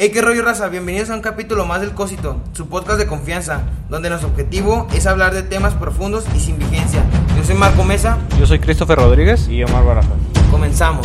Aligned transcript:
Hey, 0.00 0.10
qué 0.12 0.22
rollo 0.22 0.42
raza, 0.42 0.68
bienvenidos 0.68 1.10
a 1.10 1.14
un 1.16 1.22
capítulo 1.22 1.66
más 1.66 1.80
del 1.80 1.90
Cósito, 1.92 2.40
su 2.52 2.68
podcast 2.68 3.00
de 3.00 3.08
confianza, 3.08 3.62
donde 3.88 4.08
nuestro 4.08 4.30
objetivo 4.30 4.86
es 4.94 5.08
hablar 5.08 5.34
de 5.34 5.42
temas 5.42 5.74
profundos 5.74 6.24
y 6.36 6.38
sin 6.38 6.56
vigencia. 6.56 7.02
Yo 7.36 7.42
soy 7.42 7.56
Marco 7.56 7.82
Mesa, 7.82 8.16
Yo 8.38 8.46
soy 8.46 8.60
Christopher 8.60 8.96
Rodríguez 8.96 9.48
y 9.48 9.64
Omar 9.64 9.84
Barajas. 9.84 10.12
comenzamos. 10.52 11.04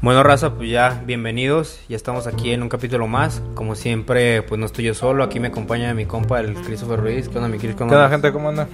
Bueno, 0.00 0.22
raza, 0.22 0.54
pues 0.54 0.70
ya 0.70 1.02
bienvenidos. 1.06 1.80
Ya 1.90 1.96
estamos 1.96 2.26
aquí 2.26 2.52
en 2.52 2.62
un 2.62 2.70
capítulo 2.70 3.06
más. 3.06 3.42
Como 3.54 3.74
siempre, 3.74 4.42
pues 4.42 4.58
no 4.58 4.64
estoy 4.64 4.86
yo 4.86 4.94
solo. 4.94 5.22
Aquí 5.24 5.38
me 5.38 5.48
acompaña 5.48 5.92
mi 5.92 6.06
compa, 6.06 6.40
el 6.40 6.54
Christopher 6.54 7.00
Ruiz. 7.00 7.28
¿Qué 7.28 7.36
onda, 7.36 7.48
mi 7.48 7.58
Chris? 7.58 7.74
¿Cómo 7.74 7.90
¿Qué 7.90 7.96
onda, 7.96 8.08
gente? 8.10 8.32
¿Cómo 8.32 8.48
andan? 8.48 8.68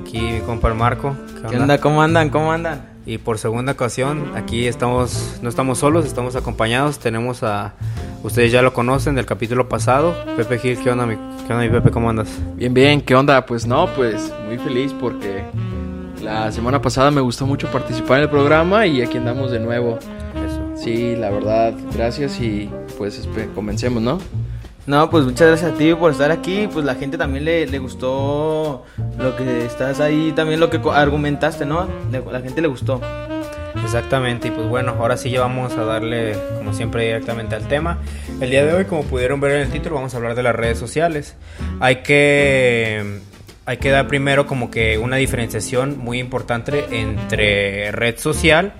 Aquí 0.00 0.18
mi 0.18 0.40
compa, 0.40 0.68
el 0.68 0.74
Marco. 0.74 1.14
¿Qué 1.50 1.58
onda? 1.58 1.78
¿Cómo 1.78 2.02
andan? 2.02 2.28
¿Cómo 2.30 2.52
andan? 2.52 2.93
Y 3.06 3.18
por 3.18 3.38
segunda 3.38 3.72
ocasión, 3.72 4.32
aquí 4.34 4.66
estamos, 4.66 5.38
no 5.42 5.48
estamos 5.50 5.78
solos, 5.78 6.06
estamos 6.06 6.36
acompañados. 6.36 6.98
Tenemos 6.98 7.42
a, 7.42 7.74
ustedes 8.22 8.50
ya 8.50 8.62
lo 8.62 8.72
conocen 8.72 9.14
del 9.14 9.26
capítulo 9.26 9.68
pasado, 9.68 10.14
Pepe 10.36 10.58
Gil. 10.58 10.78
¿Qué 10.82 10.90
onda, 10.90 11.04
mi, 11.04 11.16
qué 11.46 11.52
onda, 11.52 11.64
mi 11.64 11.68
Pepe? 11.68 11.90
¿Cómo 11.90 12.08
andas? 12.08 12.28
Bien, 12.56 12.72
bien, 12.72 13.02
¿qué 13.02 13.14
onda? 13.14 13.44
Pues 13.44 13.66
no, 13.66 13.88
pues 13.94 14.32
muy 14.46 14.56
feliz 14.56 14.94
porque 14.98 15.44
la 16.22 16.50
semana 16.50 16.80
pasada 16.80 17.10
me 17.10 17.20
gustó 17.20 17.46
mucho 17.46 17.70
participar 17.70 18.18
en 18.18 18.22
el 18.24 18.30
programa 18.30 18.86
y 18.86 19.02
aquí 19.02 19.18
andamos 19.18 19.50
de 19.50 19.60
nuevo. 19.60 19.98
Eso. 20.46 20.82
Sí, 20.82 21.14
la 21.14 21.28
verdad, 21.28 21.74
gracias 21.94 22.40
y 22.40 22.70
pues 22.96 23.28
comencemos, 23.54 24.02
¿no? 24.02 24.18
No, 24.86 25.08
pues 25.08 25.24
muchas 25.24 25.48
gracias 25.48 25.72
a 25.72 25.74
ti 25.78 25.94
por 25.94 26.12
estar 26.12 26.30
aquí. 26.30 26.68
Pues 26.72 26.84
la 26.84 26.94
gente 26.94 27.16
también 27.16 27.44
le, 27.44 27.66
le 27.66 27.78
gustó 27.78 28.84
lo 29.18 29.36
que 29.36 29.64
estás 29.64 30.00
ahí, 30.00 30.32
también 30.36 30.60
lo 30.60 30.68
que 30.68 30.78
argumentaste, 30.92 31.64
¿no? 31.64 31.88
Le- 32.12 32.22
la 32.30 32.40
gente 32.40 32.60
le 32.60 32.68
gustó. 32.68 33.00
Exactamente, 33.82 34.48
y 34.48 34.50
pues 34.52 34.68
bueno, 34.68 34.94
ahora 34.98 35.16
sí 35.16 35.30
ya 35.30 35.40
vamos 35.40 35.76
a 35.76 35.84
darle, 35.84 36.36
como 36.58 36.72
siempre, 36.72 37.04
directamente 37.06 37.54
al 37.56 37.66
tema. 37.66 37.98
El 38.40 38.50
día 38.50 38.64
de 38.64 38.72
hoy, 38.72 38.84
como 38.84 39.02
pudieron 39.02 39.40
ver 39.40 39.52
en 39.52 39.60
el 39.62 39.70
título, 39.70 39.96
vamos 39.96 40.14
a 40.14 40.18
hablar 40.18 40.34
de 40.36 40.42
las 40.42 40.54
redes 40.54 40.78
sociales. 40.78 41.34
Hay 41.80 41.96
que, 41.96 43.20
hay 43.66 43.76
que 43.78 43.90
dar 43.90 44.06
primero 44.06 44.46
como 44.46 44.70
que 44.70 44.96
una 44.98 45.16
diferenciación 45.16 45.98
muy 45.98 46.18
importante 46.20 46.84
entre 47.00 47.90
red 47.90 48.16
social, 48.18 48.74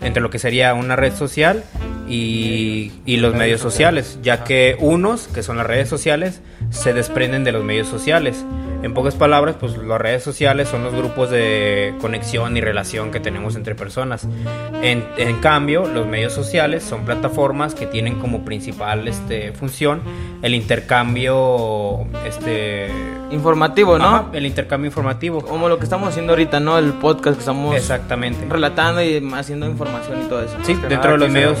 entre 0.00 0.22
lo 0.22 0.30
que 0.30 0.38
sería 0.38 0.74
una 0.74 0.96
red 0.96 1.14
social 1.14 1.64
y, 2.08 2.92
y 3.04 3.16
los 3.16 3.34
medios 3.34 3.60
sociales, 3.60 4.18
ya 4.22 4.44
que 4.44 4.76
unos, 4.78 5.28
que 5.28 5.42
son 5.42 5.56
las 5.56 5.66
redes 5.66 5.88
sociales, 5.88 6.40
se 6.70 6.92
desprenden 6.92 7.44
de 7.44 7.52
los 7.52 7.64
medios 7.64 7.88
sociales. 7.88 8.44
En 8.82 8.94
pocas 8.94 9.16
palabras, 9.16 9.56
pues 9.58 9.76
las 9.78 10.00
redes 10.00 10.22
sociales 10.22 10.68
son 10.68 10.84
los 10.84 10.94
grupos 10.94 11.30
de 11.30 11.94
conexión 12.00 12.56
y 12.56 12.60
relación 12.60 13.10
que 13.10 13.18
tenemos 13.18 13.56
entre 13.56 13.74
personas. 13.74 14.28
En, 14.82 15.04
en 15.16 15.38
cambio, 15.38 15.86
los 15.86 16.06
medios 16.06 16.32
sociales 16.32 16.84
son 16.84 17.04
plataformas 17.04 17.74
que 17.74 17.86
tienen 17.86 18.20
como 18.20 18.44
principal 18.44 19.08
este, 19.08 19.52
función 19.52 20.02
el 20.42 20.54
intercambio, 20.54 22.06
este, 22.26 22.90
Informativo, 23.30 23.98
¿no? 23.98 24.04
ajá, 24.04 24.26
el 24.34 24.46
intercambio 24.46 24.88
informativo. 24.88 25.40
Como 25.40 25.68
lo 25.68 25.78
que 25.78 25.84
estamos 25.84 26.08
haciendo 26.08 26.32
ahorita, 26.34 26.60
¿no? 26.60 26.78
El 26.78 26.92
podcast 26.92 27.36
que 27.36 27.40
estamos 27.40 27.74
Exactamente. 27.74 28.46
relatando 28.48 29.02
y 29.02 29.16
haciendo 29.34 29.66
información 29.66 29.85
y 30.24 30.28
todo 30.28 30.42
eso. 30.42 30.56
Sí, 30.64 30.74
dentro 30.88 31.12
de 31.12 31.18
los 31.18 31.30
medios. 31.30 31.58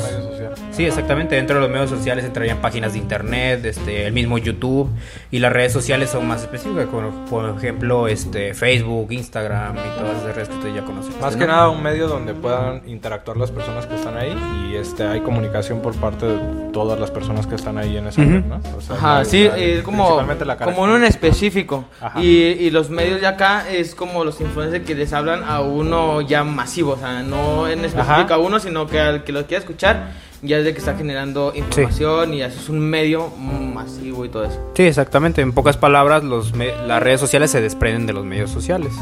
Sí, 0.70 0.84
exactamente. 0.84 1.34
Dentro 1.36 1.56
de 1.56 1.62
los 1.62 1.70
medios 1.70 1.90
sociales 1.90 2.24
entrarían 2.24 2.58
páginas 2.58 2.92
de 2.92 2.98
internet, 2.98 3.64
este, 3.64 4.06
el 4.06 4.12
mismo 4.12 4.38
YouTube 4.38 4.90
y 5.30 5.38
las 5.38 5.52
redes 5.52 5.72
sociales 5.72 6.10
son 6.10 6.26
más 6.26 6.42
específicas, 6.42 6.86
como 6.86 7.10
por 7.26 7.48
ejemplo, 7.56 8.08
este, 8.08 8.54
Facebook, 8.54 9.12
Instagram 9.12 9.76
y 9.76 9.98
todas 10.00 10.16
esas 10.22 10.34
redes 10.34 10.48
que 10.48 10.54
ustedes 10.56 10.74
ya 10.76 10.82
conocen. 10.82 11.12
Más 11.20 11.36
que 11.36 11.46
nada 11.46 11.68
un 11.68 11.82
medio 11.82 12.08
donde 12.08 12.34
puedan 12.34 12.82
interactuar 12.86 13.36
las 13.36 13.50
personas 13.50 13.86
que 13.86 13.94
están 13.94 14.16
ahí 14.16 14.36
y 14.70 14.76
este 14.76 15.04
hay 15.06 15.20
comunicación 15.20 15.80
por 15.80 15.94
parte 15.96 16.26
de 16.26 16.38
todas 16.72 16.98
las 17.00 17.10
personas 17.10 17.46
que 17.46 17.54
están 17.54 17.78
ahí 17.78 17.96
en 17.96 18.06
esa 18.06 18.20
Ujú. 18.20 18.30
red, 18.30 18.44
¿no? 18.44 18.60
O 18.76 18.80
sea, 18.80 18.96
Ajá, 18.96 19.18
la- 19.18 19.24
sí, 19.24 19.44
la- 19.48 19.56
es 19.56 19.82
como, 19.82 20.16
cara 20.16 20.56
como 20.64 20.82
uno 20.82 20.96
en 20.96 21.04
específico. 21.04 21.84
Ajá. 22.00 22.20
Y, 22.20 22.26
y 22.26 22.70
los 22.70 22.90
medios 22.90 23.20
de 23.20 23.26
acá 23.26 23.68
es 23.70 23.94
como 23.94 24.24
los 24.24 24.40
influencers 24.40 24.84
que 24.84 24.94
les 24.94 25.12
hablan 25.12 25.42
a 25.44 25.60
uno 25.60 26.20
ya 26.20 26.44
masivo, 26.44 26.92
o 26.92 26.96
sea, 26.98 27.22
no 27.22 27.68
en 27.68 27.84
específico 27.84 28.12
Ajá. 28.26 28.34
a 28.34 28.38
uno, 28.38 28.58
sino 28.60 28.86
que 28.86 29.00
al 29.00 29.24
que 29.24 29.32
lo 29.32 29.46
quiera 29.46 29.60
escuchar 29.60 30.25
ya 30.42 30.58
es 30.58 30.64
de 30.64 30.72
que 30.72 30.78
está 30.78 30.94
generando 30.96 31.52
información 31.54 32.34
y 32.34 32.42
eso 32.42 32.58
es 32.60 32.68
un 32.68 32.80
medio 32.80 33.28
masivo 33.36 34.24
y 34.24 34.28
todo 34.28 34.44
eso. 34.44 34.60
Sí, 34.74 34.82
exactamente. 34.84 35.40
En 35.42 35.52
pocas 35.52 35.76
palabras, 35.76 36.22
los 36.24 36.54
me- 36.54 36.74
las 36.86 37.02
redes 37.02 37.20
sociales 37.20 37.50
se 37.50 37.60
desprenden 37.60 38.06
de 38.06 38.12
los 38.12 38.24
medios 38.24 38.50
sociales. 38.50 38.92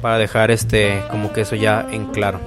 Para 0.00 0.18
dejar 0.18 0.50
este, 0.50 1.00
como 1.10 1.32
que 1.32 1.42
eso 1.42 1.54
ya 1.54 1.86
en 1.90 2.06
claro. 2.06 2.40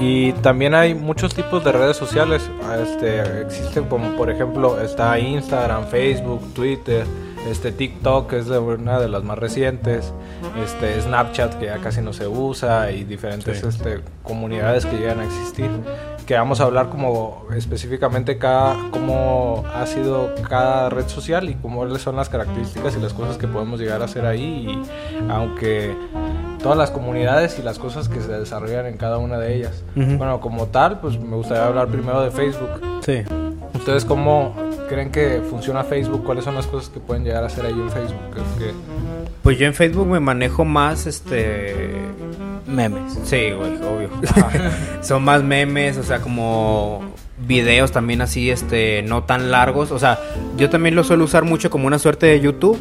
Y 0.00 0.32
también 0.34 0.74
hay 0.74 0.92
muchos 0.94 1.34
tipos 1.34 1.62
de 1.64 1.70
redes 1.70 1.96
sociales. 1.96 2.42
Este, 2.82 3.40
existen 3.42 3.84
como 3.84 4.16
por 4.16 4.28
ejemplo 4.30 4.80
está 4.80 5.16
Instagram, 5.20 5.86
Facebook, 5.86 6.52
Twitter, 6.52 7.06
este 7.48 7.70
TikTok 7.70 8.28
que 8.28 8.38
es 8.38 8.46
de 8.48 8.58
una 8.58 8.98
de 8.98 9.08
las 9.08 9.22
más 9.22 9.38
recientes, 9.38 10.12
este 10.64 11.00
Snapchat 11.00 11.54
que 11.60 11.66
ya 11.66 11.78
casi 11.78 12.00
no 12.00 12.12
se 12.12 12.26
usa 12.26 12.90
y 12.90 13.04
diferentes 13.04 13.60
Sí. 13.60 13.66
este, 13.68 14.00
comunidades 14.24 14.84
que 14.84 14.96
llegan 14.96 15.20
a 15.20 15.26
existir. 15.26 15.70
Que 16.26 16.34
vamos 16.34 16.60
a 16.60 16.64
hablar 16.64 16.88
como 16.88 17.44
específicamente 17.54 18.38
cada 18.38 18.90
cómo 18.90 19.64
ha 19.74 19.84
sido 19.86 20.34
cada 20.48 20.88
red 20.88 21.06
social 21.06 21.50
y 21.50 21.54
cuáles 21.54 22.00
son 22.00 22.16
las 22.16 22.30
características 22.30 22.96
y 22.96 23.00
las 23.00 23.12
cosas 23.12 23.36
que 23.36 23.46
podemos 23.46 23.78
llegar 23.78 24.00
a 24.00 24.06
hacer 24.06 24.24
ahí. 24.24 24.66
Y 24.68 25.30
aunque 25.30 25.94
todas 26.62 26.78
las 26.78 26.90
comunidades 26.90 27.58
y 27.58 27.62
las 27.62 27.78
cosas 27.78 28.08
que 28.08 28.20
se 28.20 28.32
desarrollan 28.32 28.86
en 28.86 28.96
cada 28.96 29.18
una 29.18 29.38
de 29.38 29.54
ellas. 29.54 29.84
Ujú. 29.96 30.16
Bueno, 30.16 30.40
como 30.40 30.66
tal, 30.66 31.00
pues 31.00 31.18
me 31.18 31.36
gustaría 31.36 31.66
hablar 31.66 31.88
primero 31.88 32.22
de 32.22 32.30
Facebook. 32.30 32.80
Sí. 33.02 33.22
¿Ustedes 33.74 34.06
cómo 34.06 34.54
creen 34.88 35.10
que 35.10 35.42
funciona 35.48 35.84
Facebook? 35.84 36.24
¿Cuáles 36.24 36.44
son 36.44 36.54
las 36.54 36.66
cosas 36.66 36.88
que 36.90 37.00
pueden 37.00 37.24
llegar 37.24 37.42
a 37.44 37.46
hacer 37.46 37.66
ahí 37.66 37.72
en 37.72 37.90
Facebook? 37.90 38.18
Que- 38.58 38.72
Pues 39.42 39.58
yo 39.58 39.66
en 39.66 39.74
Facebook 39.74 40.06
me 40.06 40.20
manejo 40.20 40.64
más, 40.64 41.06
este, 41.06 41.92
Memes. 42.66 43.18
Sí, 43.24 43.50
güey, 43.56 43.76
obvio. 43.76 44.08
Son 45.02 45.22
más 45.22 45.42
memes, 45.42 45.98
o 45.98 46.02
sea, 46.02 46.20
como 46.20 47.02
videos 47.46 47.92
también 47.92 48.22
así, 48.22 48.50
este, 48.50 49.02
no 49.02 49.24
tan 49.24 49.50
largos. 49.50 49.90
O 49.90 49.98
sea, 49.98 50.18
yo 50.56 50.70
también 50.70 50.94
lo 50.94 51.04
suelo 51.04 51.24
usar 51.24 51.44
mucho 51.44 51.68
como 51.68 51.86
una 51.86 51.98
suerte 51.98 52.26
de 52.26 52.40
YouTube. 52.40 52.78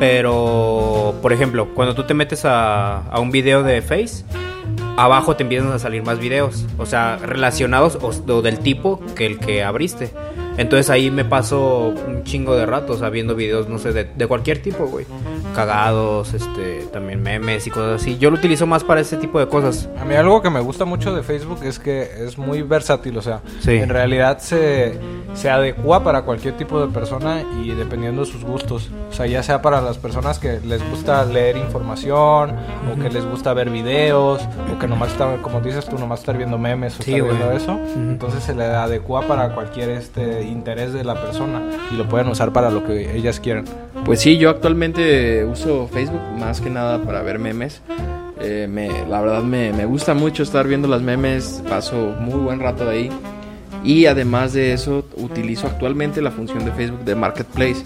Pero, 0.00 1.14
por 1.22 1.32
ejemplo, 1.32 1.68
cuando 1.74 1.94
tú 1.94 2.02
te 2.02 2.12
metes 2.12 2.44
a, 2.44 3.02
a 3.08 3.20
un 3.20 3.30
video 3.30 3.62
de 3.62 3.80
Face, 3.82 4.24
abajo 4.96 5.36
te 5.36 5.44
empiezan 5.44 5.70
a 5.70 5.78
salir 5.78 6.02
más 6.02 6.18
videos. 6.18 6.66
O 6.76 6.86
sea, 6.86 7.18
relacionados 7.18 7.96
o, 8.02 8.08
o 8.32 8.42
del 8.42 8.58
tipo 8.58 9.00
que 9.14 9.26
el 9.26 9.38
que 9.38 9.62
abriste. 9.62 10.10
Entonces 10.56 10.90
ahí 10.90 11.10
me 11.10 11.24
paso 11.24 11.94
un 12.06 12.24
chingo 12.24 12.54
de 12.54 12.66
rato, 12.66 12.92
o 12.92 12.96
sea, 12.96 13.08
viendo 13.10 13.34
videos, 13.34 13.68
no 13.68 13.78
sé, 13.78 13.92
de, 13.92 14.04
de 14.04 14.26
cualquier 14.26 14.60
tipo, 14.62 14.86
güey. 14.86 15.06
Cagados, 15.52 16.34
este, 16.34 16.86
también 16.92 17.22
memes 17.22 17.66
y 17.66 17.70
cosas 17.70 18.00
así. 18.02 18.18
Yo 18.18 18.30
lo 18.30 18.36
utilizo 18.36 18.66
más 18.66 18.82
para 18.84 19.00
ese 19.00 19.16
tipo 19.16 19.38
de 19.38 19.46
cosas. 19.48 19.88
A 20.00 20.04
mí 20.04 20.14
algo 20.14 20.42
que 20.42 20.50
me 20.50 20.60
gusta 20.60 20.84
mucho 20.84 21.14
de 21.14 21.22
Facebook 21.22 21.60
es 21.62 21.78
que 21.78 22.02
es 22.26 22.38
muy 22.38 22.62
versátil, 22.62 23.16
o 23.18 23.22
sea, 23.22 23.40
Sí. 23.60 23.72
en 23.76 23.88
realidad 23.88 24.38
se, 24.38 24.98
se 25.34 25.50
adecua 25.50 26.02
para 26.02 26.22
cualquier 26.22 26.56
tipo 26.56 26.80
de 26.84 26.92
persona 26.92 27.42
y 27.62 27.70
dependiendo 27.70 28.24
de 28.24 28.30
sus 28.30 28.44
gustos. 28.44 28.90
O 29.10 29.12
sea, 29.14 29.26
ya 29.26 29.42
sea 29.42 29.62
para 29.62 29.80
las 29.80 29.98
personas 29.98 30.38
que 30.38 30.60
les 30.60 30.82
gusta 30.90 31.24
leer 31.24 31.56
información 31.56 32.56
o 32.90 33.00
que 33.00 33.10
les 33.10 33.24
gusta 33.24 33.52
ver 33.54 33.70
videos 33.70 34.40
o 34.74 34.78
que 34.78 34.86
nomás 34.88 35.12
están, 35.12 35.38
como 35.42 35.60
dices 35.60 35.84
tú, 35.86 35.98
nomás 35.98 36.20
estar 36.20 36.36
viendo 36.36 36.58
memes 36.58 36.98
o 36.98 37.02
Sí, 37.02 37.12
estar 37.14 37.26
güey. 37.26 37.36
viendo 37.36 37.56
eso. 37.56 37.78
Entonces 37.94 38.42
se 38.42 38.54
le 38.54 38.64
adecua 38.64 39.22
para 39.28 39.54
cualquier 39.54 39.90
este 39.90 40.42
interés 40.44 40.92
de 40.92 41.04
la 41.04 41.14
persona 41.14 41.60
y 41.90 41.96
lo 41.96 42.08
pueden 42.08 42.28
usar 42.28 42.52
para 42.52 42.70
lo 42.70 42.84
que 42.84 43.16
ellas 43.16 43.38
quieran. 43.40 43.64
Pues 44.04 44.20
sí, 44.20 44.36
yo 44.36 44.50
actualmente 44.50 45.44
uso 45.44 45.88
Facebook 45.88 46.20
más 46.38 46.60
que 46.60 46.70
nada 46.70 47.02
para 47.02 47.22
ver 47.22 47.38
memes. 47.38 47.80
Eh, 48.40 48.66
me, 48.68 48.88
la 49.08 49.20
verdad 49.20 49.42
me, 49.42 49.72
me 49.72 49.84
gusta 49.84 50.14
mucho 50.14 50.42
estar 50.42 50.66
viendo 50.66 50.88
las 50.88 51.02
memes, 51.02 51.62
paso 51.68 52.14
muy 52.18 52.40
buen 52.40 52.58
rato 52.58 52.88
ahí. 52.88 53.10
Y 53.84 54.06
además 54.06 54.52
de 54.52 54.72
eso, 54.72 55.04
utilizo 55.16 55.68
actualmente 55.68 56.20
la 56.20 56.32
función 56.32 56.64
de 56.64 56.72
Facebook 56.72 57.04
de 57.04 57.14
Marketplace. 57.14 57.84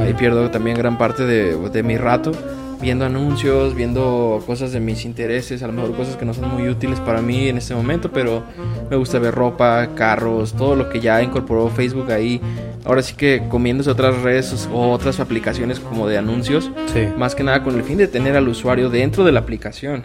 Ahí 0.00 0.14
pierdo 0.14 0.48
también 0.50 0.76
gran 0.76 0.96
parte 0.96 1.24
de, 1.24 1.56
de 1.56 1.82
mi 1.82 1.96
rato 1.96 2.32
viendo 2.80 3.04
anuncios, 3.04 3.74
viendo 3.74 4.42
cosas 4.46 4.72
de 4.72 4.80
mis 4.80 5.04
intereses, 5.04 5.62
a 5.62 5.66
lo 5.66 5.72
mejor 5.72 5.96
cosas 5.96 6.16
que 6.16 6.24
no 6.24 6.32
son 6.34 6.48
muy 6.48 6.68
útiles 6.68 7.00
para 7.00 7.20
mí 7.20 7.48
en 7.48 7.58
este 7.58 7.74
momento, 7.74 8.10
pero 8.12 8.42
me 8.90 8.96
gusta 8.96 9.18
ver 9.18 9.34
ropa, 9.34 9.88
carros, 9.94 10.52
todo 10.54 10.76
lo 10.76 10.88
que 10.88 11.00
ya 11.00 11.22
incorporó 11.22 11.68
Facebook 11.68 12.10
ahí. 12.12 12.40
Ahora 12.84 13.02
sí 13.02 13.14
que 13.14 13.42
comiéndose 13.48 13.90
otras 13.90 14.22
redes 14.22 14.68
o 14.72 14.90
otras 14.92 15.20
aplicaciones 15.20 15.80
como 15.80 16.06
de 16.06 16.18
anuncios, 16.18 16.70
Sí. 16.92 17.08
más 17.18 17.34
que 17.34 17.42
nada 17.42 17.62
con 17.64 17.74
el 17.74 17.82
fin 17.82 17.98
de 17.98 18.06
tener 18.08 18.36
al 18.36 18.48
usuario 18.48 18.88
dentro 18.90 19.24
de 19.24 19.32
la 19.32 19.40
aplicación. 19.40 20.04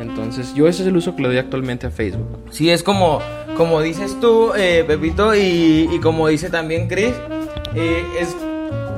Entonces, 0.00 0.52
yo 0.54 0.68
ese 0.68 0.82
es 0.82 0.88
el 0.88 0.96
uso 0.96 1.14
que 1.16 1.22
le 1.22 1.28
doy 1.28 1.38
actualmente 1.38 1.86
a 1.86 1.90
Facebook. 1.90 2.26
Sí, 2.50 2.70
es 2.70 2.82
como, 2.82 3.20
como 3.56 3.80
dices 3.80 4.18
tú, 4.20 4.52
eh, 4.56 4.84
Pepito, 4.86 5.34
y, 5.34 5.88
y 5.92 5.98
como 6.00 6.28
dice 6.28 6.50
también 6.50 6.88
Chris, 6.88 7.12
eh, 7.74 8.04
es 8.20 8.36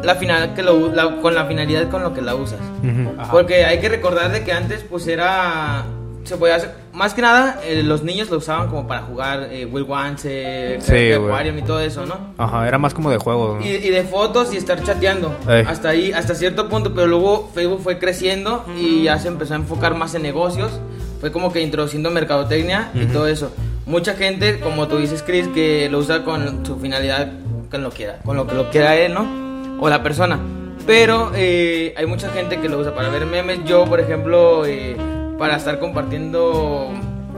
la 0.02 0.14
final 0.14 0.54
que 0.54 0.62
lo, 0.62 0.92
la- 0.92 1.16
con 1.20 1.34
la 1.34 1.44
finalidad 1.46 1.88
con 1.90 2.02
lo 2.02 2.12
que 2.14 2.22
la 2.22 2.34
usas. 2.34 2.60
Ujú. 2.82 3.14
Ajá. 3.20 3.30
Porque 3.32 3.64
hay 3.64 3.78
que 3.80 3.88
recordar 3.88 4.30
de 4.32 4.42
que 4.44 4.52
antes 4.52 4.82
pues 4.88 5.06
era 5.06 5.84
se 6.24 6.36
podía 6.36 6.56
hacer. 6.56 6.74
Más 6.92 7.14
que 7.14 7.22
nada, 7.22 7.60
eh, 7.64 7.82
los 7.82 8.02
niños 8.02 8.30
lo 8.30 8.36
usaban 8.36 8.68
como 8.68 8.86
para 8.86 9.02
jugar 9.02 9.48
eh, 9.50 9.64
Will 9.64 9.84
Wants, 9.84 10.22
eh, 10.26 10.78
Sí. 10.80 11.12
Aquarium 11.12 11.58
y 11.58 11.62
todo 11.62 11.80
eso, 11.80 12.04
¿no? 12.04 12.14
Ajá, 12.36 12.68
era 12.68 12.78
más 12.78 12.92
como 12.94 13.10
de 13.10 13.16
juego. 13.16 13.56
¿no? 13.58 13.64
Y, 13.66 13.70
y 13.70 13.88
de 13.90 14.02
fotos 14.02 14.52
y 14.52 14.56
estar 14.58 14.82
chateando. 14.82 15.34
Ey. 15.48 15.64
Hasta 15.66 15.88
ahí, 15.88 16.12
hasta 16.12 16.34
cierto 16.34 16.68
punto. 16.68 16.92
Pero 16.94 17.06
luego 17.06 17.50
Facebook 17.54 17.80
fue 17.82 17.98
creciendo 17.98 18.64
y 18.78 19.04
ya 19.04 19.18
se 19.18 19.28
empezó 19.28 19.54
a 19.54 19.56
enfocar 19.56 19.94
más 19.94 20.14
en 20.14 20.22
negocios. 20.22 20.78
Fue 21.20 21.32
como 21.32 21.52
que 21.52 21.62
introduciendo 21.62 22.10
mercadotecnia 22.10 22.90
y 22.94 23.06
todo 23.06 23.26
eso. 23.26 23.50
Mucha 23.86 24.14
gente, 24.14 24.60
como 24.60 24.86
tú 24.88 24.98
dices, 24.98 25.22
Chris, 25.26 25.48
que 25.48 25.88
lo 25.90 25.98
usa 25.98 26.22
con 26.22 26.64
su 26.64 26.76
finalidad, 26.78 27.32
con 27.70 27.82
lo, 27.82 27.90
quiera, 27.90 28.18
con 28.24 28.36
lo 28.36 28.46
que 28.46 28.54
lo 28.54 28.70
quiera 28.70 28.94
él, 28.96 29.14
¿no? 29.14 29.49
O 29.80 29.88
la 29.88 30.02
persona. 30.02 30.38
Pero 30.86 31.32
eh, 31.34 31.94
hay 31.96 32.06
mucha 32.06 32.30
gente 32.30 32.58
que 32.60 32.68
lo 32.68 32.78
usa 32.78 32.94
para 32.94 33.08
ver 33.08 33.26
memes. 33.26 33.60
Yo, 33.64 33.84
por 33.84 34.00
ejemplo, 34.00 34.66
eh, 34.66 34.96
para 35.38 35.56
estar 35.56 35.78
compartiendo 35.78 36.90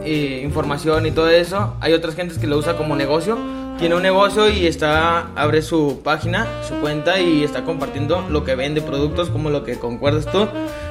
eh, 0.05 0.41
información 0.45 1.07
y 1.07 1.11
todo 1.11 1.29
eso. 1.29 1.77
Hay 1.81 1.93
otras 1.93 2.15
gentes 2.15 2.39
que 2.39 2.47
lo 2.47 2.57
usa 2.57 2.77
como 2.77 2.97
negocio. 2.97 3.39
Tiene 3.79 3.95
un 3.95 4.03
negocio 4.03 4.49
y 4.49 4.67
está 4.67 5.29
abre 5.35 5.63
su 5.63 6.01
página, 6.05 6.47
su 6.69 6.77
cuenta 6.77 7.21
y 7.21 7.43
está 7.43 7.65
compartiendo 7.65 8.25
lo 8.29 8.45
que 8.45 8.55
vende, 8.55 8.81
productos 8.81 9.31
como 9.31 9.51
lo 9.51 9.65
que 9.65 9.79
concuerdas 9.79 10.27
tú. 10.27 10.47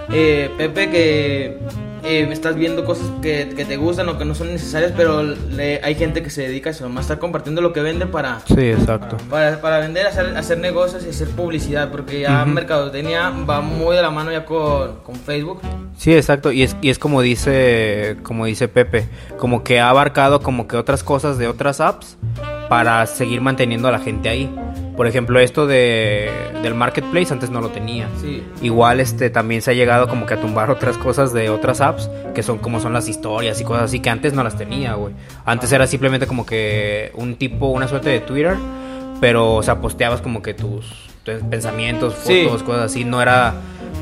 Pepe, 0.10 0.90
que 0.90 1.60
eh, 2.04 2.28
estás 2.32 2.56
viendo 2.56 2.84
cosas 2.86 3.08
que, 3.22 3.54
que 3.56 3.66
te 3.66 3.78
gustan 3.78 4.10
o 4.10 4.18
que 4.18 4.26
no 4.26 4.34
son 4.36 4.48
necesarias, 4.52 4.92
pero 4.98 5.22
le- 5.24 5.80
hay 5.84 5.96
gente 5.96 6.24
que 6.24 6.30
se 6.30 6.42
dedica 6.44 6.70
a 6.70 6.72
eso, 6.72 6.84
nomás 6.84 7.06
estar 7.06 7.20
compartiendo 7.20 7.62
lo 7.62 7.74
que 7.74 7.82
vende 7.82 8.06
para, 8.08 8.40
Sí, 8.48 8.56
exacto. 8.60 9.18
para, 9.30 9.62
para 9.62 9.80
vender, 9.80 10.08
hacer, 10.08 10.36
hacer 10.38 10.58
negocios 10.60 11.06
y 11.06 11.10
hacer 11.10 11.28
publicidad, 11.30 11.92
porque 11.92 12.22
ya 12.22 12.44
mercadotecnia 12.46 13.30
va 13.50 13.62
muy 13.62 13.96
de 13.96 14.02
la 14.02 14.10
mano 14.10 14.32
ya 14.32 14.46
con, 14.46 14.98
con 15.04 15.16
Facebook. 15.16 15.62
Sí, 15.98 16.16
exacto. 16.16 16.52
Y 16.52 16.64
es, 16.64 16.76
y 16.82 16.90
es 16.90 16.98
como 16.98 17.22
dice, 17.22 18.18
como 18.24 18.46
dice 18.46 18.68
Pepe, 18.68 19.08
como 19.38 19.64
que 19.64 19.80
ha 19.80 19.90
abarcado 19.90 20.42
como 20.42 20.68
que 20.68 20.78
otras 20.78 21.04
cosas 21.04 21.38
de 21.38 21.48
otras 21.48 21.80
apps 21.80 22.18
para 22.70 23.06
seguir 23.06 23.42
manteniendo 23.42 23.88
a 23.88 23.92
la 23.92 24.00
gente 24.00 24.30
ahí. 24.30 24.50
Por 25.02 25.08
ejemplo, 25.08 25.40
esto 25.40 25.66
de, 25.66 26.30
del 26.62 26.76
marketplace 26.76 27.34
antes 27.34 27.50
no 27.50 27.60
lo 27.60 27.70
tenía. 27.70 28.08
Sí. 28.22 28.44
Igual 28.62 29.00
este 29.00 29.32
también 29.32 29.64
se 29.64 29.72
ha 29.72 29.74
llegado 29.74 30.08
como 30.08 30.28
que 30.28 30.36
a 30.36 30.40
tumbar 30.40 30.70
otras 30.70 30.96
cosas 31.00 31.34
de 31.34 31.50
otras 31.50 31.82
apps 31.82 32.08
que 32.36 32.44
son 32.44 32.60
como 32.60 32.80
son 32.80 32.94
las 32.94 33.08
historias 33.08 33.60
y 33.60 33.64
cosas 33.64 33.86
así 33.86 34.00
que 34.00 34.12
antes 34.12 34.34
no 34.34 34.44
las 34.44 34.60
tenía, 34.60 34.94
güey. 34.94 35.16
Antes 35.44 35.72
era 35.72 35.88
simplemente 35.88 36.28
como 36.28 36.46
que 36.46 37.12
un 37.16 37.34
tipo, 37.34 37.70
una 37.70 37.88
suerte 37.88 38.12
de 38.12 38.20
Twitter, 38.20 38.56
pero 39.20 39.56
o 39.56 39.64
sea, 39.64 39.82
posteabas 39.82 40.22
como 40.22 40.44
que 40.44 40.54
tus, 40.54 41.10
tus 41.24 41.34
pensamientos, 41.50 42.14
Sí. 42.24 42.44
fotos, 42.46 42.62
cosas 42.62 42.84
así, 42.92 43.04
no 43.04 43.24
era 43.24 43.56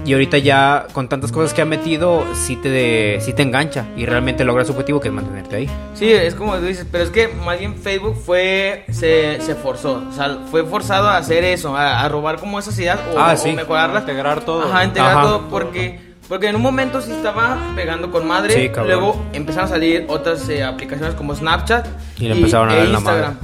y 0.05 0.13
ahorita 0.13 0.37
ya 0.37 0.87
con 0.93 1.07
tantas 1.09 1.31
cosas 1.31 1.53
que 1.53 1.61
ha 1.61 1.65
metido 1.65 2.23
sí 2.33 2.55
te 2.55 3.19
sí 3.21 3.33
te 3.33 3.41
engancha 3.43 3.85
y 3.97 4.05
realmente 4.05 4.43
logra 4.43 4.63
su 4.65 4.71
objetivo 4.71 4.99
que 4.99 5.09
es 5.09 5.13
mantenerte 5.13 5.55
ahí. 5.57 5.69
Sí, 5.93 6.11
es 6.11 6.35
como 6.35 6.55
tú 6.57 6.65
dices, 6.65 6.85
pero 6.91 7.03
es 7.03 7.09
que 7.09 7.27
más 7.27 7.59
bien 7.59 7.75
Facebook 7.75 8.15
fue, 8.25 8.85
se, 8.91 9.39
se 9.41 9.55
forzó, 9.55 10.03
o 10.09 10.13
sea, 10.13 10.39
fue 10.49 10.63
forzado 10.65 11.07
a 11.09 11.17
hacer 11.17 11.43
eso, 11.43 11.75
a, 11.75 12.01
a 12.03 12.09
robar 12.09 12.37
como 12.39 12.57
esas 12.59 12.77
ideas 12.79 12.99
o, 13.13 13.19
Ah, 13.19 13.33
o 13.33 13.37
sí. 13.37 13.51
mejorarlas. 13.51 14.01
Integrar 14.03 14.41
todo. 14.41 14.63
Ajá, 14.63 14.85
integrar 14.85 15.17
Ajá. 15.17 15.21
todo 15.23 15.41
porque, 15.49 15.99
porque 16.27 16.47
en 16.47 16.55
un 16.55 16.61
momento 16.61 17.01
sí 17.01 17.11
estaba 17.11 17.57
pegando 17.75 18.11
con 18.11 18.27
madre, 18.27 18.53
Sí, 18.53 18.71
luego 18.85 19.21
empezaron 19.33 19.67
a 19.67 19.69
salir 19.69 20.05
otras 20.07 20.47
eh, 20.49 20.63
aplicaciones 20.63 21.15
como 21.15 21.35
Snapchat 21.35 21.87
Y 22.17 22.25
le 22.27 22.35
empezaron 22.35 22.69
a 22.69 22.73
e 22.75 22.77
dar 22.77 22.87
la 22.87 22.93
Instagram. 22.99 23.37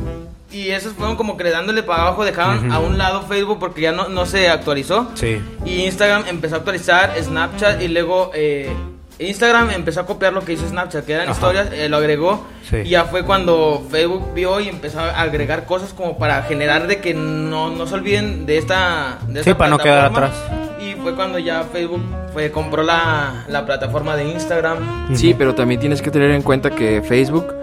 Y 0.56 0.72
esos 0.72 0.94
fueron 0.94 1.18
como 1.18 1.36
que 1.36 1.50
dándole 1.50 1.84
para 1.84 2.04
abajo, 2.04 2.24
dejaron 2.24 2.72
a 2.72 2.80
un 2.80 2.98
lado 2.98 3.24
Facebook 3.24 3.60
porque 3.60 3.82
ya 3.82 3.92
no, 3.92 4.08
no 4.08 4.26
se 4.26 4.48
actualizó. 4.48 5.12
Sí. 5.16 5.42
Y 5.66 5.84
Instagram 5.84 6.24
empezó 6.30 6.56
a 6.56 6.58
actualizar, 6.60 7.12
Snapchat 7.22 7.82
y 7.82 7.90
luego 7.90 8.32
eh, 8.34 8.72
Instagram 9.20 9.72
empezó 9.72 10.00
a 10.00 10.06
copiar 10.06 10.32
lo 10.32 10.46
que 10.46 10.54
hizo 10.54 10.66
Snapchat, 10.66 11.06
que 11.06 11.12
eran 11.12 11.26
Ajá. 11.28 11.34
historias, 11.34 11.70
eh, 11.74 11.90
lo 11.90 11.98
agregó. 11.98 12.46
Sí. 12.70 12.78
Y 12.78 12.90
ya 12.92 13.04
fue 13.04 13.24
cuando 13.24 13.86
Facebook 13.92 14.34
vio 14.34 14.62
y 14.62 14.70
empezó 14.70 15.02
a 15.02 15.22
agregar 15.22 15.66
cosas 15.66 15.92
como 15.94 16.18
para 16.18 16.44
generar 16.44 16.88
de 16.88 17.02
que 17.02 17.14
no, 17.14 17.70
no 17.70 17.86
se 17.86 17.96
olviden 17.96 18.46
de 18.46 18.58
esta... 18.58 19.20
De 19.28 19.44
Sí, 19.44 19.50
esta 19.50 19.58
para 19.58 19.70
no 19.72 19.78
quedar 19.78 20.06
atrás. 20.06 20.32
Y 20.80 20.94
fue 21.02 21.16
cuando 21.16 21.38
ya 21.38 21.64
Facebook 21.64 22.02
fue, 22.32 22.50
compró 22.52 22.82
la, 22.82 23.44
la 23.50 23.66
plataforma 23.66 24.16
de 24.16 24.26
Instagram. 24.32 25.16
Sí, 25.16 25.34
pero 25.34 25.54
también 25.54 25.80
tienes 25.82 26.02
que 26.02 26.12
tener 26.12 26.32
en 26.32 26.42
cuenta 26.42 26.70
que 26.70 27.02
Facebook, 27.02 27.54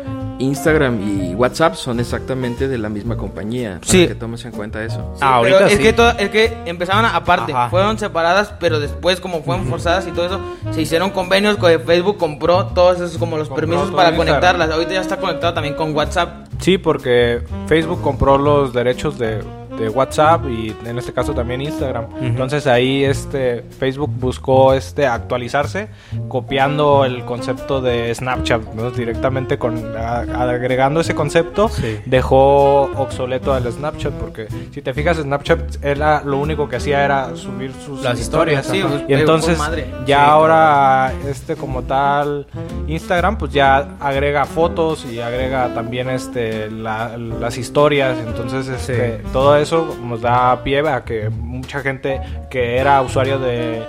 Instagram 0.43 1.00
y 1.00 1.35
WhatsApp 1.35 1.75
son 1.75 2.00
exactamente 2.00 2.69
de 2.69 2.79
la 2.79 2.89
misma 2.89 3.17
compañía. 3.17 3.79
Para 3.81 3.91
Sí. 3.91 4.06
que 4.09 4.15
tomes 4.15 4.44
en 4.44 4.53
cuenta 4.53 4.83
eso. 4.85 5.12
Sí, 5.15 5.21
Ah, 5.23 5.41
pero 5.43 5.56
ahorita 5.56 5.67
es 5.73 5.77
sí. 5.79 5.83
que, 6.19 6.23
es 6.25 6.31
que 6.31 6.59
empezaban 6.67 7.05
a- 7.05 7.17
aparte, 7.17 7.53
Ajá. 7.53 7.71
fueron 7.71 7.99
separadas, 7.99 8.53
pero 8.61 8.81
después 8.81 9.21
como 9.21 9.43
fueron 9.43 9.67
forzadas 9.67 10.06
y 10.06 10.11
todo 10.11 10.27
eso, 10.27 10.41
se 10.73 10.83
hicieron 10.83 11.11
convenios 11.11 11.56
con 11.56 11.71
Facebook 11.83 12.19
compró 12.19 12.67
todos 12.67 12.97
esos 13.00 13.19
como 13.19 13.37
los 13.37 13.49
Compró 13.49 13.67
permisos 13.67 13.91
para 13.94 14.15
conectarlas. 14.17 14.71
Ahorita 14.71 14.93
ya 14.93 15.00
está 15.00 15.17
conectado 15.17 15.55
también 15.55 15.75
con 15.75 15.94
WhatsApp. 15.94 16.47
Sí, 16.59 16.79
porque 16.79 17.43
Facebook 17.67 18.00
compró 18.03 18.38
los 18.38 18.73
derechos 18.73 19.19
de, 19.19 19.43
de 19.79 19.89
WhatsApp 19.89 20.45
y 20.49 20.75
en 20.87 20.99
este 20.99 21.13
caso 21.13 21.33
también 21.35 21.61
Instagram. 21.63 22.07
Entonces 22.21 22.67
ahí 22.67 23.05
este 23.05 23.63
Facebook 23.79 24.11
buscó 24.19 24.75
este 24.75 25.07
actualizarse 25.07 25.89
copiando 26.29 27.05
el 27.05 27.25
concepto 27.25 27.81
de 27.81 28.15
Snapchat, 28.15 28.63
¿no? 28.75 28.91
directamente 28.91 29.59
con 29.59 29.97
a- 29.97 30.21
agregando 30.43 31.01
ese 31.01 31.15
concepto 31.15 31.69
Sí. 31.69 31.99
dejó 32.07 32.83
obsoleto 32.97 33.53
al 33.53 33.71
Snapchat 33.71 34.13
porque 34.15 34.47
si 34.73 34.83
te 34.83 34.93
fijas 34.95 35.17
Snapchat 35.19 35.85
era 35.85 36.23
lo 36.25 36.39
único 36.39 36.69
que 36.69 36.77
hacía 36.77 37.05
era 37.05 37.35
subir 37.37 37.73
sus 37.85 38.03
Las 38.03 38.21
historias, 38.21 38.67
Sí, 38.67 38.81
ajá. 38.81 38.89
pues, 38.89 39.05
y 39.09 39.15
entonces 39.15 39.59
madre. 39.59 39.87
ya 40.07 40.25
Sí, 40.25 40.31
ahora 40.31 41.13
este 41.29 41.57
como 41.57 41.83
tal 41.83 42.47
Instagram 42.87 43.39
pues 43.39 43.53
ya 43.53 43.97
agrega 44.01 44.45
fotos 44.45 45.05
y 45.05 45.21
agrega 45.21 45.69
también 45.75 46.11
este 46.11 46.71
la- 46.71 47.17
las 47.17 47.57
historias 47.59 48.17
entonces 48.27 48.69
este, 48.69 49.23
todo 49.33 49.57
eso 49.57 49.72
nos 49.77 50.21
da 50.21 50.57
pie 50.57 50.81
a 50.81 51.01
que 51.01 51.29
mucha 51.31 51.81
gente 51.83 52.21
que 52.51 52.77
era 52.77 53.03
usuario 53.03 53.39
de, 53.39 53.83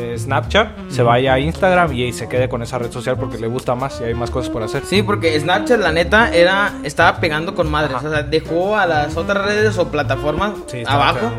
de 0.00 0.18
Snapchat 0.18 0.90
se 0.90 1.02
vaya 1.02 1.34
a 1.34 1.38
Instagram 1.38 1.92
y, 1.92 2.12
se 2.12 2.28
quede 2.28 2.48
con 2.48 2.62
esa 2.62 2.78
red 2.78 2.90
social 2.90 3.16
porque 3.16 3.38
le 3.38 3.46
gusta 3.46 3.74
más 3.74 4.00
y 4.00 4.04
hay 4.04 4.14
más 4.14 4.30
cosas 4.30 4.50
por 4.50 4.62
hacer 4.62 4.82
Sí, 4.84 5.02
porque 5.02 5.38
Snapchat 5.38 5.80
la 5.80 5.92
neta 5.92 6.34
era 6.34 6.74
estaba 6.82 7.20
pegando 7.20 7.54
con 7.54 7.70
madres, 7.70 7.96
o 8.02 8.10
sea, 8.10 8.22
dejó 8.22 8.76
a 8.76 8.86
las 8.86 9.16
otras 9.16 9.44
redes 9.44 9.78
o 9.78 9.88
plataformas 9.88 10.52
Sí, 10.66 10.82
abajo. 10.86 11.30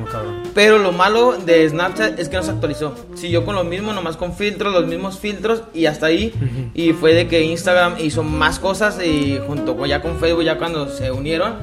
Pero 0.53 0.77
lo 0.77 0.91
malo 0.91 1.37
de 1.37 1.67
Snapchat 1.69 2.19
es 2.19 2.29
que 2.29 2.37
no 2.37 2.43
se 2.43 2.51
actualizó. 2.51 2.93
Siguió 3.15 3.45
con 3.45 3.55
lo 3.55 3.63
mismo, 3.63 3.93
nomás 3.93 4.17
con 4.17 4.33
filtros, 4.33 4.73
los 4.73 4.85
mismos 4.85 5.19
filtros 5.19 5.63
y 5.73 5.85
hasta 5.85 6.07
ahí. 6.07 6.33
Y 6.73 6.93
fue 6.93 7.13
de 7.13 7.27
que 7.27 7.41
Instagram 7.41 7.95
hizo 7.99 8.23
más 8.23 8.59
cosas 8.59 8.99
y 9.03 9.39
junto 9.45 9.77
con 9.77 9.87
ya 9.87 10.01
con 10.01 10.17
Facebook 10.17 10.43
ya 10.43 10.57
cuando 10.57 10.89
se 10.89 11.11
unieron. 11.11 11.55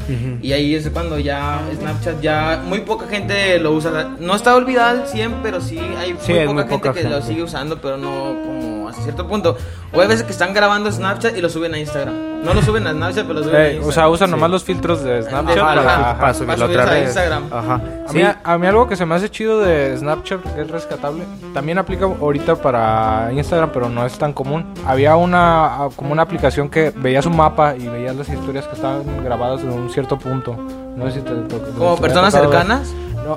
Y 0.42 0.52
ahí 0.52 0.74
es 0.74 0.88
cuando 0.90 1.18
ya 1.18 1.60
Snapchat 1.78 2.20
ya 2.20 2.62
muy 2.64 2.80
poca 2.80 3.06
gente 3.06 3.58
lo 3.58 3.72
usa. 3.72 4.16
No 4.18 4.34
está 4.34 4.54
olvidado 4.54 5.02
al 5.02 5.06
100, 5.06 5.34
pero 5.42 5.60
sí 5.60 5.78
hay 5.78 6.16
Sí, 6.20 6.32
muy 6.32 6.46
poca 6.46 6.52
muy 6.52 6.62
gente 6.62 6.76
poca 6.76 6.87
que 6.94 7.02
lo 7.04 7.10
gente. 7.10 7.26
sigue 7.26 7.42
usando, 7.42 7.78
pero 7.80 7.96
no 7.96 8.36
como 8.44 8.88
hasta 8.88 9.02
cierto 9.02 9.26
punto. 9.26 9.56
O 9.92 10.00
hay 10.00 10.08
veces 10.08 10.24
que 10.24 10.32
están 10.32 10.52
grabando 10.54 10.90
Snapchat 10.92 11.36
y 11.36 11.40
lo 11.40 11.48
suben 11.48 11.72
a 11.74 11.78
Instagram. 11.78 12.14
No 12.44 12.54
lo 12.54 12.62
suben 12.62 12.86
a 12.86 12.92
Snapchat, 12.92 13.26
pero 13.26 13.40
lo 13.40 13.44
suben 13.44 13.56
a 13.56 13.58
Eh, 13.60 13.66
Instagram. 13.70 13.88
o 13.88 13.92
sea 13.92 14.08
usan 14.08 14.28
Sí. 14.28 14.34
nomás 14.34 14.50
los 14.50 14.62
filtros 14.64 15.02
de 15.02 15.22
Snapchat 15.22 15.58
Ajá, 15.58 15.66
para- 15.74 15.80
ajá. 16.10 16.18
para 16.20 16.34
subirlo 16.34 16.54
para 16.54 16.66
otra 16.66 16.82
subirse 16.84 16.98
a. 16.98 17.04
Instagram. 17.04 17.44
Ajá. 17.52 17.74
A, 18.06 18.08
Sí. 18.12 18.18
mí, 18.18 18.24
a 18.44 18.58
mí 18.58 18.66
algo 18.66 18.86
que 18.88 18.96
se 18.96 19.06
me 19.06 19.14
hace 19.14 19.28
chido 19.30 19.60
de 19.60 19.96
Snapchat, 19.96 20.42
que 20.54 20.60
es 20.62 20.70
rescatable, 20.70 21.24
también 21.54 21.78
aplica 21.78 22.04
ahorita 22.04 22.56
para 22.56 23.30
Instagram, 23.32 23.70
pero 23.72 23.88
no 23.88 24.04
es 24.06 24.16
tan 24.18 24.32
común. 24.32 24.66
Había 24.86 25.16
una 25.16 25.88
como 25.96 26.12
una 26.12 26.22
aplicación 26.22 26.68
que 26.68 26.92
veías 26.94 27.26
un 27.26 27.36
mapa 27.36 27.74
y 27.76 27.88
veías 27.88 28.14
las 28.16 28.28
historias 28.28 28.66
que 28.66 28.74
estaban 28.76 29.02
grabadas 29.24 29.62
en 29.62 29.70
un 29.70 29.90
cierto 29.90 30.18
punto. 30.18 30.56
No 30.96 31.06
sé 31.06 31.12
si 31.12 31.20
te, 31.20 31.30
te- 31.32 31.58
te- 31.58 31.70
Como 31.78 31.96
personas 31.96 32.34
cercanas. 32.34 32.92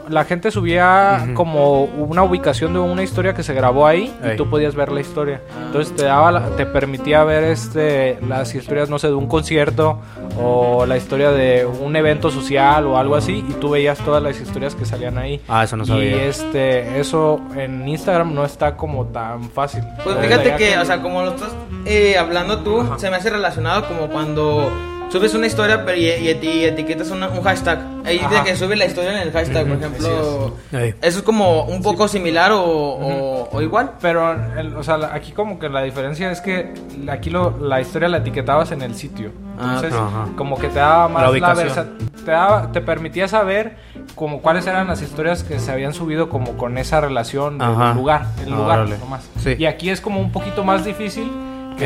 La 0.10 0.24
gente 0.26 0.52
subía 0.52 1.28
como 1.34 1.84
una 1.84 2.24
ubicación 2.24 2.74
de 2.74 2.80
una 2.80 3.04
historia 3.04 3.34
que 3.34 3.44
se 3.44 3.54
grabó 3.54 3.88
ahí 3.88 4.14
Ey. 4.24 4.34
y 4.34 4.38
tú 4.38 4.50
podías 4.50 4.76
ver 4.76 4.92
la 4.92 5.02
historia. 5.02 5.42
Ah. 5.52 5.64
Entonces 5.68 5.96
te 5.96 6.06
daba 6.06 6.32
la- 6.32 6.50
te 6.56 6.66
permitía 6.66 7.24
ver 7.24 7.44
este 7.46 8.18
las 8.28 8.54
historias 8.56 8.90
no 8.90 9.00
sé 9.00 9.08
de 9.08 9.14
un 9.16 9.28
concierto 9.28 10.00
o 10.42 10.86
la 10.86 10.98
historia 10.98 11.32
de 11.32 11.66
un 11.66 11.96
evento 11.96 12.32
social 12.32 12.86
o 12.86 12.98
algo 12.98 13.16
así 13.16 13.44
y 13.48 13.54
tú 13.54 13.72
veías 13.72 13.98
todas 14.00 14.22
las 14.24 14.40
historias 14.40 14.76
que 14.76 14.86
salían 14.86 15.18
ahí. 15.18 15.42
Ah, 15.48 15.64
eso 15.64 15.76
no 15.78 15.84
Y 15.84 15.88
sabía. 15.88 16.24
este 16.26 17.00
eso 17.00 17.42
en 17.56 17.88
Instagram 17.88 18.34
no 18.34 18.46
está 18.46 18.76
como 18.78 19.06
tan 19.08 19.50
fácil. 19.50 19.84
Pues 20.04 20.18
fíjate 20.20 20.56
que, 20.56 20.78
o 20.78 20.86
sea, 20.86 21.02
como 21.02 21.22
lo 21.24 21.32
estás 21.32 21.50
eh, 21.86 22.18
hablando 22.18 22.60
tú, 22.60 22.88
se 22.98 23.10
me 23.10 23.16
hace 23.18 23.30
relacionado 23.30 23.88
como 23.88 24.08
cuando 24.08 24.70
subes 25.12 25.34
una 25.34 25.48
historia 25.48 25.84
pero 25.86 25.98
y, 25.98 26.06
y 26.08 26.30
y 26.42 26.64
etiquetas 26.66 27.10
una- 27.12 27.30
un 27.30 27.42
hashtag. 27.44 27.80
Ahí 28.06 28.20
Ajá. 28.20 28.44
que 28.44 28.56
sube 28.56 28.76
la 28.76 28.86
historia 28.86 29.12
en 29.22 29.28
el 29.28 29.32
hashtag, 29.32 29.68
por 29.68 29.78
ejemplo. 29.78 30.56
Eso 30.72 30.96
es 31.20 31.22
como 31.22 31.64
un 31.66 31.82
poco 31.84 32.08
similar 32.08 32.52
o, 32.52 32.62
o- 32.64 33.50
o 33.52 33.62
igual. 33.62 33.92
Pero, 34.02 34.32
el- 34.58 34.76
o 34.76 34.84
sea, 34.84 34.98
aquí 35.14 35.32
como 35.34 35.60
que 35.60 35.70
la 35.70 35.84
diferencia 35.84 36.32
es 36.32 36.42
que 36.42 36.74
aquí 37.10 37.30
lo, 37.30 37.58
la 37.60 37.82
historia 37.82 38.08
la 38.08 38.18
etiquetabas 38.18 38.72
en 38.72 38.82
el 38.82 38.96
sitio. 38.96 39.32
Ah, 39.60 39.74
Entonces, 39.76 39.94
Ajá. 39.94 40.28
como 40.36 40.58
que 40.58 40.70
te 40.70 40.80
daba 40.80 41.08
más 41.08 41.22
La 41.24 41.30
ubicación. 41.30 41.98
te, 42.26 42.32
daba- 42.32 42.72
te 42.72 42.82
permitía 42.82 43.28
saber 43.28 43.76
como 44.16 44.42
cuáles 44.42 44.66
eran 44.66 44.88
las 44.88 45.02
historias 45.02 45.44
que 45.44 45.60
se 45.60 45.72
habían 45.72 45.94
subido 45.94 46.30
como 46.30 46.58
con 46.58 46.78
esa 46.80 47.02
relación 47.02 47.58
del 47.60 47.68
lugar, 47.96 48.26
el 48.46 48.54
Ah, 48.54 48.56
lugar 48.56 48.90
nomás. 49.00 49.30
Sí. 49.44 49.56
Y 49.60 49.66
aquí 49.66 49.90
es 49.90 50.02
como 50.02 50.20
un 50.20 50.32
poquito 50.32 50.64
más 50.64 50.84
difícil 50.86 51.32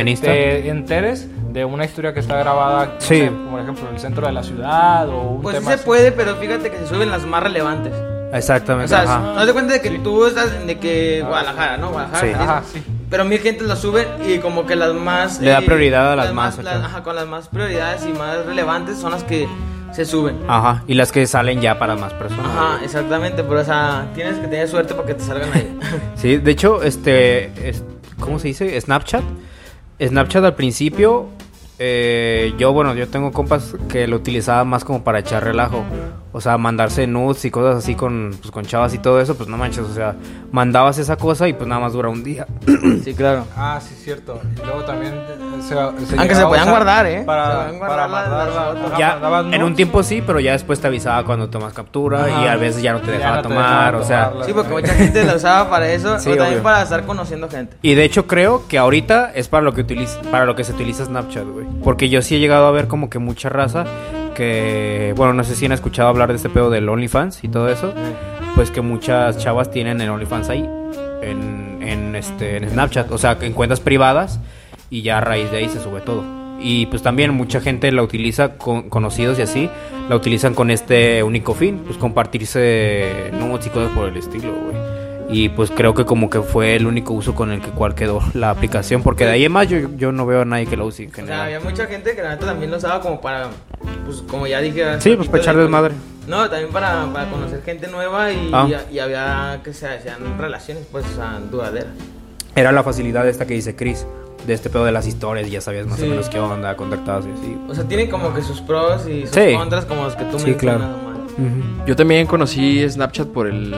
que 0.04 0.12
¿En 0.12 0.22
te 0.22 0.70
enteres 0.70 1.28
de 1.54 1.66
una 1.66 1.86
historia 1.86 2.14
que 2.14 2.20
está 2.20 2.38
grabada, 2.38 2.86
no 2.86 2.92
Sí. 3.00 3.20
sé, 3.20 3.32
por 3.50 3.60
ejemplo, 3.62 3.88
en 3.90 3.96
el 3.96 4.02
centro 4.02 4.28
de 4.28 4.34
la 4.34 4.44
ciudad 4.44 5.08
o 5.10 5.22
un 5.22 5.42
Pues 5.42 5.56
sí 5.56 5.60
tema 5.62 5.72
se 5.72 5.76
así. 5.76 5.86
puede, 5.86 6.12
pero 6.12 6.36
fíjate 6.36 6.70
que 6.70 6.78
se 6.78 6.88
suben 6.88 7.10
las 7.12 7.26
más 7.26 7.42
relevantes. 7.44 7.94
O 7.94 8.36
Exactamente. 8.38 8.90
sea, 8.90 9.04
ajá. 9.04 9.20
no 9.36 9.46
te 9.46 9.54
cuenta 9.54 9.74
de 9.74 9.82
que 9.82 9.90
tú 10.00 10.26
estás 10.26 10.66
de 10.68 10.78
que 10.80 11.24
Guadalajara, 11.26 11.78
¿no? 11.78 11.92
Guadalajara. 11.92 12.28
Sí. 12.28 12.34
Ajá, 12.38 12.64
sí. 12.74 12.84
Pero 13.10 13.24
mil 13.24 13.40
gente 13.40 13.64
lo 13.64 13.76
sube 13.78 14.08
y 14.28 14.40
como 14.40 14.66
que 14.66 14.76
las 14.76 14.94
más... 14.94 15.40
eh, 15.40 15.44
Le 15.46 15.52
da 15.52 15.62
prioridad 15.62 16.12
a 16.12 16.16
las 16.18 16.34
más, 16.34 16.58
las- 16.62 16.76
acá. 16.76 16.86
ajá, 16.88 17.04
con 17.04 17.16
las 17.16 17.28
más 17.28 17.48
prioridades 17.48 18.06
y 18.06 18.10
más 18.18 18.46
relevantes 18.46 18.98
son 18.98 19.12
las 19.12 19.24
que 19.24 19.48
se 19.94 20.04
suben. 20.04 20.38
Ajá, 20.50 20.84
y 20.88 20.96
las 20.96 21.14
que 21.14 21.26
salen 21.28 21.62
ya 21.62 21.80
para 21.80 21.96
más 21.96 22.12
personas. 22.14 22.48
Ajá, 22.48 22.80
exactamente, 22.84 23.44
pero 23.44 23.62
o 23.62 23.64
sea, 23.64 24.08
tienes 24.14 24.36
que 24.40 24.48
tener 24.48 24.68
suerte 24.68 24.94
para 24.94 25.08
que 25.08 25.14
te 25.14 25.24
salgan 25.24 25.54
ahí. 25.54 25.80
Sí, 26.16 26.36
de 26.38 26.52
hecho, 26.52 26.84
este, 26.84 27.70
es- 27.70 27.84
¿cómo 28.20 28.40
se 28.40 28.50
dice? 28.50 28.82
Snapchat. 28.82 29.24
Snapchat 30.00 30.44
al 30.44 30.56
principio, 30.56 31.28
eh, 31.80 32.54
yo, 32.58 32.74
bueno, 32.74 32.94
yo 32.96 33.08
tengo 33.08 33.32
compas 33.32 33.76
que 33.90 34.08
lo 34.08 34.18
utilizaba 34.18 34.64
más 34.64 34.84
como 34.84 35.04
para 35.04 35.20
echar 35.20 35.44
relajo. 35.44 35.84
O 36.38 36.42
sea, 36.42 36.58
mandarse 36.58 37.08
nudes 37.08 37.46
y 37.46 37.50
cosas 37.50 37.78
así 37.78 37.96
con, 37.96 38.32
pues, 38.42 38.52
con 38.52 38.66
chavas 38.66 38.94
y 38.94 38.98
todo 38.98 39.22
eso, 39.22 39.36
pues 39.38 39.48
no 39.48 39.56
manches, 39.56 39.86
o 39.86 39.94
sea, 39.94 40.16
mandabas 40.52 40.98
esa 40.98 41.16
cosa 41.16 41.48
y 41.48 41.54
pues 41.54 41.66
nada 41.66 41.80
más 41.80 41.94
dura 41.94 42.10
un 42.10 42.26
día. 42.26 42.46
sí, 43.06 43.14
claro. 43.14 43.46
Ah, 43.56 43.80
sí, 43.82 43.96
cierto. 43.96 44.42
Y 44.62 44.66
luego 44.66 44.84
también 44.84 45.14
se, 45.62 45.70
se 45.70 45.76
Aunque 45.80 46.06
llegaba 46.12 46.36
se 46.36 46.46
podían 46.46 46.70
guardar, 46.70 47.06
¿eh? 47.06 47.24
Para, 47.26 47.72
guardar 47.72 47.80
para 47.80 48.08
las- 48.10 48.12
mandar 48.30 48.48
las 48.48 48.56
la- 48.56 48.64
fotos. 48.66 48.92
ajá, 48.92 49.00
Ya, 49.00 49.56
en 49.56 49.64
un 49.64 49.76
tiempo 49.76 50.04
sí, 50.04 50.22
pero 50.28 50.42
ya 50.42 50.52
después 50.52 50.82
te 50.82 50.88
avisaba 50.88 51.24
cuando 51.24 51.50
tomas 51.50 51.72
captura 51.72 52.28
y 52.44 52.48
a 52.48 52.58
veces 52.58 52.82
ya 52.82 52.92
no 52.92 53.00
te 53.00 53.12
dejaba 53.12 53.38
no 53.38 53.42
te 53.44 53.48
tomar, 53.48 53.64
dejaba 53.94 53.98
o 54.00 54.04
sea... 54.04 54.24
tomarla. 54.26 54.46
Sí, 54.46 54.54
porque 54.54 54.74
mucha 54.74 54.94
gente 54.94 55.24
la 55.24 55.36
usaba 55.36 55.70
para 55.70 55.90
eso, 55.90 56.20
Sí, 56.20 56.30
o 56.32 56.36
también 56.36 56.56
obvio. 56.56 56.64
para 56.64 56.82
estar 56.82 57.06
conociendo 57.06 57.48
gente. 57.50 57.78
Y 57.82 57.94
de 57.96 58.04
hecho 58.04 58.28
creo 58.28 58.68
que 58.68 58.78
ahorita 58.78 59.32
es 59.34 59.48
para 59.48 59.64
lo 59.64 59.74
que 59.74 59.80
utiliza, 59.82 60.20
para 60.32 60.44
lo 60.46 60.54
que 60.56 60.66
se 60.66 60.74
utiliza 60.74 61.06
Snapchat, 61.06 61.46
güey. 61.46 61.66
Porque 61.82 62.10
yo 62.10 62.22
sí 62.22 62.36
he 62.36 62.40
llegado 62.40 62.68
a 62.68 62.72
ver 62.72 62.88
como 62.90 63.10
que 63.10 63.20
mucha 63.20 63.48
raza 63.48 63.86
que, 64.36 65.14
bueno, 65.18 65.34
no 65.34 65.44
sé 65.44 65.56
si 65.56 65.66
han 65.66 65.72
escuchado 65.72 66.10
hablar 66.10 66.30
de 66.30 66.36
este 66.36 66.50
pedo 66.50 66.70
del 66.70 66.88
OnlyFans 66.88 67.44
y 67.44 67.48
todo 67.48 67.70
eso, 67.70 67.94
pues 68.54 68.70
que 68.70 68.82
muchas 68.82 69.40
chavas 69.40 69.72
tienen 69.72 70.00
el 70.02 70.10
OnlyFans 70.10 70.50
ahí 70.50 70.70
en, 71.24 71.80
en 71.82 72.16
este 72.16 72.58
en 72.58 72.70
Snapchat, 72.70 73.12
o 73.12 73.18
sea, 73.18 73.38
en 73.42 73.54
cuentas 73.54 73.80
privadas 73.80 74.40
y 74.90 75.02
ya 75.02 75.18
a 75.18 75.22
raíz 75.22 75.50
de 75.50 75.58
ahí 75.58 75.70
se 75.70 75.82
sube 75.82 76.02
todo. 76.02 76.24
Y 76.60 76.86
pues 76.86 77.02
también 77.02 77.34
mucha 77.34 77.60
gente 77.60 77.92
la 77.92 78.04
utiliza 78.04 78.58
con 78.58 78.90
conocidos 78.90 79.40
y 79.40 79.42
así, 79.42 79.70
la 80.08 80.16
utilizan 80.16 80.54
con 80.54 80.72
este 80.72 81.24
único 81.24 81.54
fin, 81.54 81.82
pues 81.86 81.98
compartirse 81.98 83.32
nudes 83.34 83.68
y 83.68 83.70
cosas 83.70 83.92
por 83.92 84.08
el 84.08 84.18
estilo, 84.18 84.54
güey. 84.54 84.95
Y 85.30 85.50
pues 85.50 85.72
creo 85.72 85.94
que 85.94 86.06
como 86.06 86.30
que 86.30 86.42
fue 86.42 86.76
el 86.76 86.86
único 86.86 87.14
uso 87.14 87.34
con 87.34 87.52
el 87.52 87.60
que 87.62 87.70
cual 87.72 87.96
quedó 87.96 88.20
la 88.34 88.52
aplicación, 88.52 89.02
porque 89.02 89.26
de 89.26 89.32
ahí 89.32 89.46
en 89.46 89.52
más 89.52 89.68
yo, 89.68 89.78
yo 89.98 90.12
no 90.12 90.26
veo 90.26 90.42
a 90.42 90.46
nadie 90.46 90.68
que 90.68 90.78
la 90.78 90.84
use 90.84 91.04
en 91.04 91.10
O 91.10 91.14
sea, 91.14 91.24
general. 91.26 91.42
había 91.46 91.60
mucha 91.60 91.88
gente 91.88 92.16
que 92.16 92.22
la 92.22 92.30
neta 92.30 92.46
también 92.46 92.70
lo 92.72 92.78
usaba 92.78 93.02
como 93.02 93.20
para, 93.20 93.50
pues 94.06 94.22
como 94.30 94.46
ya 94.48 94.60
dije... 94.62 95.02
Sí, 95.02 95.16
pues 95.16 95.28
para 95.28 95.42
echar 95.42 95.56
de- 95.56 95.64
desmadre. 95.64 95.96
No, 96.28 96.48
también 96.50 96.72
para, 96.72 97.06
para 97.12 97.30
conocer 97.30 97.62
gente 97.64 97.88
nueva 97.88 98.32
y, 98.32 98.50
Ah. 98.54 98.68
y, 98.92 99.00
había 99.00 99.62
que 99.64 99.74
se 99.74 99.88
hacían 99.88 100.38
relaciones, 100.38 100.86
pues, 100.92 101.06
o 101.12 101.16
sea, 101.16 101.40
duraderas. 101.52 101.90
Era 102.56 102.72
la 102.72 102.84
facilidad 102.84 103.28
esta 103.28 103.46
que 103.46 103.54
dice 103.56 103.76
Chris, 103.76 104.06
de 104.48 104.54
este 104.54 104.70
pedo 104.70 104.86
de 104.86 104.92
las 104.92 105.06
historias, 105.08 105.48
y 105.48 105.52
ya 105.52 105.62
sabías 105.62 105.88
más 105.88 106.00
Sí. 106.00 106.06
o 106.06 106.10
menos 106.10 106.30
qué 106.30 106.40
onda, 106.40 106.76
contactados 106.76 107.26
y 107.26 107.32
así. 107.32 107.58
O 107.68 107.74
sea, 107.76 107.84
tienen 107.84 108.10
como 108.10 108.34
que 108.34 108.42
sus 108.44 108.62
pros 108.62 109.08
y 109.08 109.22
sus 109.24 109.32
Sí. 109.32 109.54
contras 109.56 109.86
como 109.86 110.04
los 110.04 110.16
que 110.16 110.24
tú 110.26 110.40
Sí, 110.40 110.52
mencionas, 110.52 110.78
claro. 110.88 111.15
Yo 111.86 111.96
también 111.96 112.28
conocí 112.28 112.88
Snapchat 112.90 113.28
por 113.28 113.48
el. 113.48 113.76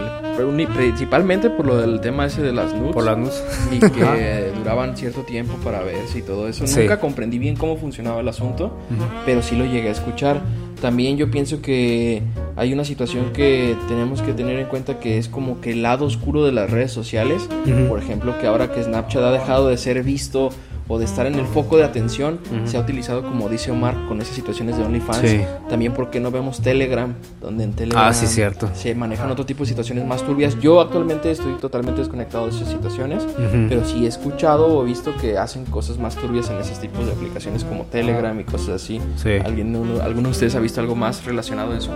principalmente 0.76 1.50
por 1.50 1.66
lo 1.66 1.78
del 1.78 2.00
tema 2.02 2.26
ese 2.26 2.42
de 2.42 2.54
las 2.54 2.74
nudes. 2.74 2.94
Por 2.94 3.06
las 3.06 3.18
nudes. 3.18 3.44
Y 3.72 3.80
que 3.80 4.52
duraban 4.58 4.96
cierto 4.96 5.22
tiempo 5.22 5.54
para 5.64 5.82
verse 5.82 6.20
y 6.20 6.22
todo 6.22 6.48
eso. 6.48 6.68
Sí. 6.68 6.82
Nunca 6.82 7.00
comprendí 7.00 7.40
bien 7.40 7.56
cómo 7.56 7.78
funcionaba 7.78 8.22
el 8.22 8.28
asunto, 8.28 8.78
pero 9.26 9.42
sí 9.42 9.56
lo 9.56 9.66
llegué 9.66 9.90
a 9.90 9.92
escuchar. 9.92 10.42
También 10.82 11.18
yo 11.18 11.32
pienso 11.32 11.62
que 11.62 12.22
hay 12.56 12.72
una 12.72 12.86
situación 12.86 13.34
que 13.34 13.76
tenemos 13.88 14.22
que 14.22 14.34
tener 14.34 14.60
en 14.60 14.68
cuenta 14.68 15.00
que 15.00 15.18
es 15.18 15.28
como 15.28 15.60
que 15.60 15.72
el 15.72 15.82
lado 15.82 16.06
oscuro 16.06 16.46
de 16.46 16.52
las 16.52 16.70
redes 16.70 16.92
sociales. 16.92 17.50
Por 17.90 18.00
ejemplo, 18.00 18.38
que 18.40 18.48
ahora 18.48 18.72
que 18.72 18.84
Snapchat 18.84 19.24
ha 19.24 19.32
dejado 19.32 19.70
de 19.70 19.78
ser 19.78 20.04
visto 20.04 20.50
o 20.89 20.98
de 21.00 21.06
estar 21.06 21.25
en 21.25 21.36
el 21.36 21.46
foco 21.46 21.77
de 21.77 21.84
atención, 21.84 22.39
Ujú. 22.51 22.67
se 22.67 22.77
ha 22.77 22.79
utilizado, 22.79 23.24
como 23.24 23.50
dice 23.50 23.72
Omar, 23.72 23.96
con 24.08 24.22
esas 24.22 24.36
situaciones 24.36 24.77
de 24.77 24.84
OnlyFans. 24.84 25.17
Sí. 25.29 25.41
También 25.70 25.94
porque 25.94 26.20
no 26.20 26.32
vemos 26.32 26.62
Telegram, 26.62 27.13
donde 27.41 27.63
en 27.65 27.74
Telegram 27.74 28.06
Ah, 28.08 28.13
sí, 28.13 28.25
cierto. 28.27 28.70
se 28.74 28.96
manejan 28.96 29.29
otro 29.32 29.46
tipo 29.46 29.63
de 29.63 29.70
situaciones 29.70 30.06
más 30.06 30.24
turbias. 30.24 30.58
Yo 30.60 30.79
actualmente 30.79 31.29
estoy 31.32 31.53
totalmente 31.56 32.00
desconectado 32.01 32.46
de 32.48 32.51
esas 32.56 32.70
situaciones, 32.70 33.24
Ujú. 33.24 33.65
pero 33.70 33.86
sí 33.86 34.06
he 34.06 34.08
escuchado 34.08 34.77
o 34.77 34.84
visto 34.84 35.13
que 35.20 35.38
hacen 35.38 35.65
cosas 35.65 35.98
más 35.98 36.15
turbias 36.15 36.50
en 36.50 36.58
esos 36.58 36.79
tipos 36.79 37.06
de 37.06 37.12
aplicaciones 37.12 37.63
como 37.63 37.84
Telegram 37.86 38.39
y 38.39 38.44
cosas 38.46 38.70
así. 38.82 39.01
Sí. 39.17 39.32
¿Alguien, 39.44 39.75
uno- 39.75 40.01
¿Alguno 40.01 40.29
de 40.29 40.32
ustedes 40.32 40.56
ha 40.56 40.60
visto 40.60 40.79
algo 40.82 40.96
más 40.96 41.25
relacionado 41.25 41.74
a 41.74 41.77
eso? 41.77 41.91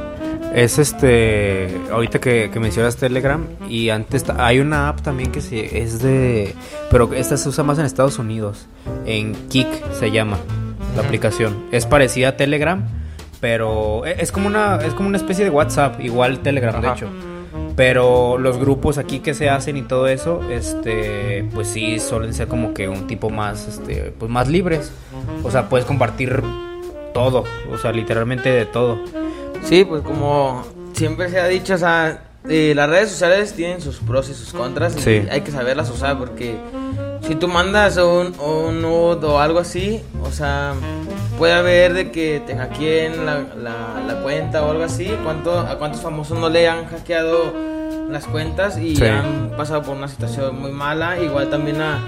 Es 0.53 0.79
este. 0.79 1.77
Ahorita 1.91 2.19
que, 2.19 2.49
que 2.51 2.59
mencionas 2.59 2.97
Telegram. 2.97 3.45
Y 3.69 3.89
antes 3.89 4.25
hay 4.37 4.59
una 4.59 4.89
app 4.89 5.01
también 5.01 5.31
que 5.31 5.41
se, 5.41 5.79
es 5.81 6.01
de. 6.01 6.53
Pero 6.89 7.13
esta 7.13 7.37
se 7.37 7.47
usa 7.49 7.63
más 7.63 7.79
en 7.79 7.85
Estados 7.85 8.19
Unidos. 8.19 8.67
En 9.05 9.33
Kik 9.47 9.67
se 9.93 10.11
llama 10.11 10.37
la 10.95 11.03
aplicación. 11.03 11.55
Es 11.71 11.85
parecida 11.85 12.29
a 12.29 12.37
Telegram. 12.37 12.83
Pero 13.39 14.05
e- 14.05 14.17
es 14.21 14.31
como 14.31 14.47
una, 14.47 14.75
es 14.85 14.93
como 14.93 15.07
una 15.07 15.17
especie 15.17 15.43
de 15.45 15.51
WhatsApp. 15.51 15.99
Igual 16.01 16.39
Telegram, 16.39 16.81
de 16.81 16.89
hecho. 16.89 17.07
Pero 17.75 18.37
los 18.37 18.57
grupos 18.57 18.97
aquí 18.97 19.19
que 19.19 19.33
se 19.33 19.49
hacen 19.49 19.77
y 19.77 19.81
todo 19.81 20.07
eso, 20.07 20.41
este, 20.51 21.45
pues 21.53 21.67
sí 21.69 21.99
suelen 21.99 22.33
ser 22.33 22.47
como 22.47 22.73
que 22.73 22.89
un 22.89 23.07
tipo 23.07 23.29
más, 23.29 23.67
este, 23.67 24.13
pues 24.17 24.29
más 24.29 24.47
libres. 24.49 24.91
O 25.43 25.49
sea, 25.49 25.69
puedes 25.69 25.85
compartir 25.85 26.41
todo, 27.13 27.45
o 27.71 27.77
sea, 27.77 27.91
literalmente 27.93 28.49
de 28.49 28.65
todo. 28.65 28.99
Sí, 29.63 29.85
pues 29.85 30.01
como 30.03 30.63
siempre 30.93 31.29
se 31.29 31.39
ha 31.39 31.47
dicho, 31.47 31.75
o 31.75 31.77
sea, 31.77 32.21
eh, 32.49 32.73
las 32.75 32.89
redes 32.89 33.09
sociales 33.11 33.53
tienen 33.53 33.81
sus 33.81 33.97
pros 33.97 34.29
y 34.29 34.33
sus 34.33 34.51
contras 34.53 34.95
y 35.07 35.09
hay 35.29 35.41
que 35.41 35.51
saberlas 35.51 35.89
usar 35.89 36.17
porque 36.17 36.57
si 37.27 37.35
tú 37.35 37.47
mandas 37.47 37.97
un, 37.97 38.33
un 38.39 38.81
nude 38.81 39.25
o 39.27 39.39
algo 39.39 39.59
así, 39.59 40.01
o 40.23 40.31
sea, 40.31 40.73
puede 41.37 41.53
haber 41.53 41.93
de 41.93 42.11
que 42.11 42.41
te 42.45 42.55
hackeen 42.57 43.25
la, 43.25 43.39
la, 43.61 44.01
la 44.05 44.21
cuenta 44.23 44.63
o 44.65 44.71
algo 44.71 44.83
así. 44.83 45.09
¿Cuánto, 45.23 45.57
¿A 45.59 45.77
cuántos 45.77 46.01
famosos 46.01 46.37
no 46.39 46.49
le 46.49 46.67
han 46.67 46.87
hackeado 46.87 47.53
las 48.09 48.25
cuentas 48.25 48.77
y 48.79 48.95
Sí. 48.95 49.05
han 49.05 49.51
pasado 49.55 49.83
por 49.83 49.95
una 49.95 50.07
situación 50.07 50.59
muy 50.59 50.71
mala? 50.71 51.19
Igual 51.19 51.49
también 51.49 51.79
a, 51.79 51.99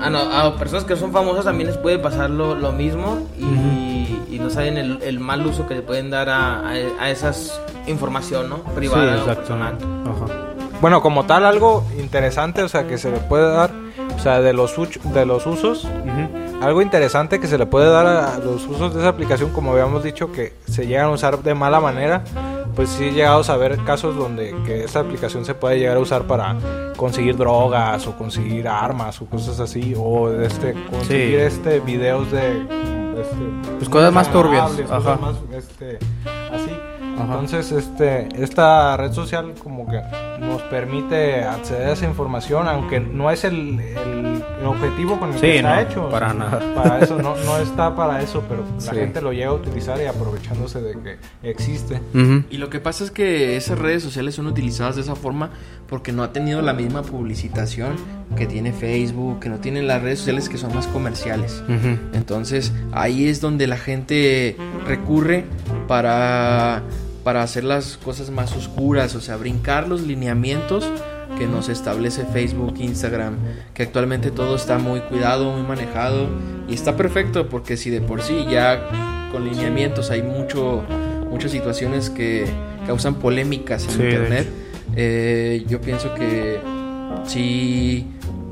a, 0.00 0.10
no- 0.10 0.18
a 0.20 0.56
personas 0.56 0.84
que 0.84 0.96
son 0.96 1.12
famosas 1.12 1.44
también 1.44 1.68
les 1.68 1.76
puede 1.78 1.98
pasar 1.98 2.30
lo, 2.30 2.54
lo 2.54 2.72
mismo 2.72 3.26
y, 3.38 4.34
y 4.34 4.38
no 4.40 4.50
saben 4.50 4.76
el, 4.78 5.02
el 5.02 5.20
mal 5.20 5.46
uso 5.46 5.66
que 5.66 5.74
le 5.74 5.82
pueden 5.82 6.10
dar 6.10 6.28
a, 6.28 6.60
a, 6.60 6.72
a 7.00 7.10
esas 7.10 7.60
información, 7.86 8.48
¿no? 8.50 8.58
Privada 8.74 9.22
o 9.22 9.26
personal. 9.26 9.74
Ajá. 10.04 10.32
Bueno, 10.80 11.02
como 11.02 11.24
tal, 11.24 11.44
algo 11.44 11.84
interesante, 11.98 12.62
o 12.62 12.68
sea, 12.68 12.86
que 12.86 12.98
se 12.98 13.10
le 13.10 13.18
puede 13.18 13.50
dar, 13.52 13.70
o 14.16 14.18
sea, 14.20 14.40
de 14.40 14.52
los, 14.52 14.74
de 15.12 15.26
los 15.26 15.44
usos, 15.46 15.88
algo 16.60 16.82
interesante 16.82 17.40
que 17.40 17.48
se 17.48 17.58
le 17.58 17.66
puede 17.66 17.90
dar 17.90 18.06
a 18.06 18.38
los 18.38 18.64
usos 18.66 18.94
de 18.94 19.00
esa 19.00 19.08
aplicación, 19.08 19.50
como 19.50 19.72
habíamos 19.72 20.04
dicho, 20.04 20.30
que 20.30 20.52
se 20.68 20.86
llegan 20.86 21.06
a 21.06 21.10
usar 21.10 21.42
de 21.42 21.54
mala 21.54 21.80
manera, 21.80 22.22
pues 22.78 22.90
sí 22.90 23.06
he 23.06 23.10
llegado 23.12 23.40
a 23.40 23.44
saber 23.44 23.76
casos 23.82 24.14
donde 24.14 24.54
que 24.64 24.84
esta 24.84 25.00
aplicación 25.00 25.44
se 25.44 25.52
puede 25.52 25.80
llegar 25.80 25.96
a 25.96 26.00
usar 26.00 26.22
para 26.28 26.56
conseguir 26.96 27.36
drogas 27.36 28.06
o 28.06 28.16
conseguir 28.16 28.68
armas 28.68 29.20
o 29.20 29.26
cosas 29.26 29.58
así, 29.58 29.96
o 29.98 30.30
este, 30.30 30.74
conseguir 30.88 31.40
Sí. 31.40 31.44
este, 31.44 31.80
videos 31.80 32.30
de... 32.30 32.60
Este, 33.20 33.70
Pues 33.78 33.88
cosas 33.88 34.12
más 34.12 34.30
turbias, 34.30 34.70
cosas 34.70 34.90
ajá. 34.92 35.16
más, 35.16 35.34
este, 35.56 35.98
así. 36.52 36.70
Ajá. 37.22 37.32
Entonces, 37.34 37.72
este, 37.72 38.28
esta 38.42 38.96
red 38.96 39.12
social 39.12 39.54
como 39.62 39.86
que 39.88 40.00
nos 40.40 40.62
permite 40.62 41.44
acceder 41.44 41.88
a 41.88 41.92
esa 41.92 42.06
información, 42.06 42.68
aunque 42.68 43.00
no 43.00 43.30
es 43.30 43.44
el, 43.44 43.80
el- 43.80 44.42
el 44.60 44.66
objetivo 44.66 45.18
con 45.20 45.28
el 45.30 45.34
Sí, 45.36 45.40
que 45.42 45.56
está 45.56 45.74
no, 45.76 45.80
hecho. 45.80 46.08
para 46.10 46.28
O 46.28 46.30
sea, 46.30 46.38
nada. 46.38 46.74
Para 46.74 46.98
eso, 47.00 47.16
no, 47.18 47.36
no 47.36 47.58
está 47.58 47.94
para 47.94 48.20
eso, 48.22 48.42
pero 48.48 48.64
la 48.74 48.80
Sí. 48.80 48.90
gente 48.96 49.20
lo 49.20 49.32
llega 49.32 49.48
a 49.48 49.52
utilizar 49.54 50.00
y 50.00 50.06
aprovechándose 50.06 50.80
de 50.80 50.92
que 51.42 51.48
existe. 51.48 52.00
Y 52.50 52.56
lo 52.58 52.68
que 52.70 52.80
pasa 52.80 53.04
es 53.04 53.10
que 53.10 53.56
esas 53.56 53.78
redes 53.78 54.02
sociales 54.02 54.34
son 54.34 54.46
utilizadas 54.46 54.96
de 54.96 55.02
esa 55.02 55.14
forma 55.14 55.50
porque 55.88 56.12
no 56.12 56.22
ha 56.22 56.32
tenido 56.32 56.60
la 56.60 56.72
misma 56.72 57.02
publicitación 57.02 57.94
que 58.36 58.46
tiene 58.46 58.72
Facebook, 58.72 59.40
que 59.40 59.48
no 59.48 59.56
tienen 59.58 59.86
las 59.86 60.02
redes 60.02 60.18
sociales 60.18 60.48
que 60.48 60.58
son 60.58 60.74
más 60.74 60.86
comerciales. 60.88 61.62
Entonces 62.12 62.72
ahí 62.92 63.28
es 63.28 63.40
donde 63.40 63.66
la 63.66 63.76
gente 63.78 64.56
recurre 64.86 65.44
para, 65.86 66.82
para 67.28 67.42
hacer 67.42 67.62
las 67.62 67.98
cosas 67.98 68.30
más 68.30 68.56
oscuras, 68.56 69.14
o 69.14 69.20
sea, 69.20 69.36
brincar 69.36 69.86
los 69.86 70.00
lineamientos 70.00 70.82
que 71.36 71.46
nos 71.46 71.68
establece 71.68 72.24
Facebook, 72.32 72.76
Instagram, 72.78 73.34
que 73.74 73.82
actualmente 73.82 74.30
todo 74.30 74.56
está 74.56 74.78
muy 74.78 75.00
cuidado, 75.00 75.52
muy 75.52 75.60
manejado 75.62 76.26
y 76.70 76.72
está 76.72 76.96
perfecto 76.96 77.50
porque 77.50 77.76
si 77.76 77.90
de 77.90 78.00
por 78.00 78.22
sí 78.22 78.46
ya 78.50 78.80
con 79.30 79.44
lineamientos 79.44 80.10
hay 80.10 80.22
mucho, 80.22 80.82
muchas 81.30 81.50
situaciones 81.50 82.08
que 82.08 82.46
causan 82.86 83.16
polémicas 83.16 83.84
en 83.84 83.90
Sí, 83.90 84.02
Internet, 84.04 84.48
eh, 84.96 85.64
yo 85.68 85.82
pienso 85.82 86.14
que 86.14 86.60
sí 87.26 88.06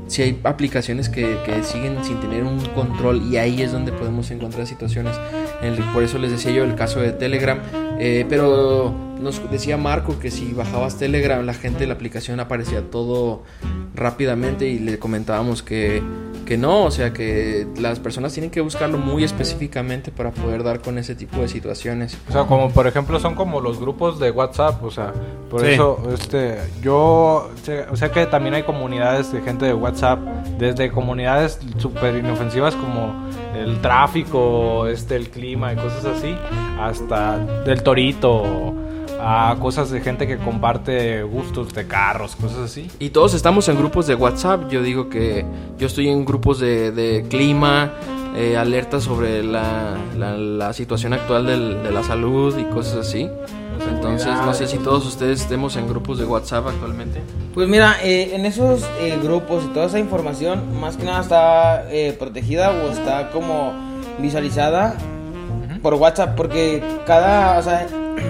si 0.07 0.21
hay 0.21 0.39
aplicaciones 0.43 1.09
que, 1.09 1.37
que 1.47 1.63
siguen 1.63 1.97
sin 2.03 2.19
tener 2.19 2.43
un 2.43 2.59
control 2.75 3.23
y 3.31 3.37
ahí 3.37 3.63
es 3.63 3.71
donde 3.71 3.91
podemos 3.91 4.29
encontrar 4.29 4.67
situaciones. 4.67 5.15
El- 5.63 5.79
por 5.93 6.03
eso 6.03 6.19
les 6.19 6.29
decía 6.31 6.51
yo 6.51 6.63
el 6.63 6.75
caso 6.75 6.99
de 7.01 7.11
Telegram. 7.11 7.59
Eh, 7.99 8.25
pero 8.29 8.93
nos 9.19 9.41
decía 9.49 9.77
Marco 9.77 10.19
que 10.19 10.29
si 10.31 10.53
bajabas 10.53 10.97
Telegram, 10.97 11.43
la 11.45 11.53
gente 11.53 11.79
de 11.79 11.87
la 11.87 11.95
aplicación 11.95 12.39
aparecía 12.39 12.81
todo 12.91 13.43
rápidamente 13.95 14.67
y 14.67 14.77
le 14.77 14.99
comentábamos 14.99 15.63
que, 15.63 16.03
que 16.45 16.55
no, 16.57 16.83
o 16.83 16.91
sea 16.91 17.11
que 17.13 17.67
las 17.79 17.99
personas 17.99 18.31
tienen 18.33 18.51
que 18.51 18.61
buscarlo 18.61 18.99
muy 18.99 19.23
específicamente 19.23 20.11
para 20.11 20.29
poder 20.31 20.63
dar 20.63 20.81
con 20.81 20.99
ese 20.99 21.15
tipo 21.15 21.41
de 21.41 21.47
situaciones. 21.47 22.15
O 22.29 22.31
sea, 22.31 22.43
como 22.45 22.69
por 22.69 22.85
ejemplo 22.85 23.19
son 23.19 23.33
como 23.33 23.59
los 23.59 23.79
grupos 23.79 24.19
de 24.19 24.29
WhatsApp, 24.29 24.83
o 24.83 24.91
sea, 24.91 25.13
por 25.49 25.61
Sí. 25.61 25.71
eso 25.71 25.99
este 26.13 26.57
yo 26.83 27.49
o 27.91 27.95
sea 27.95 28.11
que 28.11 28.27
también 28.27 28.53
hay 28.53 28.63
comunidades 28.63 29.31
de 29.33 29.41
gente 29.41 29.65
de 29.65 29.73
WhatsApp, 29.73 30.19
desde 30.59 30.91
comunidades 30.91 31.59
súper 31.77 32.15
inofensivas 32.15 32.75
como 32.75 33.26
el 33.63 33.81
tráfico, 33.81 34.87
este 34.87 35.15
el 35.15 35.29
clima 35.29 35.73
y 35.73 35.75
cosas 35.75 36.05
así, 36.05 36.35
hasta 36.79 37.37
del 37.65 37.83
torito 37.83 38.73
a 39.19 39.55
cosas 39.59 39.89
de 39.89 39.99
gente 40.01 40.27
que 40.27 40.37
comparte 40.37 41.23
gustos 41.23 41.73
de 41.73 41.87
carros, 41.87 42.35
cosas 42.35 42.59
así. 42.59 42.89
Y 42.99 43.09
todos 43.09 43.33
estamos 43.33 43.67
en 43.67 43.77
grupos 43.77 44.05
de 44.07 44.13
WhatsApp. 44.15 44.69
Yo 44.69 44.81
digo 44.83 45.09
que 45.09 45.43
yo 45.79 45.87
estoy 45.87 46.07
en 46.09 46.23
grupos 46.23 46.59
de, 46.59 46.91
de 46.91 47.25
clima, 47.27 47.93
eh, 48.35 48.55
alertas 48.57 49.03
sobre 49.03 49.43
la, 49.43 49.95
la- 50.15 50.71
situación 50.73 51.13
actual 51.13 51.47
de 51.47 51.91
la 51.91 52.03
salud 52.03 52.55
y 52.59 52.63
cosas 52.65 53.07
así. 53.07 53.27
Entonces, 53.89 54.27
no 54.27 54.53
sé 54.53 54.67
si 54.67 54.77
todos 54.77 55.05
ustedes 55.05 55.41
estemos 55.41 55.75
en 55.75 55.87
grupos 55.87 56.17
de 56.19 56.25
WhatsApp 56.25 56.67
actualmente. 56.67 57.21
Pues 57.53 57.67
mira, 57.67 57.97
eh, 58.03 58.35
en 58.35 58.45
esos 58.45 58.83
eh, 58.99 59.17
grupos 59.21 59.63
y 59.65 59.67
toda 59.73 59.87
esa 59.87 59.99
información, 59.99 60.79
más 60.79 60.97
que 60.97 61.03
nada 61.03 61.21
está 61.21 61.91
eh, 61.91 62.15
protegida 62.17 62.71
o 62.71 62.89
está 62.89 63.31
como 63.31 63.73
visualizada 64.19 64.95
por 65.81 65.93
WhatsApp, 65.95 66.35
porque 66.35 66.83
cada, 67.05 67.59
o 67.59 67.63
sea, 67.63 67.87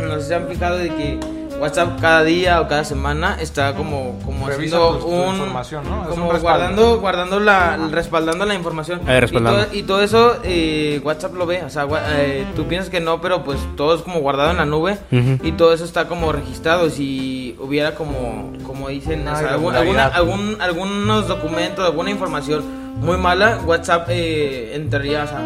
no 0.08 0.16
sé 0.16 0.22
si 0.22 0.27
se 0.27 0.36
han 0.36 0.48
fijado 0.48 0.77
de 0.77 0.89
que 0.89 1.20
WhatsApp 1.60 2.00
cada 2.00 2.24
día 2.24 2.62
o 2.62 2.68
cada 2.68 2.84
semana 2.84 3.38
está 3.40 3.74
como, 3.76 4.20
como 4.24 4.48
Revisa 4.48 4.78
haciendo 4.78 4.98
tu- 5.00 5.06
tu 5.06 5.12
un, 5.14 5.36
información, 5.36 5.84
¿no? 5.90 6.04
Es 6.04 6.10
como 6.10 6.30
un 6.30 6.40
guardando, 6.40 7.00
guardando 7.00 7.40
la, 7.40 7.78
respaldando 7.92 8.46
la 8.46 8.54
información. 8.56 9.02
Eh, 9.08 9.20
respaldando. 9.20 9.62
Y, 9.62 9.66
todo, 9.66 9.76
y 9.80 9.84
todo 9.84 10.02
eso 10.04 10.38
eh, 10.44 11.02
WhatsApp 11.04 11.34
lo 11.34 11.46
ve, 11.46 11.64
o 11.64 11.70
sea, 11.70 11.88
eh, 12.18 12.46
tú 12.56 12.66
piensas 12.68 12.90
que 12.90 13.00
no, 13.00 13.22
pero 13.22 13.44
pues 13.44 13.60
todo 13.76 13.96
es 13.96 14.02
como 14.02 14.20
guardado 14.20 14.52
en 14.52 14.58
la 14.58 14.66
nube 14.66 14.98
Ujú. 15.12 15.40
y 15.44 15.52
todo 15.54 15.74
eso 15.74 15.84
está 15.86 16.08
como 16.08 16.32
registrado. 16.32 16.90
Si 16.90 17.56
hubiera 17.60 17.96
como, 17.96 18.54
como 18.66 18.90
dicen, 18.90 19.20
o 19.28 19.32
Una 19.32 19.36
sea, 19.40 19.50
algún- 19.54 19.76
alguna- 19.76 20.06
algún- 20.08 20.58
algunos 20.62 21.28
documentos, 21.28 21.84
alguna 21.86 22.10
información 22.12 22.64
muy 23.00 23.18
mala, 23.18 23.60
WhatsApp 23.66 24.08
eh, 24.10 24.74
entraría, 24.76 25.24
o 25.24 25.28
sea, 25.28 25.40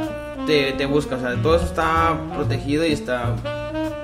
te, 0.46 0.72
te 0.74 0.86
busca, 0.86 1.15
o 1.15 1.20
sea, 1.20 1.36
todo 1.41 1.56
eso 1.56 1.65
está 1.65 2.15
protegido 2.36 2.86
y 2.86 2.91
está 2.94 3.34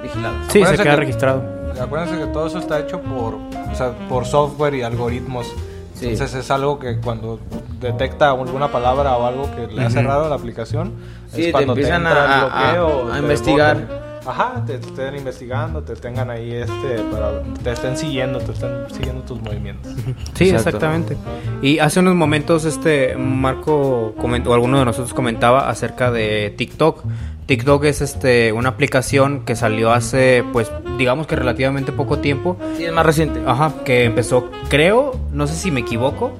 vigilado. 0.03 0.35
Sí, 0.49 0.63
se 0.65 0.71
queda 0.73 0.83
que- 0.83 0.95
registrado. 0.95 1.56
Acuérdense 1.79 2.17
que 2.19 2.27
todo 2.27 2.47
eso 2.47 2.59
está 2.59 2.79
hecho 2.79 3.01
por, 3.01 3.35
o 3.35 3.75
sea, 3.75 3.91
por 4.09 4.25
software 4.25 4.75
y 4.75 4.81
algoritmos. 4.83 5.47
Sí. 5.93 6.09
Entonces 6.09 6.35
es 6.35 6.51
algo 6.51 6.77
que 6.79 6.97
cuando 6.99 7.39
detecta 7.79 8.29
alguna 8.29 8.67
palabra 8.71 9.17
o 9.17 9.25
algo 9.25 9.49
que 9.55 9.67
le 9.73 9.83
hace 9.83 9.99
Ujú. 9.99 10.07
raro 10.07 10.25
a 10.25 10.29
la 10.29 10.35
aplicación, 10.35 10.93
Sí, 11.31 11.41
es 11.41 11.45
te 11.47 11.51
cuando 11.53 11.73
te, 11.73 11.81
empiezan 11.81 12.05
entra 12.05 12.21
a- 12.21 12.35
el 12.35 12.41
bloqueo. 12.81 12.87
a- 12.87 13.05
o 13.05 13.09
a 13.09 13.13
te 13.13 13.19
investigar. 13.19 14.07
Ajá, 14.27 14.61
te 14.67 14.77
te 14.77 14.87
estén 14.87 15.15
investigando, 15.15 15.81
te 15.83 15.95
tengan 15.95 16.29
ahí 16.29 16.51
este, 16.51 16.99
para, 17.11 17.41
te 17.63 17.71
estén 17.71 17.95
siguiendo, 17.95 18.39
te 18.39 18.51
estén 18.51 18.71
siguiendo 18.91 19.21
tus 19.23 19.41
movimientos. 19.41 19.93
Sí, 20.35 20.49
Exacto. 20.49 20.67
exactamente. 20.77 21.15
Y 21.61 21.79
hace 21.79 22.01
unos 22.01 22.13
momentos 22.15 22.65
este 22.65 23.15
Marco 23.15 24.13
comentó, 24.19 24.51
o 24.51 24.53
alguno 24.53 24.79
de 24.79 24.85
nosotros 24.85 25.13
comentaba 25.13 25.69
acerca 25.69 26.11
de 26.11 26.53
TikTok. 26.57 27.03
TikTok 27.47 27.85
es 27.85 28.01
este 28.01 28.51
una 28.51 28.69
aplicación 28.69 29.45
que 29.45 29.55
salió 29.55 29.91
hace 29.93 30.43
pues 30.51 30.69
digamos 30.97 31.27
que 31.27 31.35
relativamente 31.35 31.91
poco 31.91 32.19
tiempo. 32.19 32.57
Sí, 32.75 32.85
es 32.85 32.91
más 32.91 33.05
reciente. 33.05 33.41
Ajá, 33.45 33.73
que 33.85 34.03
empezó, 34.03 34.51
creo, 34.69 35.19
no 35.31 35.47
sé 35.47 35.55
si 35.55 35.71
me 35.71 35.79
equivoco, 35.79 36.37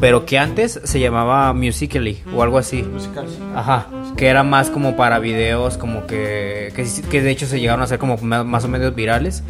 pero 0.00 0.26
que 0.26 0.38
antes 0.38 0.80
se 0.84 1.00
llamaba 1.00 1.52
Musically 1.54 2.22
o 2.34 2.42
algo 2.42 2.58
así. 2.58 2.82
Musical. 2.82 3.26
Ajá, 3.54 3.86
que 4.16 4.26
era 4.26 4.42
más 4.42 4.68
como 4.68 4.96
para 4.96 5.18
videos, 5.18 5.78
como 5.78 6.06
que, 6.06 6.72
que, 7.10 7.22
de 7.22 7.30
hecho 7.30 7.46
se 7.46 7.58
llegaron 7.58 7.80
a 7.80 7.84
hacer 7.84 7.98
como 7.98 8.18
más 8.18 8.64
o 8.64 8.68
menos 8.68 8.94
virales, 8.94 9.42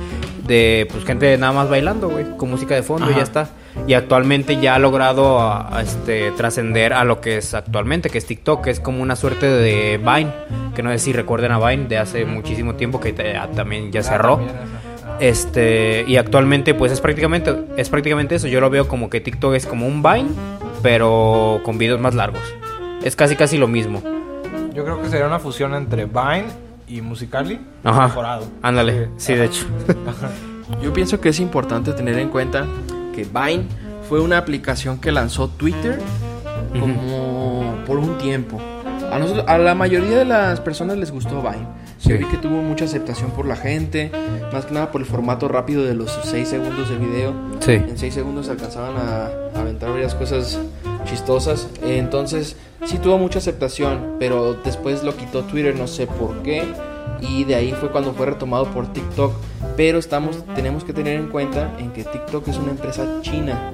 de 0.47 0.87
pues 0.92 1.05
gente 1.05 1.37
nada 1.38 1.53
más 1.53 1.69
bailando, 1.69 2.09
güey, 2.09 2.37
con 2.37 2.51
música 2.51 2.75
de 2.77 2.85
fondo 2.85 3.11
y 3.11 3.14
ya 3.16 3.23
está. 3.23 3.49
Y 3.87 3.95
actualmente 3.95 4.61
ya 4.61 4.77
ha 4.77 4.79
logrado 4.79 5.41
a- 5.41 5.77
a, 5.79 5.83
este, 5.83 6.31
trascender 6.33 6.93
a 6.93 7.05
lo 7.05 7.21
que 7.21 7.39
es 7.39 7.55
actualmente, 7.55 8.09
que 8.11 8.19
es 8.19 8.27
TikTok, 8.27 8.63
que 8.65 8.71
es 8.71 8.81
como 8.81 9.03
una 9.03 9.17
suerte 9.17 9.47
de 9.47 9.99
Vine, 9.99 10.31
que 10.75 10.83
no 10.83 10.91
sé 10.91 10.99
si 10.99 11.13
recuerden 11.13 11.53
a 11.53 11.59
Vine 11.59 11.87
de 11.89 11.99
hace 11.99 12.25
muchísimo 12.25 12.75
tiempo, 12.75 13.01
que 13.01 13.13
te- 13.13 13.37
ah, 13.37 13.49
también 13.55 13.91
ya 13.93 14.03
cerró. 14.03 14.41
Ah. 14.41 15.17
Este, 15.21 16.05
y 16.09 16.17
actualmente 16.17 16.75
pues 16.75 16.91
es 16.93 17.01
prácticamente 17.01 17.55
es 17.77 17.89
prácticamente 17.89 18.35
eso. 18.37 18.49
Yo 18.49 18.61
lo 18.61 18.71
veo 18.71 18.89
como 18.89 19.11
que 19.11 19.21
TikTok 19.21 19.55
es 19.55 19.67
como 19.67 19.87
un 19.87 20.03
Vine, 20.03 20.29
pero 20.83 21.61
con 21.65 21.79
videos 21.79 22.01
más 22.01 22.15
largos. 22.15 22.43
Es 23.03 23.15
casi 23.17 23.37
casi 23.37 23.59
lo 23.59 23.69
mismo. 23.69 24.03
Yo 24.75 24.85
creo 24.85 25.01
que 25.03 25.09
sería 25.09 25.27
una 25.27 25.39
fusión 25.39 25.75
entre 25.75 26.07
Vine 26.07 26.47
y 26.89 27.01
Musicali 27.01 27.61
Ajá. 27.85 28.07
mejorado. 28.09 28.47
Ándale, 28.63 29.09
sí, 29.17 29.35
de 29.35 29.45
hecho. 29.47 29.67
Yo 30.83 30.93
pienso 30.93 31.21
que 31.21 31.29
es 31.29 31.39
importante 31.41 31.93
tener 31.93 32.19
en 32.19 32.29
cuenta 32.29 32.67
que 33.14 33.24
Vine 33.24 33.64
fue 34.09 34.20
una 34.20 34.38
aplicación 34.38 34.98
que 34.98 35.12
lanzó 35.12 35.48
Twitter 35.48 35.98
como 36.79 37.77
por 37.87 37.98
un 37.98 38.18
tiempo. 38.18 38.61
A, 39.11 39.18
nosotros- 39.18 39.44
a 39.48 39.59
la 39.59 39.74
mayoría 39.74 40.18
de 40.18 40.24
las 40.24 40.61
personas 40.61 40.96
les 40.96 41.11
gustó 41.11 41.40
Vine. 41.42 41.66
Sí. 41.98 42.11
Yo 42.11 42.18
vi 42.18 42.24
que 42.27 42.37
tuvo 42.37 42.61
mucha 42.62 42.85
aceptación 42.85 43.31
por 43.31 43.46
la 43.46 43.57
gente, 43.57 44.11
más 44.53 44.66
que 44.66 44.74
nada 44.74 44.90
por 44.90 45.00
el 45.00 45.07
formato 45.07 45.48
rápido 45.48 45.85
de 45.85 45.94
los 45.94 46.18
6 46.24 46.48
segundos 46.48 46.88
de 46.90 46.96
video. 46.98 47.33
Sí. 47.61 47.72
En 47.72 47.96
6 47.96 48.12
segundos 48.12 48.48
alcanzaban 48.48 48.96
a, 48.96 49.27
a 49.57 49.61
aventar 49.61 49.90
varias 49.90 50.14
cosas 50.14 50.59
chistosas. 51.07 51.68
Entonces, 51.83 52.57
sí 52.85 52.98
tuvo 52.98 53.18
mucha 53.18 53.38
aceptación, 53.38 54.16
pero 54.18 54.55
después 54.64 55.03
lo 55.05 55.16
quitó 55.16 55.42
Twitter, 55.44 55.77
no 55.77 55.87
sé 55.87 56.07
por 56.07 56.42
qué. 56.42 56.64
Y 57.21 57.45
de 57.45 57.55
ahí 57.55 57.73
fue 57.73 57.90
cuando 57.90 58.12
fue 58.12 58.27
retomado 58.27 58.67
por 58.67 58.93
TikTok. 58.93 59.33
Pero 59.77 59.99
estamos, 59.99 60.45
tenemos 60.55 60.85
que 60.85 60.93
tener 60.93 61.19
en 61.19 61.29
cuenta 61.29 61.75
en 61.79 61.90
que 61.93 62.05
TikTok 62.05 62.47
es 62.49 62.59
una 62.59 62.71
empresa 62.73 63.07
china. 63.23 63.73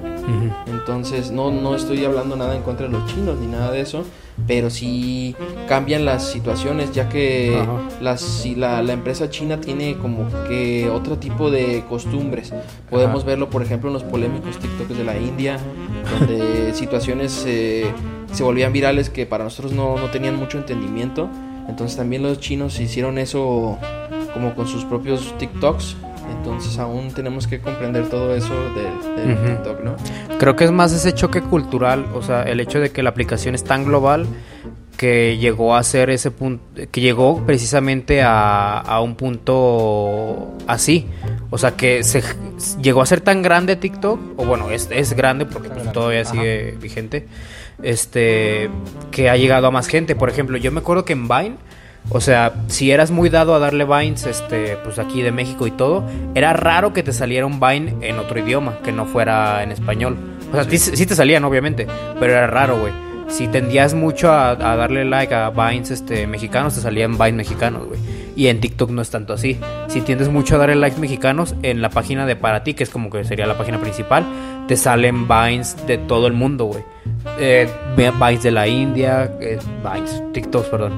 Entonces, 0.67 1.31
no, 1.31 1.51
no 1.51 1.75
estoy 1.75 2.03
hablando 2.05 2.35
nada 2.35 2.55
en 2.55 2.63
contra 2.63 2.87
de 2.87 2.93
los 2.93 3.05
chinos 3.05 3.37
ni 3.39 3.47
nada 3.47 3.71
de 3.71 3.81
eso, 3.81 4.03
pero 4.47 4.69
sí 4.69 5.35
cambian 5.67 6.05
las 6.05 6.31
situaciones, 6.31 6.91
ya 6.91 7.09
que 7.09 7.63
las, 8.01 8.21
si 8.21 8.55
la, 8.55 8.81
la 8.81 8.93
empresa 8.93 9.29
china 9.29 9.59
tiene 9.59 9.97
como 9.97 10.27
que 10.47 10.89
otro 10.89 11.17
tipo 11.17 11.51
de 11.51 11.83
costumbres. 11.87 12.53
Podemos 12.89 13.25
verlo, 13.25 13.49
por 13.49 13.61
ejemplo, 13.61 13.89
en 13.89 13.93
los 13.93 14.03
polémicos 14.03 14.57
TikToks 14.57 14.97
de 14.97 15.03
la 15.03 15.17
India, 15.17 15.59
donde 16.19 16.73
situaciones 16.73 17.43
eh, 17.47 17.91
se 18.31 18.43
volvían 18.43 18.73
virales 18.73 19.09
que 19.09 19.25
para 19.25 19.43
nosotros 19.43 19.73
no, 19.73 19.97
no 19.97 20.09
tenían 20.09 20.35
mucho 20.35 20.57
entendimiento. 20.57 21.29
Entonces, 21.67 21.97
también 21.97 22.23
los 22.23 22.39
chinos 22.39 22.79
hicieron 22.79 23.17
eso 23.17 23.77
como 24.33 24.53
con 24.55 24.67
sus 24.67 24.85
propios 24.85 25.35
TikToks. 25.37 25.95
Entonces, 26.37 26.77
aún 26.79 27.11
tenemos 27.13 27.45
que 27.47 27.59
comprender 27.59 28.09
todo 28.09 28.33
eso 28.35 28.53
del, 28.73 29.33
Ujú. 29.33 29.45
TikTok, 29.47 29.83
¿no? 29.83 29.95
Creo 30.39 30.55
que 30.55 30.63
es 30.63 30.71
más 30.71 30.91
ese 30.93 31.13
choque 31.13 31.41
cultural, 31.41 32.05
o 32.13 32.21
sea, 32.21 32.43
el 32.43 32.59
hecho 32.59 32.79
de 32.79 32.89
que 32.91 33.03
la 33.03 33.09
aplicación 33.09 33.53
es 33.53 33.63
tan 33.63 33.85
global 33.85 34.25
que 34.97 35.37
llegó 35.37 35.75
a 35.75 35.83
ser 35.83 36.09
ese 36.09 36.29
punto, 36.31 36.63
que 36.91 37.01
llegó 37.01 37.43
precisamente 37.45 38.21
a, 38.21 38.77
a 38.79 39.01
un 39.01 39.15
punto 39.15 40.51
así. 40.67 41.07
O 41.49 41.57
sea, 41.57 41.75
que 41.75 42.03
se 42.03 42.23
llegó 42.81 43.01
a 43.01 43.05
ser 43.05 43.21
tan 43.21 43.41
grande 43.41 43.75
TikTok, 43.75 44.19
o 44.37 44.45
bueno, 44.45 44.69
es, 44.69 44.89
es 44.91 45.13
grande 45.13 45.45
porque 45.45 45.69
pues, 45.69 45.91
todavía 45.91 46.21
Ajá. 46.21 46.31
sigue 46.31 46.77
vigente, 46.79 47.27
este, 47.83 48.69
que 49.11 49.29
ha 49.29 49.37
llegado 49.37 49.67
a 49.67 49.71
más 49.71 49.87
gente. 49.87 50.15
Por 50.15 50.29
ejemplo, 50.29 50.57
yo 50.57 50.71
me 50.71 50.79
acuerdo 50.79 51.05
que 51.05 51.13
en 51.13 51.27
Vine, 51.27 51.55
o 52.09 52.21
sea, 52.21 52.53
si 52.67 52.91
eras 52.91 53.11
muy 53.11 53.29
dado 53.29 53.53
a 53.55 53.59
darle 53.59 53.85
Vines, 53.85 54.25
este, 54.25 54.77
pues 54.83 54.99
aquí 54.99 55.21
de 55.21 55.31
México 55.31 55.67
y 55.67 55.71
todo, 55.71 56.03
era 56.35 56.53
raro 56.53 56.93
que 56.93 57.03
te 57.03 57.13
saliera 57.13 57.45
un 57.45 57.59
Vine 57.59 57.95
en 58.01 58.19
otro 58.19 58.39
idioma, 58.39 58.79
que 58.83 58.91
no 58.91 59.05
fuera 59.05 59.63
en 59.63 59.71
español. 59.71 60.17
O 60.51 60.55
sea, 60.55 60.63
sí, 60.65 60.77
sí 60.77 61.05
te 61.05 61.15
salían, 61.15 61.43
obviamente, 61.43 61.87
pero 62.19 62.33
era 62.33 62.47
raro, 62.47 62.79
güey. 62.79 62.93
Si 63.29 63.47
tendías 63.47 63.93
mucho 63.93 64.29
a, 64.29 64.49
a 64.49 64.75
darle 64.75 65.05
like 65.05 65.33
a 65.33 65.49
Vines 65.51 65.91
este, 65.91 66.27
mexicanos, 66.27 66.75
te 66.75 66.81
salían 66.81 67.17
Vines 67.17 67.35
mexicanos, 67.35 67.87
güey. 67.87 67.99
Y 68.35 68.47
en 68.47 68.59
TikTok 68.59 68.89
no 68.91 69.01
es 69.01 69.09
tanto 69.09 69.33
así. 69.33 69.59
Si 69.87 70.01
tiendes 70.01 70.29
mucho 70.29 70.55
a 70.55 70.57
darle 70.57 70.75
likes 70.75 70.99
mexicanos, 70.99 71.55
en 71.63 71.81
la 71.81 71.89
página 71.89 72.25
de 72.25 72.35
para 72.35 72.63
ti, 72.63 72.73
que 72.73 72.83
es 72.83 72.89
como 72.89 73.09
que 73.09 73.23
sería 73.23 73.45
la 73.45 73.57
página 73.57 73.79
principal, 73.79 74.25
te 74.71 74.77
salen 74.77 75.27
Vines 75.27 75.75
de 75.85 75.97
todo 75.97 76.27
el 76.27 76.33
mundo, 76.33 76.63
güey. 76.63 76.81
Eh, 77.41 77.67
Vines 77.97 78.41
de 78.41 78.51
la 78.51 78.69
India, 78.69 79.29
eh, 79.41 79.59
Vines, 79.83 80.23
TikToks, 80.31 80.69
perdón. 80.69 80.93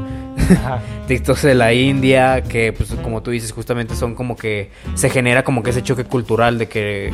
TikToks 1.08 1.42
de 1.42 1.56
la 1.56 1.74
India, 1.74 2.44
que 2.44 2.72
pues 2.72 2.94
como 3.02 3.24
tú 3.24 3.32
dices, 3.32 3.52
justamente 3.52 3.96
son 3.96 4.14
como 4.14 4.36
que 4.36 4.70
se 4.94 5.10
genera 5.10 5.44
como 5.44 5.64
que 5.64 5.72
ese 5.72 5.82
choque 5.82 6.04
cultural 6.04 6.60
de 6.60 6.68
que 6.68 7.12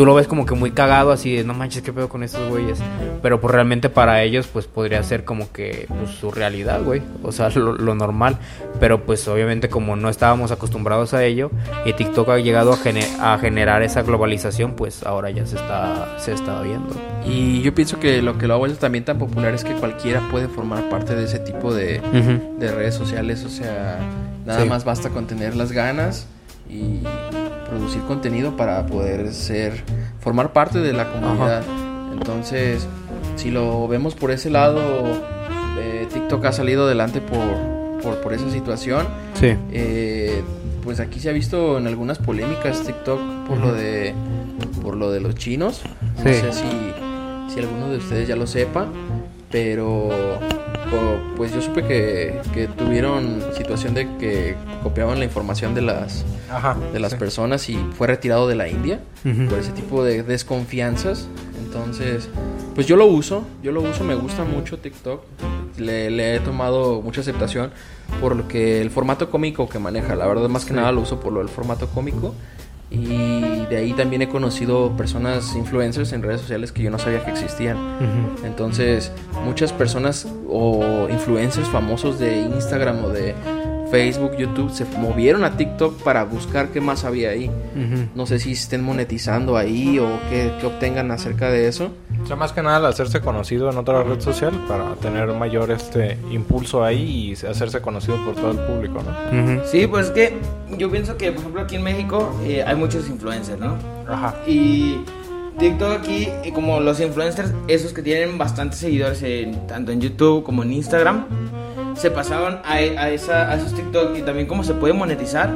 tú 0.00 0.06
lo 0.06 0.14
ves 0.14 0.26
como 0.26 0.46
que 0.46 0.54
muy 0.54 0.70
cagado, 0.70 1.12
así 1.12 1.36
de 1.36 1.44
no 1.44 1.52
manches, 1.52 1.82
qué 1.82 1.92
pedo 1.92 2.08
con 2.08 2.22
estos 2.22 2.48
güeyes. 2.48 2.78
Pero 3.20 3.38
pues 3.38 3.52
realmente 3.52 3.90
para 3.90 4.22
ellos, 4.22 4.46
pues 4.46 4.64
podría 4.66 5.02
ser 5.02 5.26
como 5.26 5.52
que 5.52 5.84
pues, 5.88 6.12
su 6.12 6.30
realidad, 6.30 6.80
güey. 6.82 7.02
O 7.22 7.32
sea, 7.32 7.50
lo, 7.54 7.74
lo 7.74 7.94
normal. 7.94 8.38
Pero 8.80 9.04
pues 9.04 9.28
obviamente 9.28 9.68
como 9.68 9.96
no 9.96 10.08
estábamos 10.08 10.52
acostumbrados 10.52 11.12
a 11.12 11.22
ello 11.22 11.50
y 11.84 11.92
TikTok 11.92 12.30
ha 12.30 12.38
llegado 12.38 12.72
a, 12.72 12.78
gene- 12.78 13.06
a 13.20 13.36
generar 13.36 13.82
esa 13.82 14.00
globalización, 14.00 14.72
pues 14.72 15.02
ahora 15.04 15.28
ya 15.28 15.44
se 15.44 15.56
está, 15.56 16.18
se 16.18 16.32
está 16.32 16.62
viendo. 16.62 16.96
Y 17.26 17.60
yo 17.60 17.74
pienso 17.74 18.00
que 18.00 18.22
lo 18.22 18.38
que 18.38 18.46
lo 18.46 18.54
ha 18.54 18.56
vuelto 18.56 18.78
también 18.78 19.04
tan 19.04 19.18
popular 19.18 19.52
es 19.52 19.64
que 19.64 19.74
cualquiera 19.74 20.26
puede 20.30 20.48
formar 20.48 20.88
parte 20.88 21.14
de 21.14 21.24
ese 21.24 21.40
tipo 21.40 21.74
de, 21.74 22.00
Ujú. 22.00 22.58
de 22.58 22.72
redes 22.72 22.94
sociales. 22.94 23.44
O 23.44 23.50
sea, 23.50 23.98
nada 24.46 24.62
Sí. 24.62 24.66
más 24.70 24.82
basta 24.84 25.10
con 25.10 25.26
tener 25.26 25.56
las 25.56 25.72
ganas 25.72 26.26
y 26.70 27.00
producir 27.70 28.02
contenido 28.02 28.56
para 28.56 28.84
poder 28.86 29.32
ser, 29.32 29.82
formar 30.20 30.52
parte 30.52 30.80
de 30.80 30.92
la 30.92 31.10
comunidad. 31.10 31.62
Entonces, 32.12 32.86
si 33.36 33.50
lo 33.50 33.86
vemos 33.88 34.14
por 34.14 34.30
ese 34.30 34.50
lado, 34.50 34.80
eh, 35.78 36.06
TikTok 36.12 36.44
ha 36.46 36.52
salido 36.52 36.84
adelante 36.84 37.20
por, 37.20 38.02
por, 38.02 38.20
por 38.20 38.32
esa 38.34 38.50
situación. 38.50 39.06
Sí. 39.34 39.54
Eh, 39.72 40.42
pues 40.84 40.98
aquí 41.00 41.20
se 41.20 41.28
ha 41.30 41.32
visto 41.32 41.78
en 41.78 41.86
algunas 41.86 42.18
polémicas 42.18 42.82
TikTok 42.82 43.20
por 43.46 43.58
lo 43.58 43.72
de 43.72 44.14
por 44.82 44.96
lo 44.96 45.10
de 45.10 45.20
los 45.20 45.34
chinos. 45.34 45.82
No 46.18 46.22
Sí. 46.24 46.34
sé 46.40 46.52
si, 46.52 47.52
si 47.54 47.60
alguno 47.60 47.88
de 47.88 47.98
ustedes 47.98 48.26
ya 48.28 48.36
lo 48.36 48.46
sepa, 48.46 48.86
pero 49.50 50.08
o- 50.92 51.36
pues 51.36 51.52
yo 51.54 51.60
supe 51.62 51.84
que, 51.84 52.40
que 52.52 52.66
tuvieron 52.68 53.40
situación 53.56 53.94
de 53.94 54.06
que 54.18 54.56
copiaban 54.82 55.18
la 55.18 55.24
información 55.24 55.74
de 55.74 55.82
las 55.82 56.24
Ajá. 56.50 56.76
de 56.92 57.00
las 57.00 57.12
sí. 57.12 57.18
personas 57.18 57.68
y 57.68 57.78
fue 57.96 58.06
retirado 58.06 58.48
de 58.48 58.54
la 58.56 58.68
India 58.68 59.00
por 59.48 59.58
ese 59.58 59.72
tipo 59.72 60.02
de 60.04 60.22
desconfianzas. 60.22 61.28
Entonces, 61.64 62.28
pues 62.74 62.86
yo 62.86 62.96
lo 62.96 63.06
uso, 63.06 63.44
yo 63.62 63.70
lo 63.72 63.80
uso, 63.82 64.02
me 64.04 64.14
gusta 64.16 64.44
mucho 64.44 64.78
TikTok. 64.78 65.22
Le, 65.78 66.10
le 66.10 66.34
he 66.34 66.40
tomado 66.40 67.00
mucha 67.00 67.20
aceptación 67.20 67.70
por 68.20 68.34
lo 68.34 68.48
que 68.48 68.80
el 68.82 68.90
formato 68.90 69.30
cómico 69.30 69.68
que 69.68 69.78
maneja. 69.78 70.16
La 70.16 70.26
verdad, 70.26 70.48
más 70.48 70.64
que 70.64 70.70
Sí. 70.70 70.74
nada 70.76 70.90
lo 70.92 71.00
uso 71.02 71.20
por 71.20 71.32
lo 71.32 71.38
del 71.38 71.48
formato 71.48 71.86
cómico. 71.88 72.34
Y 72.90 73.66
de 73.66 73.76
ahí 73.76 73.92
también 73.92 74.22
he 74.22 74.28
conocido 74.28 74.96
personas 74.96 75.54
influencers 75.54 76.12
en 76.12 76.22
redes 76.22 76.40
sociales 76.40 76.72
que 76.72 76.82
yo 76.82 76.90
no 76.90 76.98
sabía 76.98 77.24
que 77.24 77.30
existían. 77.30 77.78
Entonces, 78.44 79.12
muchas 79.44 79.72
personas 79.72 80.26
o 80.48 81.08
influencers 81.08 81.68
famosos 81.68 82.18
de 82.18 82.40
Instagram 82.40 83.04
o 83.04 83.08
de 83.10 83.34
Facebook, 83.90 84.36
YouTube 84.36 84.70
se 84.72 84.84
movieron 84.84 85.44
a 85.44 85.56
TikTok 85.56 86.02
para 86.02 86.24
buscar 86.24 86.68
qué 86.68 86.80
más 86.80 87.04
había 87.04 87.30
ahí. 87.30 87.50
No 88.14 88.26
sé 88.26 88.38
si 88.38 88.52
estén 88.52 88.82
monetizando 88.82 89.56
ahí 89.56 89.98
o 89.98 90.08
qué, 90.28 90.52
qué 90.60 90.66
obtengan 90.66 91.10
acerca 91.10 91.50
de 91.50 91.68
eso. 91.68 91.92
O 92.22 92.26
sea, 92.26 92.36
más 92.36 92.52
que 92.52 92.62
nada 92.62 92.78
el 92.78 92.86
hacerse 92.86 93.20
conocido 93.20 93.70
en 93.70 93.76
otra 93.78 94.02
red 94.04 94.20
social 94.20 94.52
para 94.68 94.94
tener 94.96 95.26
mayor 95.32 95.70
este 95.70 96.16
impulso 96.30 96.84
ahí 96.84 97.32
y 97.42 97.46
hacerse 97.46 97.80
conocido 97.80 98.16
por 98.24 98.34
todo 98.36 98.52
el 98.52 98.58
público, 98.58 99.02
¿no? 99.02 99.64
Sí, 99.66 99.86
pues 99.88 100.06
es 100.06 100.12
que 100.12 100.36
yo 100.78 100.90
pienso 100.90 101.16
que, 101.16 101.32
por 101.32 101.40
ejemplo, 101.40 101.62
aquí 101.62 101.76
en 101.76 101.82
México 101.82 102.32
eh, 102.44 102.62
hay 102.64 102.76
muchos 102.76 103.08
influencers, 103.08 103.58
¿no? 103.58 103.76
Ajá. 104.08 104.36
Y 104.46 104.98
TikTok 105.58 105.98
aquí, 105.98 106.28
eh, 106.44 106.52
como 106.54 106.78
los 106.80 107.00
influencers, 107.00 107.52
esos 107.66 107.92
que 107.92 108.02
tienen 108.02 108.38
bastantes 108.38 108.78
seguidores 108.78 109.22
en- 109.24 109.66
tanto 109.66 109.90
en 109.90 110.00
YouTube 110.00 110.44
como 110.44 110.62
en 110.62 110.72
Instagram, 110.72 111.26
se 111.96 112.10
pasaron 112.12 112.60
a, 112.64 112.74
a 112.74 113.10
esa, 113.10 113.50
a 113.50 113.56
esos 113.56 113.74
TikTok 113.74 114.16
y 114.16 114.22
también 114.22 114.46
cómo 114.46 114.62
se 114.62 114.74
puede 114.74 114.92
monetizar. 114.94 115.50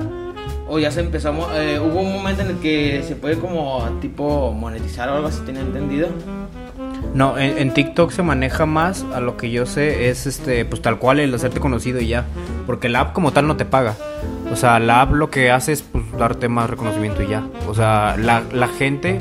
O 0.66 0.78
ya 0.78 0.90
se 0.90 1.00
empezamos, 1.00 1.46
eh, 1.54 1.78
hubo 1.78 2.00
un 2.00 2.10
momento 2.12 2.40
en 2.42 2.48
el 2.48 2.56
que 2.58 3.02
se 3.06 3.16
puede 3.16 3.38
como 3.38 3.82
tipo 4.00 4.50
monetizar 4.52 5.08
o 5.10 5.14
algo 5.16 5.28
así, 5.28 5.40
tenía 5.44 5.60
entendido. 5.60 6.08
No, 7.14 7.38
en, 7.38 7.58
en 7.58 7.72
TikTok 7.72 8.10
se 8.10 8.22
maneja 8.24 8.66
más, 8.66 9.04
a 9.14 9.20
lo 9.20 9.36
que 9.36 9.50
yo 9.50 9.66
sé, 9.66 10.08
es 10.10 10.26
este, 10.26 10.64
pues 10.64 10.82
tal 10.82 10.98
cual 10.98 11.20
el 11.20 11.32
hacerte 11.32 11.60
conocido 11.60 12.00
y 12.00 12.08
ya. 12.08 12.24
Porque 12.66 12.88
la 12.88 13.00
app 13.00 13.12
como 13.12 13.32
tal 13.32 13.46
no 13.46 13.56
te 13.56 13.64
paga. 13.64 13.94
O 14.52 14.56
sea, 14.56 14.78
la 14.80 15.00
app 15.02 15.12
lo 15.12 15.30
que 15.30 15.50
hace 15.52 15.72
es 15.72 15.82
pues, 15.82 16.04
darte 16.18 16.48
más 16.48 16.68
reconocimiento 16.68 17.22
y 17.22 17.28
ya. 17.28 17.44
O 17.68 17.74
sea, 17.74 18.16
la, 18.18 18.42
la 18.52 18.66
gente. 18.68 19.20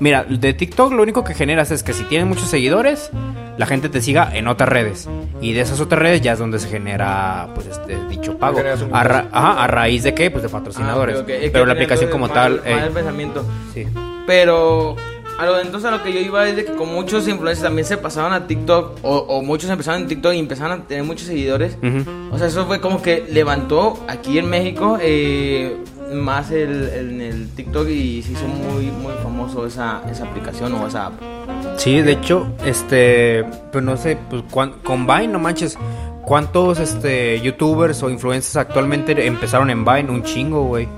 Mira, 0.00 0.24
de 0.24 0.52
TikTok 0.54 0.92
lo 0.92 1.02
único 1.02 1.24
que 1.24 1.34
generas 1.34 1.70
es 1.70 1.82
que 1.82 1.92
si 1.92 2.04
tienes 2.04 2.26
muchos 2.26 2.48
seguidores, 2.48 3.10
la 3.58 3.66
gente 3.66 3.88
te 3.90 4.00
siga 4.00 4.30
en 4.34 4.46
otras 4.48 4.68
redes. 4.68 5.08
Y 5.42 5.52
de 5.54 5.60
esas 5.62 5.80
otras 5.80 6.00
redes 6.00 6.20
ya 6.22 6.32
es 6.32 6.38
donde 6.38 6.58
se 6.58 6.68
genera, 6.68 7.48
pues, 7.54 7.66
este 7.66 7.96
dicho 8.08 8.36
pago. 8.38 8.58
A, 8.92 9.02
ra- 9.04 9.26
ajá, 9.32 9.62
a 9.62 9.66
raíz 9.66 10.02
de 10.02 10.14
qué? 10.14 10.30
Pues 10.30 10.42
de 10.42 10.48
patrocinadores. 10.50 11.16
Ah, 11.16 11.20
ok, 11.20 11.24
ok. 11.24 11.30
Es 11.30 11.40
que 11.44 11.50
Pero 11.50 11.66
la 11.66 11.72
aplicación 11.72 12.10
como 12.10 12.26
mal- 12.26 12.34
tal. 12.34 12.52
mal 12.56 12.66
eh, 12.66 12.84
el 12.86 12.90
pensamiento. 12.92 13.44
sí. 13.74 13.86
Pero 14.26 14.96
entonces 15.60 15.84
a 15.88 15.90
lo 15.96 16.02
que 16.02 16.12
yo 16.12 16.20
iba 16.20 16.46
es 16.48 16.56
de 16.56 16.64
que 16.64 16.72
con 16.74 16.92
muchos 16.92 17.26
influencers 17.28 17.62
también 17.62 17.86
se 17.86 17.96
pasaban 17.96 18.32
a 18.32 18.46
TikTok 18.46 18.98
o, 19.02 19.16
o 19.18 19.42
muchos 19.42 19.70
empezaron 19.70 20.02
en 20.02 20.08
TikTok 20.08 20.34
y 20.34 20.38
empezaron 20.38 20.80
a 20.80 20.84
tener 20.84 21.04
muchos 21.04 21.26
seguidores. 21.26 21.76
Ujú. 21.82 22.04
O 22.34 22.38
sea, 22.38 22.46
eso 22.48 22.66
fue 22.66 22.80
como 22.80 23.00
que 23.02 23.26
levantó 23.30 23.98
aquí 24.08 24.38
en 24.38 24.48
México 24.50 24.98
eh, 25.00 25.76
más 26.12 26.50
el, 26.50 26.88
el- 26.88 27.20
el 27.20 27.48
TikTok 27.50 27.88
y 27.88 28.22
se 28.22 28.32
hizo 28.32 28.46
muy, 28.48 28.86
muy 28.86 29.12
famoso 29.22 29.66
esa, 29.66 30.02
esa 30.10 30.24
aplicación 30.24 30.74
o 30.74 30.86
esa 30.86 31.06
app. 31.06 31.14
Sí, 31.76 32.00
de 32.02 32.12
hecho, 32.12 32.48
este, 32.66 33.44
pues 33.72 33.84
no 33.84 33.96
sé, 33.96 34.18
pues 34.28 34.42
cuan- 34.50 34.74
con 34.82 35.06
Vine, 35.06 35.28
no 35.28 35.38
manches, 35.38 35.78
¿cuántos 36.22 36.78
este 36.80 37.40
youtubers 37.40 38.02
o 38.02 38.10
influencers 38.10 38.56
actualmente 38.56 39.26
empezaron 39.26 39.70
en 39.70 39.84
Vine? 39.84 40.10
Un 40.10 40.22
chingo, 40.24 40.64
güey. 40.64 40.88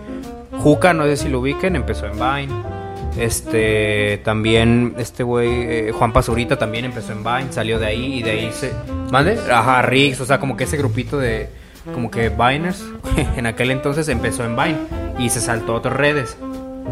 Juca, 0.63 0.93
no 0.95 1.05
sé 1.05 1.17
si 1.17 1.29
lo 1.29 1.41
ubiquen, 1.41 1.77
empezó 1.77 2.07
en 2.07 2.13
Vine. 2.13 2.82
Este, 3.19 4.21
también 4.25 4.95
este 4.99 5.23
güey 5.23 5.49
eh, 5.51 5.93
Juan 5.93 6.13
Pazurita 6.13 6.59
también 6.59 6.85
empezó 6.87 7.13
en 7.13 7.23
Vine, 7.23 7.53
salió 7.53 7.79
de 7.79 7.87
ahí 7.87 8.15
y 8.15 8.23
de 8.23 8.31
ahí 8.31 8.51
se 8.53 8.73
¿Mande? 9.11 9.39
Ajá, 9.51 9.83
Riggs, 9.83 10.21
o 10.21 10.25
sea, 10.27 10.41
como 10.41 10.57
que 10.57 10.65
ese 10.65 10.77
grupito 10.79 11.19
de 11.19 11.49
como 11.93 12.11
que 12.11 12.29
Viners 12.31 12.85
en 13.37 13.47
aquel 13.47 13.71
entonces 13.71 14.09
empezó 14.09 14.45
en 14.45 14.57
Vine 14.57 14.77
y 15.19 15.29
se 15.29 15.41
saltó 15.41 15.73
a 15.73 15.77
otras 15.77 15.95
redes. 15.97 16.37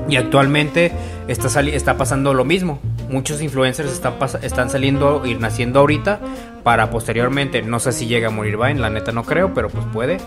Y 0.09 0.17
actualmente 0.17 0.93
está, 1.29 1.49
sali- 1.49 1.73
está 1.75 1.97
pasando 1.97 2.33
lo 2.35 2.45
mismo. 2.45 2.81
Muchos 3.09 3.41
influencers 3.43 3.91
están, 3.93 4.15
están 4.43 4.71
saliendo 4.71 5.25
y 5.27 5.35
naciendo 5.35 5.81
ahorita 5.81 6.21
para 6.63 6.91
posteriormente, 6.91 7.63
no 7.63 7.81
sé 7.81 7.93
si 7.93 8.07
llega 8.07 8.29
a 8.29 8.31
morir 8.31 8.57
Vine, 8.57 8.79
la 8.81 8.91
neta 8.91 9.11
no 9.13 9.25
creo, 9.25 9.53
pero 9.55 9.69
pues 9.69 9.85
puede. 9.93 10.19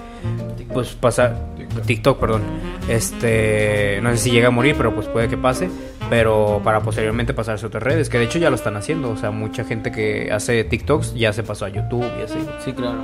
Pues 0.73 0.89
pasar 0.89 1.37
TikTok, 1.81 2.19
perdón. 2.19 2.43
Este, 2.87 3.99
no 4.01 4.11
sé 4.11 4.17
si 4.17 4.31
llega 4.31 4.47
a 4.47 4.51
morir, 4.51 4.75
pero 4.77 4.93
pues 4.93 5.07
puede 5.07 5.27
que 5.27 5.37
pase, 5.37 5.69
pero 6.09 6.61
para 6.63 6.81
posteriormente 6.81 7.33
pasarse 7.33 7.65
a 7.65 7.67
otras 7.67 7.83
redes, 7.83 8.09
que 8.09 8.17
de 8.17 8.25
hecho 8.25 8.39
ya 8.39 8.49
lo 8.49 8.55
están 8.55 8.75
haciendo, 8.75 9.09
o 9.09 9.17
sea, 9.17 9.31
mucha 9.31 9.63
gente 9.63 9.91
que 9.91 10.31
hace 10.31 10.63
TikToks 10.63 11.15
ya 11.15 11.33
se 11.33 11.43
pasó 11.43 11.65
a 11.65 11.69
YouTube 11.69 12.09
y 12.19 12.23
así. 12.23 12.39
Sí, 12.63 12.73
claro. 12.73 12.99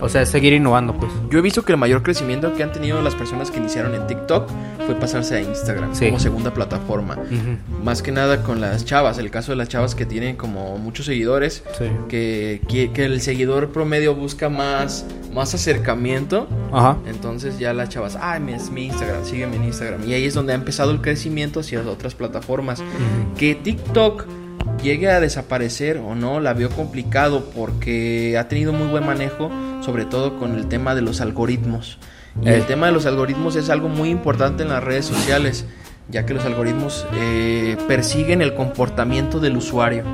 O 0.00 0.08
sea, 0.08 0.22
es 0.22 0.28
seguir 0.28 0.52
innovando, 0.52 0.92
pues. 0.94 1.10
Yo 1.30 1.38
he 1.38 1.42
visto 1.42 1.62
que 1.64 1.72
el 1.72 1.78
mayor 1.78 2.02
crecimiento 2.02 2.52
que 2.54 2.62
han 2.62 2.72
tenido 2.72 3.00
las 3.00 3.14
personas 3.14 3.50
que 3.50 3.58
iniciaron 3.58 3.94
en 3.94 4.06
TikTok 4.06 4.48
fue 4.86 4.94
pasarse 4.96 5.36
a 5.36 5.40
Instagram 5.40 5.94
Sí. 5.94 6.06
como 6.06 6.18
segunda 6.20 6.52
plataforma. 6.52 7.14
Ujú. 7.14 7.82
Más 7.84 8.02
que 8.02 8.12
nada 8.12 8.42
con 8.42 8.60
las 8.60 8.84
chavas, 8.84 9.16
el 9.18 9.30
caso 9.30 9.52
de 9.52 9.56
las 9.56 9.68
chavas 9.68 9.94
que 9.94 10.04
tienen 10.04 10.36
como 10.36 10.76
muchos 10.78 11.06
seguidores, 11.06 11.62
Sí. 11.78 11.84
que, 12.08 12.60
que, 12.68 12.92
que 12.92 13.04
el 13.06 13.20
seguidor 13.22 13.70
promedio 13.70 14.14
busca 14.14 14.48
más, 14.50 15.06
más 15.32 15.54
acercamiento. 15.54 16.48
Ajá. 16.72 16.98
Entonces 17.06 17.58
ya 17.58 17.72
las 17.72 17.88
chavas, 17.88 18.18
ah, 18.20 18.38
mi, 18.38 18.52
es 18.52 18.70
mi 18.70 18.86
Instagram, 18.86 19.24
sígueme 19.24 19.56
en 19.56 19.64
Instagram. 19.64 20.06
Y 20.08 20.12
ahí 20.14 20.24
es 20.26 20.34
donde 20.34 20.52
ha 20.52 20.56
empezado 20.56 20.90
el 20.90 21.00
crecimiento 21.00 21.60
hacia 21.60 21.80
otras 21.80 22.14
plataformas. 22.14 22.82
Que 23.38 23.54
TikTok 23.54 24.26
llegue 24.82 25.08
a 25.10 25.20
desaparecer 25.20 25.98
o 25.98 26.14
no, 26.14 26.40
la 26.40 26.52
veo 26.52 26.68
complicado 26.68 27.46
porque 27.54 28.36
ha 28.38 28.48
tenido 28.48 28.72
muy 28.72 28.88
buen 28.88 29.06
manejo, 29.06 29.50
sobre 29.84 30.04
todo 30.04 30.38
con 30.38 30.54
el 30.54 30.66
tema 30.66 30.94
de 30.94 31.02
los 31.02 31.20
algoritmos. 31.20 31.98
Y 32.42 32.48
Eh. 32.48 32.56
el 32.56 32.66
tema 32.66 32.86
de 32.86 32.92
los 32.92 33.06
algoritmos 33.06 33.54
es 33.56 33.70
algo 33.70 33.88
muy 33.88 34.08
importante 34.10 34.62
en 34.62 34.68
las 34.70 34.82
redes 34.82 35.04
sociales, 35.06 35.66
ya 36.10 36.26
que 36.26 36.34
los 36.34 36.44
algoritmos 36.44 37.06
eh, 37.14 37.76
persiguen 37.88 38.42
el 38.42 38.54
comportamiento 38.54 39.40
del 39.40 39.56
usuario. 39.56 40.04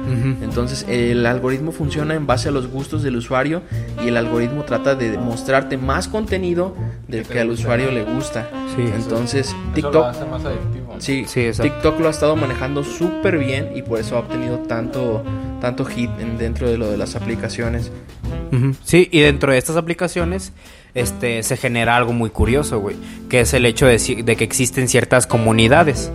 Entonces 0.43 0.85
el 0.89 1.27
algoritmo 1.27 1.73
funciona 1.73 2.15
en 2.15 2.27
base 2.27 2.49
a 2.49 2.53
los 2.53 2.69
gustos 2.69 3.03
del 3.03 3.17
usuario 3.17 3.63
y 4.05 4.09
el 4.09 4.17
algoritmo 4.17 4.63
trata 4.65 4.95
de 4.95 5.19
mostrarte 5.19 5.77
más 5.79 6.07
contenido 6.09 6.75
del 7.09 7.25
que 7.27 7.41
al 7.41 7.51
usuario 7.51 7.91
le 7.91 8.05
gusta. 8.05 8.49
Sí. 8.77 8.83
Entonces 8.95 9.49
Eso 9.49 9.57
lo 9.67 9.73
TikTok, 9.75 10.05
hace 10.07 10.25
más 10.27 10.45
adictivo. 10.45 10.95
sí, 10.99 11.25
Sí, 11.27 11.41
exacto. 11.41 11.73
TikTok 11.73 12.01
lo 12.01 12.07
ha 12.07 12.11
estado 12.11 12.37
manejando 12.37 12.85
súper 12.85 13.39
bien 13.39 13.71
y 13.75 13.83
por 13.83 13.99
eso 13.99 14.17
ha 14.17 14.21
obtenido 14.21 14.59
tanto, 14.59 15.25
tanto 15.61 15.85
hit 15.87 16.11
en- 16.21 16.39
dentro 16.39 16.69
de 16.71 16.79
lo 16.79 16.89
de 16.89 16.99
las 16.99 17.17
aplicaciones. 17.17 17.91
Sí, 18.85 19.09
y 19.11 19.21
dentro 19.21 19.53
de 19.53 19.59
estas 19.59 19.77
aplicaciones 19.77 20.53
este, 20.95 21.43
se 21.43 21.57
genera 21.57 21.97
algo 21.97 22.13
muy 22.13 22.31
curioso, 22.31 22.81
güey, 22.81 22.97
que 23.29 23.41
es 23.41 23.55
el 23.55 23.67
hecho 23.67 23.87
de 23.87 24.37
que 24.37 24.45
existen 24.45 24.89
ciertas 24.89 25.27
comunidades. 25.27 26.11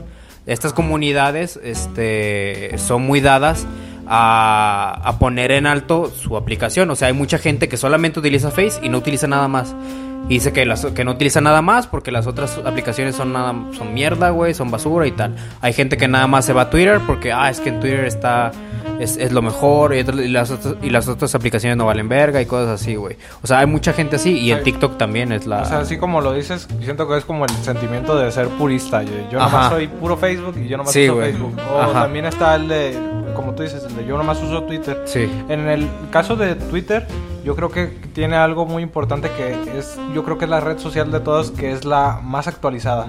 Estas 0.46 0.74
comunidades 0.74 1.60
este, 1.64 2.78
son 2.78 3.04
muy 3.04 3.20
dadas 3.22 3.66
a, 4.06 5.02
a 5.04 5.18
poner 5.18 5.52
en 5.52 5.66
alto 5.66 6.12
su 6.12 6.38
aplicación. 6.38 6.90
O 6.92 6.96
sea, 6.96 7.08
hay 7.08 7.14
mucha 7.14 7.38
gente 7.38 7.68
que 7.68 7.78
solamente 7.78 8.20
utiliza 8.20 8.52
Face 8.52 8.80
y 8.84 8.90
no 8.90 9.00
utiliza 9.00 9.28
nada 9.28 9.48
más. 9.48 9.76
Y 10.28 10.36
dice 10.36 10.52
que, 10.54 10.66
las, 10.66 10.86
que 10.88 11.04
no 11.04 11.12
utiliza 11.12 11.40
nada 11.42 11.62
más 11.62 11.88
porque 11.88 12.12
las 12.12 12.26
otras 12.26 12.60
aplicaciones 12.66 13.16
son 13.16 13.34
nada 13.34 13.54
son 13.78 13.94
mierda, 13.94 14.32
güey, 14.32 14.54
son 14.54 14.72
basura 14.72 15.06
y 15.06 15.12
tal. 15.12 15.36
Hay 15.62 15.74
gente 15.74 15.98
que 15.98 16.08
nada 16.08 16.28
más 16.28 16.46
se 16.46 16.54
va 16.54 16.64
a 16.64 16.70
Twitter 16.70 17.00
porque, 17.06 17.32
ah, 17.32 17.50
es 17.50 17.60
que 17.60 17.70
en 17.70 17.80
Twitter 17.80 18.06
está 18.06 18.52
es, 19.00 19.18
es 19.18 19.32
lo 19.32 19.42
mejor 19.42 19.94
y, 19.94 20.04
las 20.04 20.52
otras, 20.52 20.76
y 20.82 20.90
las 20.90 21.08
otras 21.08 21.36
aplicaciones 21.36 21.78
no 21.78 21.86
valen 21.86 22.08
verga 22.10 22.42
y 22.42 22.46
cosas 22.46 22.82
así, 22.82 22.96
güey. 22.96 23.18
O 23.44 23.48
sea, 23.48 23.60
hay 23.60 23.66
mucha 23.66 23.94
gente 23.94 24.16
así 24.16 24.38
y 24.38 24.52
en. 24.52 24.64
TikTok 24.64 24.98
también 24.98 25.32
es 25.32 25.46
la... 25.46 25.62
O 25.62 25.66
sea, 25.66 25.80
así 25.80 25.98
como 25.98 26.22
lo 26.22 26.34
dices, 26.34 26.68
siento 26.82 27.08
que 27.08 27.18
es 27.18 27.26
como 27.26 27.46
el 27.46 27.52
sentimiento 27.52 28.18
de 28.18 28.32
ser 28.32 28.48
purista. 28.48 29.04
Yo, 29.04 29.12
yo 29.32 29.40
nomás 29.40 29.70
soy 29.70 29.88
puro 29.88 30.18
Facebook 30.18 30.56
y 30.58 30.68
yo 30.68 30.78
nomás 30.78 30.94
Sí, 30.94 31.06
uso 31.06 31.16
güey. 31.16 31.32
Facebook. 31.32 31.54
O 31.72 31.82
Ajá. 31.82 32.04
también 32.04 32.26
está 32.26 32.56
el 32.56 32.68
de, 32.68 32.98
como 33.36 33.54
tú 33.54 33.64
dices, 33.64 33.84
el 33.84 33.96
de 33.96 34.06
yo 34.06 34.18
nomás 34.18 34.42
uso 34.42 34.64
Twitter. 34.64 35.04
Sí. 35.06 35.30
En 35.50 35.68
el 35.68 35.88
caso 36.10 36.36
de 36.36 36.56
Twitter, 36.56 37.06
yo 37.46 37.56
creo 37.56 37.70
que 37.70 37.86
tiene 38.14 38.36
algo 38.36 38.66
muy 38.66 38.82
importante 38.84 39.30
que 39.38 39.78
es, 39.78 39.98
yo 40.14 40.24
creo 40.24 40.38
que 40.38 40.46
es 40.46 40.50
la 40.52 40.60
red 40.60 40.80
social 40.80 41.12
de 41.12 41.20
todas 41.20 41.52
que 41.52 41.72
es 41.72 41.86
la 41.86 42.20
más 42.24 42.48
actualizada. 42.48 43.08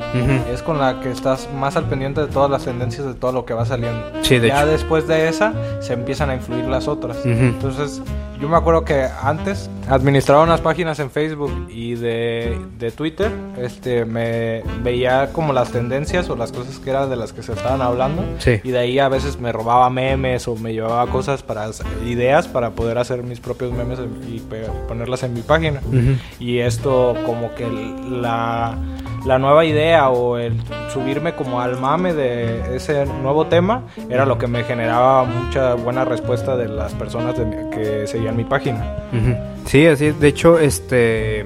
Es 0.52 0.62
con 0.62 0.78
la 0.78 1.00
que 1.00 1.10
estás 1.10 1.48
más 1.58 1.76
al 1.76 1.84
pendiente 1.88 2.20
de 2.20 2.26
todas 2.28 2.50
las 2.50 2.64
tendencias 2.64 3.06
de 3.06 3.14
todo 3.14 3.32
lo 3.32 3.44
que 3.46 3.54
va 3.54 3.64
saliendo. 3.64 4.02
Sí, 4.22 4.38
de 4.38 4.48
ya 4.48 4.60
hecho. 4.62 4.72
después 4.72 5.08
de 5.08 5.28
esa 5.28 5.52
se 5.80 5.94
empiezan 5.94 6.30
a 6.30 6.34
influir 6.34 6.66
las 6.66 6.86
otras. 6.86 7.16
Entonces, 7.24 8.02
yo 8.40 8.50
me 8.50 8.56
acuerdo 8.58 8.84
que 8.84 9.06
antes 9.22 9.70
administraba 9.88 10.42
unas 10.42 10.60
páginas 10.60 10.98
en 10.98 11.10
Facebook 11.10 11.68
y 11.70 11.94
de, 11.94 12.58
de 12.78 12.90
Twitter, 12.90 13.32
este, 13.56 14.04
me 14.04 14.62
veía 14.82 15.30
como 15.32 15.54
las 15.54 15.70
tendencias 15.70 16.28
o 16.28 16.36
las 16.36 16.52
cosas 16.52 16.78
que 16.78 16.90
eran 16.90 17.08
de 17.08 17.16
las 17.16 17.32
que 17.32 17.42
se 17.42 17.54
estaban 17.54 17.80
hablando. 17.80 18.22
Sí. 18.38 18.60
Y 18.62 18.70
de 18.72 18.78
ahí 18.78 18.98
a 18.98 19.08
veces 19.08 19.40
me 19.40 19.52
robaba 19.52 19.88
memes 19.88 20.46
o 20.48 20.56
me 20.56 20.74
llevaba 20.74 21.06
cosas 21.10 21.42
para 21.42 21.66
ideas 22.04 22.46
para 22.46 22.70
poder 22.72 22.98
hacer 22.98 23.22
mis 23.22 23.40
propios 23.40 23.72
memes 23.72 23.98
en- 24.00 24.25
y 24.28 24.42
ponerlas 24.88 25.22
en 25.22 25.34
mi 25.34 25.42
página. 25.42 25.80
Ujú. 25.86 26.16
Y 26.40 26.58
esto 26.58 27.14
como 27.24 27.54
que 27.54 27.66
la, 28.10 28.76
la 29.24 29.38
nueva 29.38 29.64
idea 29.64 30.08
o 30.10 30.38
el 30.38 30.54
subirme 30.92 31.34
como 31.34 31.60
al 31.60 31.78
mame 31.78 32.14
de 32.14 32.76
ese 32.76 33.06
nuevo 33.06 33.46
tema 33.46 33.82
era 34.08 34.24
lo 34.24 34.38
que 34.38 34.46
me 34.46 34.64
generaba 34.64 35.24
mucha 35.24 35.74
buena 35.74 36.04
respuesta 36.04 36.56
de 36.56 36.68
las 36.68 36.94
personas 36.94 37.36
de 37.38 37.70
que 37.70 38.06
seguían 38.06 38.36
mi 38.36 38.44
página. 38.44 38.96
Ujú. 39.12 39.36
Sí, 39.66 39.86
así 39.86 40.06
es. 40.06 40.20
De 40.20 40.28
hecho, 40.28 40.58
este. 40.58 41.40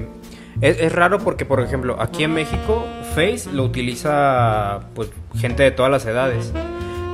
Es, 0.61 0.79
es 0.79 0.91
raro 0.91 1.17
porque, 1.19 1.43
por 1.45 1.59
ejemplo, 1.61 1.95
aquí 1.99 2.23
en 2.23 2.33
México, 2.33 2.85
Face 3.15 3.49
lo 3.51 3.63
utiliza 3.63 4.81
pues 4.93 5.09
gente 5.35 5.63
de 5.63 5.71
todas 5.71 5.91
las 5.91 6.05
edades. 6.05 6.53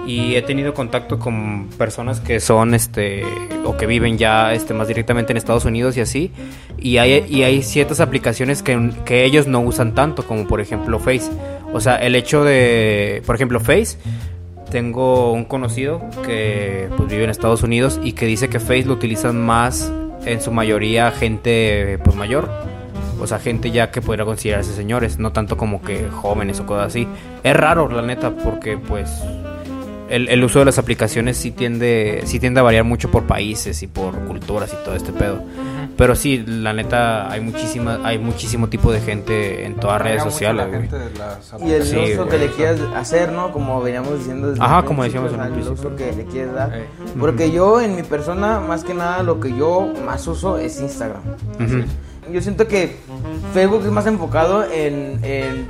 Y 0.07 0.35
he 0.35 0.41
tenido 0.41 0.73
contacto 0.73 1.19
con 1.19 1.67
personas 1.77 2.21
que 2.21 2.39
son, 2.39 2.73
este, 2.73 3.23
o 3.65 3.75
que 3.75 3.85
viven 3.85 4.17
ya, 4.17 4.53
este, 4.53 4.73
más 4.73 4.87
directamente 4.87 5.33
en 5.33 5.37
Estados 5.37 5.65
Unidos 5.65 5.97
y 5.97 6.01
así. 6.01 6.31
Y 6.79 6.97
hay, 6.97 7.25
y 7.29 7.43
hay 7.43 7.61
ciertas 7.61 7.99
aplicaciones 7.99 8.63
que, 8.63 8.91
que 9.05 9.25
ellos 9.25 9.47
no 9.47 9.59
usan 9.59 9.93
tanto, 9.93 10.25
como 10.25 10.47
por 10.47 10.61
ejemplo 10.61 10.97
Face. 10.97 11.29
O 11.73 11.81
sea, 11.81 11.97
el 11.97 12.15
hecho 12.15 12.45
de, 12.45 13.21
por 13.25 13.35
ejemplo, 13.35 13.59
Face, 13.59 13.97
tengo 14.71 15.33
un 15.33 15.45
conocido 15.45 16.01
que 16.25 16.89
pues, 16.95 17.09
vive 17.09 17.25
en 17.25 17.29
Estados 17.29 17.61
Unidos 17.63 17.99
y 18.01 18.13
que 18.13 18.25
dice 18.25 18.49
que 18.49 18.59
Face 18.59 18.85
lo 18.85 18.93
utilizan 18.93 19.45
más 19.45 19.91
en 20.25 20.41
su 20.41 20.51
mayoría 20.51 21.11
gente 21.11 21.99
pues 22.03 22.15
mayor. 22.15 22.49
O 23.19 23.25
sea, 23.25 23.39
gente 23.39 23.71
ya 23.71 23.89
que 23.91 24.01
podría 24.01 24.25
considerarse 24.25 24.73
señores, 24.73 25.17
no 25.17 25.31
tanto 25.31 25.57
como 25.57 25.81
que 25.81 26.07
jóvenes 26.09 26.59
o 26.59 26.65
cosas 26.65 26.87
así. 26.87 27.07
Es 27.43 27.55
raro, 27.55 27.89
la 27.89 28.01
neta, 28.01 28.31
porque 28.31 28.77
pues 28.77 29.09
el, 30.09 30.27
el 30.29 30.43
uso 30.43 30.59
de 30.59 30.65
las 30.65 30.77
aplicaciones 30.77 31.37
sí 31.37 31.51
tiende, 31.51 32.21
sí 32.25 32.39
tiende 32.39 32.59
a 32.59 32.63
variar 32.63 32.83
mucho 32.83 33.09
por 33.11 33.23
países 33.23 33.81
y 33.83 33.87
por 33.87 34.15
culturas 34.25 34.71
y 34.73 34.83
todo 34.85 34.95
este 34.95 35.11
pedo. 35.13 35.41
Pero 35.97 36.15
sí, 36.15 36.43
la 36.45 36.73
neta, 36.73 37.31
hay 37.31 37.41
muchísima, 37.41 37.99
hay 38.03 38.19
muchísimo 38.19 38.69
tipo 38.69 38.91
de 38.91 39.01
gente 39.01 39.65
en 39.65 39.75
todas 39.75 39.97
las 39.99 40.07
redes 40.07 40.23
sociales, 40.23 40.67
güey. 40.67 40.87
Y 41.67 41.71
el 41.73 41.83
Sí, 41.83 41.95
uso 42.13 42.25
güey, 42.25 42.29
que 42.29 42.37
le 42.45 42.51
quieras 42.51 42.79
hacer, 42.95 43.31
¿no? 43.31 43.51
Como 43.51 43.81
veníamos 43.81 44.19
diciendo 44.19 44.49
desde 44.51 44.63
Ajá, 44.63 44.79
el 44.79 44.85
como 44.85 45.03
decíamos 45.03 45.33
en 45.33 45.39
el 45.41 45.51
principio. 45.53 45.73
uso 45.79 45.95
que 45.95 46.11
le 46.11 46.25
quieres 46.25 46.53
dar. 46.53 46.71
Eh, 46.77 46.85
Porque 47.19 47.51
yo, 47.51 47.81
en 47.81 47.95
mi 47.95 48.03
persona, 48.03 48.59
más 48.59 48.83
que 48.83 48.93
nada, 48.93 49.23
lo 49.23 49.39
que 49.39 49.55
yo 49.57 49.91
más 50.05 50.27
uso 50.27 50.57
es 50.59 50.79
Instagram. 50.79 51.21
Ujú. 51.55 51.83
Yo 52.31 52.41
siento 52.41 52.67
que 52.67 52.95
Facebook 53.55 53.81
es 53.85 53.91
más 53.91 54.05
enfocado 54.05 54.65
en, 54.65 55.19
en, 55.23 55.67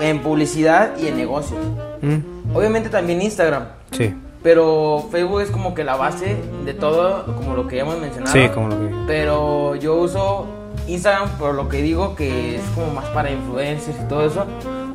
en 0.00 0.18
publicidad 0.20 0.92
y 0.98 1.06
en 1.06 1.16
negocios. 1.16 1.60
Mm, 2.02 2.37
Obviamente 2.54 2.88
también 2.88 3.20
Instagram. 3.22 3.64
Sí, 3.92 4.14
Pero 4.42 5.06
Facebook 5.10 5.40
es 5.42 5.50
como 5.50 5.74
que 5.74 5.84
la 5.84 5.96
base 5.96 6.36
de 6.64 6.74
todo, 6.74 7.24
como 7.36 7.54
lo 7.54 7.66
que 7.66 7.76
ya 7.76 7.82
hemos 7.82 7.98
mencionado. 7.98 8.32
sí, 8.32 8.48
como 8.48 8.68
lo 8.68 8.76
que... 8.78 8.94
Pero 9.06 9.74
yo 9.76 9.94
uso 9.96 10.46
Instagram 10.86 11.28
por 11.38 11.54
lo 11.54 11.68
que 11.68 11.82
digo 11.82 12.14
que 12.14 12.56
es 12.56 12.62
como 12.74 12.92
más 12.92 13.04
para 13.06 13.30
influencers 13.30 13.96
y 13.98 14.08
todo 14.08 14.24
eso. 14.26 14.44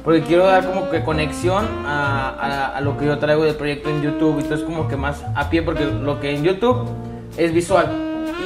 Porque 0.04 0.22
quiero 0.22 0.46
dar 0.46 0.66
como 0.68 0.90
que 0.90 1.02
conexión 1.04 1.66
a, 1.86 2.30
a- 2.30 2.78
a 2.78 2.82
lo 2.82 2.98
que 2.98 3.06
yo 3.06 3.18
traigo 3.20 3.44
del 3.44 3.56
proyecto 3.56 3.90
en 3.90 4.02
YouTube. 4.02 4.40
Y 4.40 4.44
todo 4.44 4.56
es 4.56 4.64
como 4.64 4.88
que 4.88 4.96
más 4.98 5.24
a 5.36 5.50
pie 5.50 5.62
porque 5.62 5.86
lo 5.86 6.20
que 6.20 6.36
en 6.36 6.44
YouTube 6.44 6.88
es 7.38 7.54
visual. 7.54 7.88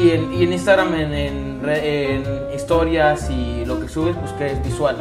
Y 0.02 0.12
en, 0.12 0.34
y 0.34 0.44
en 0.44 0.54
Instagram, 0.54 0.94
en, 0.94 1.14
en 1.14 1.48
en 1.70 2.24
historias 2.56 3.30
y 3.32 3.66
lo 3.66 3.80
que 3.82 3.90
subes, 3.90 4.16
pues 4.16 4.32
que 4.34 4.52
es 4.52 4.64
visual. 4.64 4.96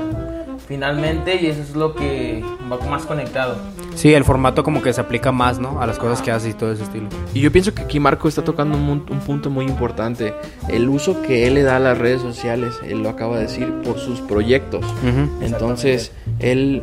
Finalmente, 0.68 1.40
y 1.40 1.46
eso 1.46 1.62
es 1.62 1.76
lo 1.76 1.94
que 1.94 2.42
va 2.70 2.78
más 2.86 3.06
conectado. 3.06 3.56
Sí, 3.94 4.12
el 4.12 4.24
formato 4.24 4.64
como 4.64 4.82
que 4.82 4.92
se 4.92 5.00
aplica 5.00 5.30
más, 5.30 5.58
¿no? 5.60 5.80
A 5.80 5.86
las 5.86 5.98
cosas 5.98 6.20
que 6.22 6.30
haces 6.30 6.50
y 6.50 6.54
todo 6.54 6.72
ese 6.72 6.82
estilo. 6.82 7.08
Y 7.34 7.40
yo 7.40 7.52
pienso 7.52 7.72
que 7.72 7.82
aquí 7.82 8.00
Marco 8.00 8.28
está 8.28 8.42
tocando 8.42 8.76
un, 8.76 9.06
un 9.08 9.20
punto 9.20 9.48
muy 9.48 9.64
importante. 9.64 10.34
El 10.68 10.88
uso 10.88 11.22
que 11.22 11.46
él 11.46 11.54
le 11.54 11.62
da 11.62 11.76
a 11.76 11.80
las 11.80 11.96
redes 11.96 12.20
sociales, 12.20 12.74
él 12.84 13.02
lo 13.02 13.08
acaba 13.08 13.36
de 13.36 13.42
decir, 13.42 13.72
por 13.84 13.98
sus 13.98 14.20
proyectos. 14.20 14.84
Entonces, 15.40 16.10
él 16.40 16.82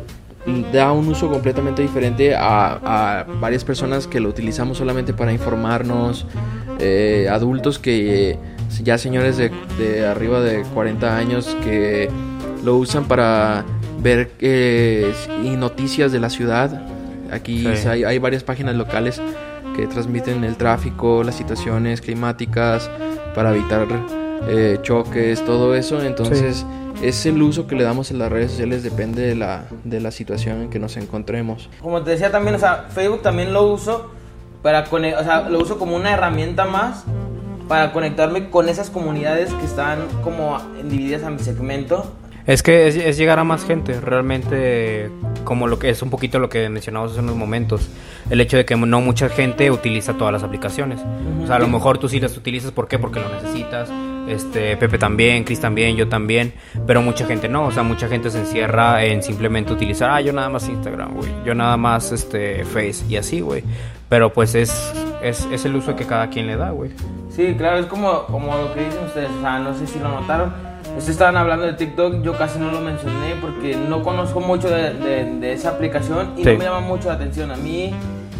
da 0.72 0.92
un 0.92 1.08
uso 1.08 1.30
completamente 1.30 1.82
diferente 1.82 2.34
a, 2.34 3.20
a 3.20 3.24
varias 3.24 3.64
personas 3.64 4.06
que 4.06 4.20
lo 4.20 4.28
utilizamos 4.28 4.78
solamente 4.78 5.12
para 5.14 5.32
informarnos, 5.32 6.26
eh, 6.80 7.28
adultos 7.30 7.78
que 7.78 8.30
eh, 8.32 8.38
ya 8.82 8.98
señores 8.98 9.36
de, 9.36 9.50
de 9.78 10.06
arriba 10.06 10.40
de 10.40 10.62
40 10.74 11.16
años 11.16 11.56
que 11.64 12.10
lo 12.64 12.76
usan 12.76 13.04
para 13.04 13.64
ver 14.00 14.32
eh, 14.40 15.12
y 15.42 15.50
noticias 15.50 16.12
de 16.12 16.20
la 16.20 16.30
ciudad. 16.30 16.82
Aquí 17.30 17.66
Sí. 17.76 17.88
hay, 17.88 18.04
hay 18.04 18.18
varias 18.18 18.42
páginas 18.42 18.74
locales 18.74 19.20
que 19.76 19.86
transmiten 19.86 20.44
el 20.44 20.56
tráfico, 20.56 21.22
las 21.24 21.34
situaciones 21.34 22.00
climáticas 22.00 22.90
para 23.34 23.50
evitar 23.54 23.86
eh, 24.48 24.78
choques, 24.82 25.44
todo 25.44 25.74
eso. 25.74 26.02
Entonces, 26.02 26.64
es 27.02 27.26
el 27.26 27.42
uso 27.42 27.66
que 27.66 27.74
le 27.74 27.82
damos 27.82 28.10
en 28.10 28.18
las 28.18 28.30
redes 28.30 28.52
sociales, 28.52 28.82
depende 28.82 29.22
de 29.22 29.34
la, 29.34 29.64
de 29.82 30.00
la 30.00 30.10
situación 30.10 30.62
en 30.62 30.70
que 30.70 30.78
nos 30.78 30.96
encontremos. 30.96 31.68
como 31.80 32.02
te 32.02 32.12
decía 32.12 32.30
también, 32.30 32.54
o 32.54 32.58
sea, 32.58 32.86
Facebook 32.90 33.22
también 33.22 33.52
lo 33.52 33.64
uso 33.64 34.10
para 34.62 34.84
o 34.84 35.24
sea, 35.24 35.48
lo 35.50 35.58
uso 35.58 35.78
como 35.78 35.96
una 35.96 36.12
herramienta 36.12 36.64
más 36.64 37.04
para 37.68 37.92
conectarme 37.92 38.50
con 38.50 38.68
esas 38.68 38.90
comunidades 38.90 39.52
que 39.54 39.64
están 39.64 39.98
como 40.22 40.58
divididas 40.88 41.22
a 41.24 41.30
mi 41.30 41.38
segmento. 41.38 42.12
Es 42.46 42.62
que 42.62 42.88
es, 42.88 42.96
es 42.96 43.16
llegar 43.16 43.38
a 43.38 43.44
más 43.44 43.64
gente, 43.64 44.00
realmente 44.00 45.10
como 45.44 45.66
lo 45.66 45.78
que 45.78 45.88
es 45.90 46.02
un 46.02 46.10
poquito 46.10 46.38
lo 46.38 46.48
que 46.48 46.68
mencionamos 46.68 47.12
hace 47.12 47.20
unos 47.20 47.36
momentos, 47.36 47.88
el 48.28 48.40
hecho 48.40 48.56
de 48.56 48.64
que 48.64 48.76
no 48.76 49.00
mucha 49.00 49.28
gente 49.28 49.70
utiliza 49.70 50.14
todas 50.14 50.32
las 50.32 50.42
aplicaciones. 50.42 51.00
O 51.42 51.46
sea, 51.46 51.56
a 51.56 51.58
lo 51.58 51.68
mejor 51.68 51.98
tú 51.98 52.08
sí 52.08 52.20
las 52.20 52.36
utilizas, 52.36 52.70
¿por 52.70 52.86
qué? 52.86 52.98
Porque 52.98 53.20
lo 53.20 53.28
necesitas. 53.28 53.90
Este, 54.28 54.76
Pepe 54.76 54.96
también, 54.96 55.44
Chris 55.44 55.60
también, 55.60 55.96
yo 55.96 56.08
también, 56.08 56.54
pero 56.86 57.02
mucha 57.02 57.26
gente 57.26 57.46
no, 57.46 57.66
o 57.66 57.72
sea, 57.72 57.82
mucha 57.82 58.08
gente 58.08 58.30
se 58.30 58.38
encierra 58.38 59.04
en 59.04 59.22
simplemente 59.22 59.70
utilizar, 59.70 60.10
ah, 60.10 60.20
yo 60.22 60.32
nada 60.32 60.48
más 60.48 60.66
Instagram, 60.66 61.14
güey, 61.14 61.30
yo 61.44 61.54
nada 61.54 61.76
más 61.76 62.10
este 62.10 62.64
Face 62.64 63.04
y 63.06 63.16
así, 63.16 63.40
güey. 63.42 63.62
Pero 64.08 64.32
pues 64.32 64.54
es, 64.54 64.94
es, 65.22 65.46
es 65.52 65.64
el 65.66 65.76
uso 65.76 65.94
que 65.94 66.06
cada 66.06 66.30
quien 66.30 66.46
le 66.46 66.56
da, 66.56 66.70
güey. 66.70 66.90
Sí, 67.28 67.54
claro, 67.58 67.78
es 67.78 67.86
como, 67.86 68.24
como 68.26 68.56
lo 68.56 68.72
que 68.72 68.84
dicen 68.84 69.04
ustedes, 69.04 69.28
o 69.28 69.40
sea, 69.42 69.58
no 69.58 69.74
sé 69.76 69.86
si 69.86 69.98
lo 69.98 70.08
notaron. 70.08 70.54
Ustedes 70.96 71.08
estaban 71.16 71.36
hablando 71.36 71.66
de 71.66 71.72
TikTok, 71.74 72.22
yo 72.22 72.36
casi 72.38 72.58
no 72.58 72.70
lo 72.70 72.80
mencioné 72.80 73.34
porque 73.40 73.76
no 73.76 74.02
conozco 74.02 74.40
mucho 74.40 74.68
de, 74.70 74.94
de- 74.94 75.24
de 75.40 75.52
esa 75.52 75.70
aplicación 75.70 76.32
y 76.36 76.44
Sí. 76.44 76.52
no 76.52 76.58
me 76.58 76.64
llama 76.64 76.80
mucho 76.80 77.08
la 77.08 77.14
atención. 77.14 77.50
A 77.50 77.56
mí, 77.56 77.92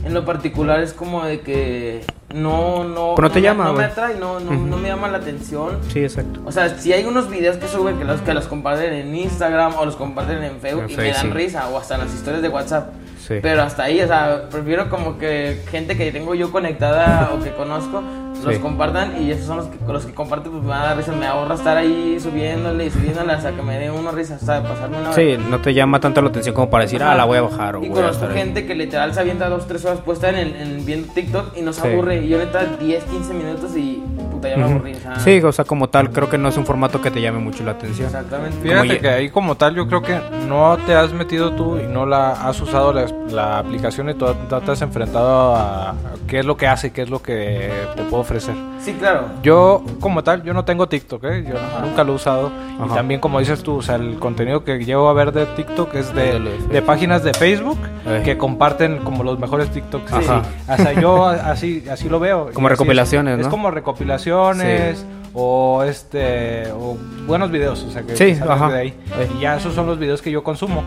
en 0.04 0.14
lo 0.14 0.24
particular, 0.24 0.80
es 0.80 0.92
como 0.92 1.24
de 1.24 1.40
que 1.40 2.02
no, 2.32 2.84
no, 2.84 3.14
Pero 3.16 3.28
no 3.28 3.30
te 3.34 3.40
me- 3.40 3.42
llama, 3.42 3.64
no 3.64 3.70
me 3.72 3.78
güey. 3.78 3.86
atrae, 3.86 4.14
no, 4.16 4.38
no, 4.40 4.52
no 4.52 4.76
me 4.76 4.88
llama 4.88 5.08
la 5.08 5.18
atención. 5.18 5.78
Sí, 5.92 6.00
exacto. 6.04 6.40
O 6.46 6.52
sea, 6.52 6.68
si 6.78 6.92
hay 6.92 7.04
unos 7.04 7.28
videos 7.28 7.56
que 7.56 7.66
suben 7.68 7.98
que 7.98 8.04
los, 8.04 8.20
que 8.20 8.32
los 8.34 8.46
comparten 8.46 8.92
en 8.92 9.14
Instagram 9.14 9.74
o 9.78 9.84
los 9.84 9.96
comparten 9.96 10.42
en 10.44 10.58
Facebook 10.60 10.86
y 10.90 10.96
me 10.96 11.10
dan 11.10 11.22
sí. 11.22 11.30
risa 11.30 11.68
o 11.68 11.78
hasta 11.78 11.94
en 11.96 12.02
las 12.02 12.14
historias 12.14 12.40
de 12.42 12.48
WhatsApp. 12.48 12.92
Sí. 13.26 13.36
Pero 13.40 13.62
hasta 13.62 13.84
ahí, 13.84 14.00
o 14.02 14.06
sea, 14.06 14.48
prefiero 14.50 14.90
como 14.90 15.16
que 15.18 15.62
gente 15.70 15.96
que 15.96 16.12
tengo 16.12 16.34
yo 16.34 16.52
conectada 16.52 17.30
o 17.34 17.42
que 17.42 17.50
conozco 17.52 18.02
los 18.44 18.58
compartan 18.58 19.22
y 19.22 19.30
esos 19.30 19.46
son 19.46 19.56
los 19.58 19.66
que, 19.66 19.78
los 19.92 20.04
que 20.06 20.14
comparten, 20.14 20.52
pues 20.52 20.62
me 20.64 20.70
da 20.70 20.94
risa, 20.94 21.12
me 21.12 21.26
ahorra 21.26 21.54
estar 21.54 21.76
ahí 21.76 22.18
subiéndole 22.20 22.86
y 22.86 22.90
subiéndole 22.90 23.32
hasta 23.32 23.52
que 23.52 23.62
me 23.62 23.78
dé 23.78 23.90
una 23.90 24.10
risa, 24.10 24.34
hasta 24.36 24.60
de 24.60 24.68
pasarme 24.68 24.98
una 24.98 25.12
Sí, 25.12 25.36
no 25.50 25.60
te 25.60 25.72
llama 25.74 26.00
tanto 26.00 26.20
la 26.22 26.28
atención 26.28 26.54
como 26.54 26.70
para 26.70 26.84
decir, 26.84 27.02
ah, 27.02 27.14
la 27.14 27.24
voy 27.24 27.38
a 27.38 27.42
bajar 27.42 27.76
o 27.76 27.84
y 27.84 27.88
conozco 27.88 28.26
ahí. 28.26 28.34
gente 28.34 28.66
que 28.66 28.74
literal 28.74 29.12
se 29.14 29.20
avienta 29.20 29.48
dos, 29.48 29.66
tres 29.66 29.84
horas 29.84 30.00
puesta 30.00 30.28
en, 30.30 30.36
el- 30.36 30.56
en 30.56 30.84
viendo 30.86 31.12
TikTok 31.12 31.56
y 31.56 31.62
no 31.62 31.72
se 31.72 31.82
Sí. 31.82 31.88
aburre. 31.88 32.24
Y 32.24 32.28
yo 32.28 32.38
neta 32.38 32.64
10, 32.80 33.04
15 33.04 33.34
minutos 33.34 33.76
y 33.76 34.02
puta, 34.30 34.48
ya 34.48 34.56
me 34.56 34.64
Ujú. 34.64 34.74
aburrí. 34.74 34.92
O 34.94 35.00
sea, 35.00 35.16
Sí, 35.20 35.40
o 35.42 35.52
sea, 35.52 35.64
como 35.64 35.88
tal, 35.88 36.10
creo 36.10 36.28
que 36.28 36.38
no 36.38 36.48
es 36.48 36.56
un 36.56 36.66
formato 36.66 37.00
que 37.00 37.10
te 37.10 37.20
llame 37.20 37.38
mucho 37.38 37.64
la 37.64 37.72
atención. 37.72 38.06
Exactamente. 38.06 38.56
Fíjate 38.62 38.88
Como 38.88 39.00
que 39.00 39.08
ahí 39.08 39.30
como 39.30 39.54
tal 39.56 39.74
yo 39.74 39.86
creo 39.86 40.02
que 40.02 40.18
no 40.48 40.76
te 40.86 40.94
has 40.94 41.12
metido 41.12 41.52
tú 41.52 41.78
y 41.78 41.86
no 41.86 42.04
la 42.06 42.32
has 42.32 42.60
usado 42.60 42.92
la, 42.92 43.06
la 43.30 43.58
aplicación 43.58 44.10
y 44.10 44.14
tú 44.14 44.26
no 44.50 44.60
te 44.60 44.70
has 44.72 44.82
enfrentado 44.82 45.54
a, 45.54 45.90
a 45.90 45.94
qué 46.26 46.40
es 46.40 46.44
lo 46.46 46.56
que 46.56 46.66
hace, 46.66 46.92
qué 46.92 47.02
es 47.02 47.10
lo 47.10 47.22
que 47.22 47.70
te 47.96 48.02
puede 48.02 48.20
ofrecer. 48.22 48.33
Sí, 48.80 48.92
claro. 48.94 49.26
Yo 49.42 49.82
como 50.00 50.22
tal, 50.24 50.42
yo 50.42 50.52
no 50.54 50.64
tengo 50.64 50.88
TikTok, 50.88 51.24
¿eh? 51.24 51.44
yo 51.48 51.54
nunca 51.84 52.04
lo 52.04 52.12
he 52.12 52.16
usado. 52.16 52.50
Y 52.84 52.88
también 52.94 53.20
como 53.20 53.38
dices 53.38 53.62
tú, 53.62 53.76
o 53.76 53.82
sea, 53.82 53.94
el 53.96 54.18
contenido 54.18 54.64
que 54.64 54.84
llevo 54.84 55.08
a 55.08 55.12
ver 55.12 55.32
de 55.32 55.46
TikTok 55.46 55.94
es 55.94 56.14
de, 56.14 56.40
De 56.70 56.82
páginas 56.82 57.22
de 57.24 57.32
Facebook 57.34 57.78
Eh. 58.06 58.22
que 58.24 58.36
comparten 58.36 58.98
como 58.98 59.22
los 59.24 59.38
mejores 59.38 59.70
TikToks. 59.70 60.12
Ajá. 60.12 60.42
Sí. 60.44 60.72
O 60.72 60.76
sea, 60.76 60.92
yo 61.00 61.26
así, 61.26 61.84
así 61.90 62.08
lo 62.08 62.20
veo. 62.20 62.50
Como 62.52 62.68
es. 62.68 62.72
recopilaciones, 62.72 63.38
Es 63.38 63.46
¿no? 63.46 63.50
como 63.50 63.70
recopilaciones 63.70 65.04
o 65.32 65.82
este 65.84 66.70
o 66.72 66.96
buenos 67.26 67.50
videos, 67.50 67.82
o 67.82 67.90
sea, 67.90 68.02
que 68.02 68.16
Sí, 68.16 68.36
ajá. 68.46 68.68
de 68.70 68.78
ahí. 68.78 68.88
Eh. 69.18 69.28
Y 69.36 69.40
ya 69.40 69.56
esos 69.56 69.74
son 69.74 69.86
los 69.86 69.98
videos 69.98 70.20
que 70.22 70.30
yo 70.30 70.42
consumo. 70.44 70.82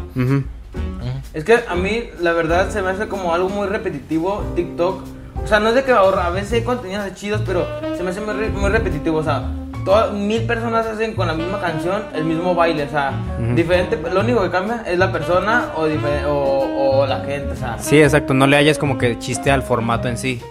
Es 1.33 1.43
que 1.43 1.59
a 1.67 1.75
mí, 1.75 2.03
la 2.21 2.33
verdad, 2.33 2.69
se 2.69 2.81
me 2.81 2.89
hace 2.89 3.07
como 3.07 3.33
algo 3.33 3.49
muy 3.49 3.67
repetitivo 3.67 4.43
TikTok. 4.55 5.01
O 5.47 5.49
sea, 5.49 5.61
no 5.61 5.69
es 5.69 5.75
de 5.75 5.85
que 5.85 5.93
ahorra, 5.93 6.25
a 6.25 6.29
veces 6.29 6.51
hay 6.51 6.61
contenidos 6.63 7.13
chidos, 7.15 7.41
pero 7.45 7.65
se 7.95 8.03
me 8.03 8.09
hace 8.09 8.19
muy, 8.19 8.33
re- 8.33 8.49
muy 8.49 8.69
repetitivo. 8.69 9.19
O 9.19 9.23
sea, 9.23 9.43
todas, 9.85 10.11
mil 10.11 10.43
personas 10.43 10.85
hacen 10.85 11.13
con 11.15 11.25
la 11.25 11.33
misma 11.33 11.61
canción 11.61 12.03
el 12.13 12.25
mismo 12.25 12.53
baile. 12.53 12.83
O 12.83 12.89
sea, 12.89 13.13
diferente. 13.55 13.97
Lo 14.13 14.19
único 14.19 14.41
que 14.43 14.49
cambia 14.49 14.83
es 14.85 14.99
la 14.99 15.09
persona 15.09 15.67
o, 15.77 15.87
dife- 15.87 16.25
o, 16.27 16.99
o 16.99 17.07
la 17.07 17.21
gente. 17.21 17.53
O 17.53 17.55
sea, 17.55 17.77
Sí, 17.79 18.01
exacto, 18.01 18.33
no 18.33 18.45
le 18.45 18.57
hayas 18.57 18.77
como 18.77 18.97
que 18.97 19.17
chiste 19.19 19.49
al 19.49 19.63
formato 19.63 20.09
en 20.09 20.17
sí. 20.17 20.41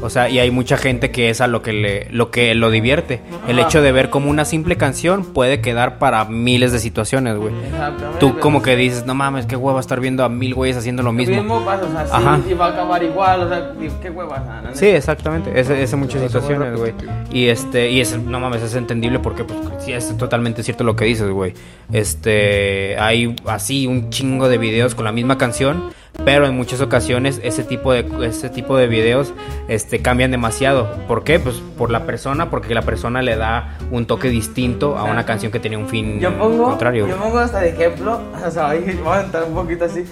O 0.00 0.10
sea, 0.10 0.28
y 0.28 0.40
hay 0.40 0.50
mucha 0.50 0.76
gente 0.76 1.12
que 1.12 1.30
es 1.30 1.40
a 1.40 1.46
lo 1.46 1.62
que 1.62 1.72
le, 1.72 2.08
lo 2.10 2.30
que 2.32 2.54
lo 2.56 2.70
divierte. 2.70 3.20
El 3.46 3.60
hecho 3.60 3.80
de 3.82 3.92
ver 3.92 4.10
como 4.10 4.30
una 4.30 4.44
simple 4.44 4.76
canción 4.76 5.24
puede 5.24 5.60
quedar 5.60 5.98
para 5.98 6.24
miles 6.24 6.72
de 6.72 6.80
situaciones, 6.80 7.36
güey. 7.36 7.54
exactamente. 7.64 8.18
Tú 8.18 8.38
como 8.40 8.62
que 8.62 8.74
dices, 8.74 9.06
no 9.06 9.14
mames, 9.14 9.46
qué 9.46 9.54
hueva 9.54 9.78
estar 9.78 10.00
viendo 10.00 10.24
a 10.24 10.28
mil 10.28 10.54
güeyes 10.54 10.76
haciendo 10.76 11.02
lo 11.02 11.10
Lo 11.10 11.12
mismo. 11.12 11.36
mismo 11.36 11.64
pasa, 11.64 11.84
o 11.84 11.92
sea, 11.92 12.06
sí, 12.06 12.12
Ajá. 12.12 12.40
y 12.50 12.54
va 12.54 12.66
a 12.66 12.70
acabar 12.70 13.02
igual. 13.02 13.42
O 13.42 13.48
sea, 13.48 13.72
qué 14.00 14.10
hueva. 14.10 14.62
Sí, 14.72 14.86
exactamente. 14.86 15.52
Ese 15.58 15.96
muchas 15.96 16.22
situaciones, 16.22 16.76
güey. 16.78 16.94
Y 17.30 17.46
este, 17.46 17.90
y 17.90 18.00
es, 18.00 18.18
no 18.18 18.40
mames, 18.40 18.62
es 18.62 18.74
entendible 18.74 19.18
porque 19.20 19.44
pues 19.44 19.58
sí 19.84 19.92
es 19.92 20.16
totalmente 20.16 20.62
cierto 20.62 20.84
lo 20.84 20.96
que 20.96 21.04
dices, 21.04 21.30
güey. 21.30 21.54
Este, 21.92 22.98
hay 22.98 23.36
así 23.46 23.86
un 23.86 24.10
chingo 24.10 24.48
de 24.48 24.58
videos 24.58 24.94
con 24.94 25.04
la 25.04 25.12
misma 25.12 25.38
canción, 25.38 25.90
pero 26.24 26.46
en 26.46 26.54
muchas 26.54 26.80
ocasiones 26.80 27.40
ese 27.42 27.64
tipo 27.64 27.92
de 27.92 28.06
ese 28.26 28.48
tipo 28.50 28.76
de 28.76 28.86
videos 28.86 29.32
este 29.68 30.00
cambian 30.02 30.30
demasiado. 30.30 30.88
¿Por 31.08 31.24
qué? 31.24 31.38
Pues 31.40 31.56
por 31.76 31.90
la 31.90 32.04
persona, 32.04 32.50
porque 32.50 32.74
la 32.74 32.82
persona 32.82 33.22
le 33.22 33.36
da 33.36 33.76
un 33.90 34.06
toque 34.06 34.28
distinto 34.28 34.96
a 34.98 35.04
una 35.04 35.24
canción 35.24 35.50
que 35.50 35.58
tenía 35.58 35.78
un 35.78 35.88
fin 35.88 36.20
Yo 36.20 36.32
pongo, 36.38 36.64
contrario. 36.64 37.08
yo 37.08 37.16
pongo 37.16 37.38
hasta 37.38 37.60
de 37.60 37.70
ejemplo, 37.70 38.20
o 38.46 38.50
sea, 38.50 38.68
ahí 38.70 39.00
voy 39.02 39.16
a 39.16 39.20
entrar 39.22 39.44
un 39.44 39.54
poquito 39.54 39.84
así. 39.86 40.04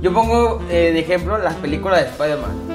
Yo 0.00 0.12
pongo 0.12 0.62
eh, 0.70 0.90
de 0.92 1.00
ejemplo 1.00 1.36
las 1.38 1.54
películas 1.54 2.00
de 2.00 2.06
Spider-Man. 2.10 2.74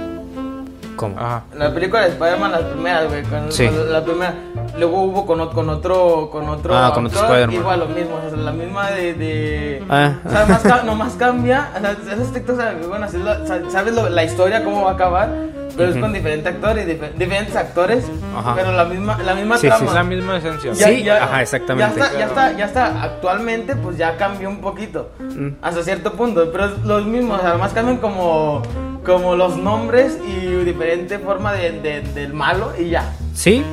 ¿Cómo? 0.95 1.17
Ajá. 1.17 1.43
La 1.55 1.73
película 1.73 2.01
de 2.03 2.09
Spider-Man, 2.09 2.51
las 2.51 2.61
primeras, 2.63 3.07
güey. 3.07 3.23
Con, 3.23 3.51
Sí. 3.51 3.69
la 3.89 4.03
primera. 4.03 4.33
Luego 4.77 5.01
hubo 5.03 5.25
con, 5.25 5.47
con 5.49 5.69
otro. 5.69 6.29
Con 6.31 6.47
otro. 6.49 6.75
Ah, 6.77 6.91
con 6.93 7.05
otro 7.05 7.19
actor, 7.19 7.35
Spider-Man. 7.37 7.61
Igual 7.61 7.79
lo 7.79 7.85
mismo, 7.87 8.15
o 8.25 8.29
sea, 8.29 8.37
la 8.37 8.51
misma 8.51 8.89
de. 8.91 9.13
de 9.13 9.83
Ah. 9.89 10.13
O 10.25 10.29
sea, 10.29 10.45
más 10.45 10.83
nomás 10.85 11.13
cambia. 11.13 11.69
O 11.75 11.79
sea, 11.79 11.91
esos 12.13 12.27
sea, 12.57 12.75
bueno, 12.87 13.05
así 13.05 13.17
lo- 13.17 13.69
sabes 13.71 13.93
lo- 13.93 14.09
la 14.09 14.23
historia, 14.23 14.63
cómo 14.63 14.83
va 14.83 14.91
a 14.91 14.93
acabar. 14.93 15.29
Pero 15.77 15.91
es 15.93 15.97
con 15.97 16.11
diferentes 16.11 16.45
actores, 16.53 16.85
dife- 16.85 17.13
diferentes 17.13 17.55
actores. 17.55 18.03
Ajá. 18.35 18.53
Pero 18.53 18.73
la 18.73 18.83
misma, 18.83 19.17
la 19.23 19.33
misma 19.33 19.55
Sí, 19.55 19.61
sí, 19.61 19.67
trama. 19.67 19.85
Es 19.85 19.93
la 19.93 20.03
misma 20.03 20.37
esencia. 20.37 20.75
Sí, 20.75 21.07
ajá, 21.09 21.41
exactamente. 21.41 21.97
Ya 21.97 22.05
está, 22.05 22.19
ya 22.19 22.25
está, 22.25 22.51
ya 22.57 22.65
está. 22.65 23.03
Actualmente, 23.03 23.75
pues 23.77 23.97
ya 23.97 24.17
cambió 24.17 24.49
un 24.49 24.59
poquito. 24.59 25.11
Mm. 25.19 25.51
Hasta 25.61 25.81
cierto 25.83 26.13
punto. 26.13 26.51
Pero 26.51 26.65
es 26.65 26.71
los 26.83 27.05
mismos. 27.05 27.39
Además 27.41 27.71
cambian 27.71 27.97
como, 27.97 28.61
como 29.05 29.35
los 29.37 29.55
nombres 29.55 30.17
y 30.27 30.47
diferente 30.65 31.17
forma 31.17 31.53
de, 31.53 31.71
de- 31.79 32.01
del 32.01 32.33
malo 32.33 32.73
y 32.77 32.89
ya. 32.89 33.13
Sí, 33.33 33.63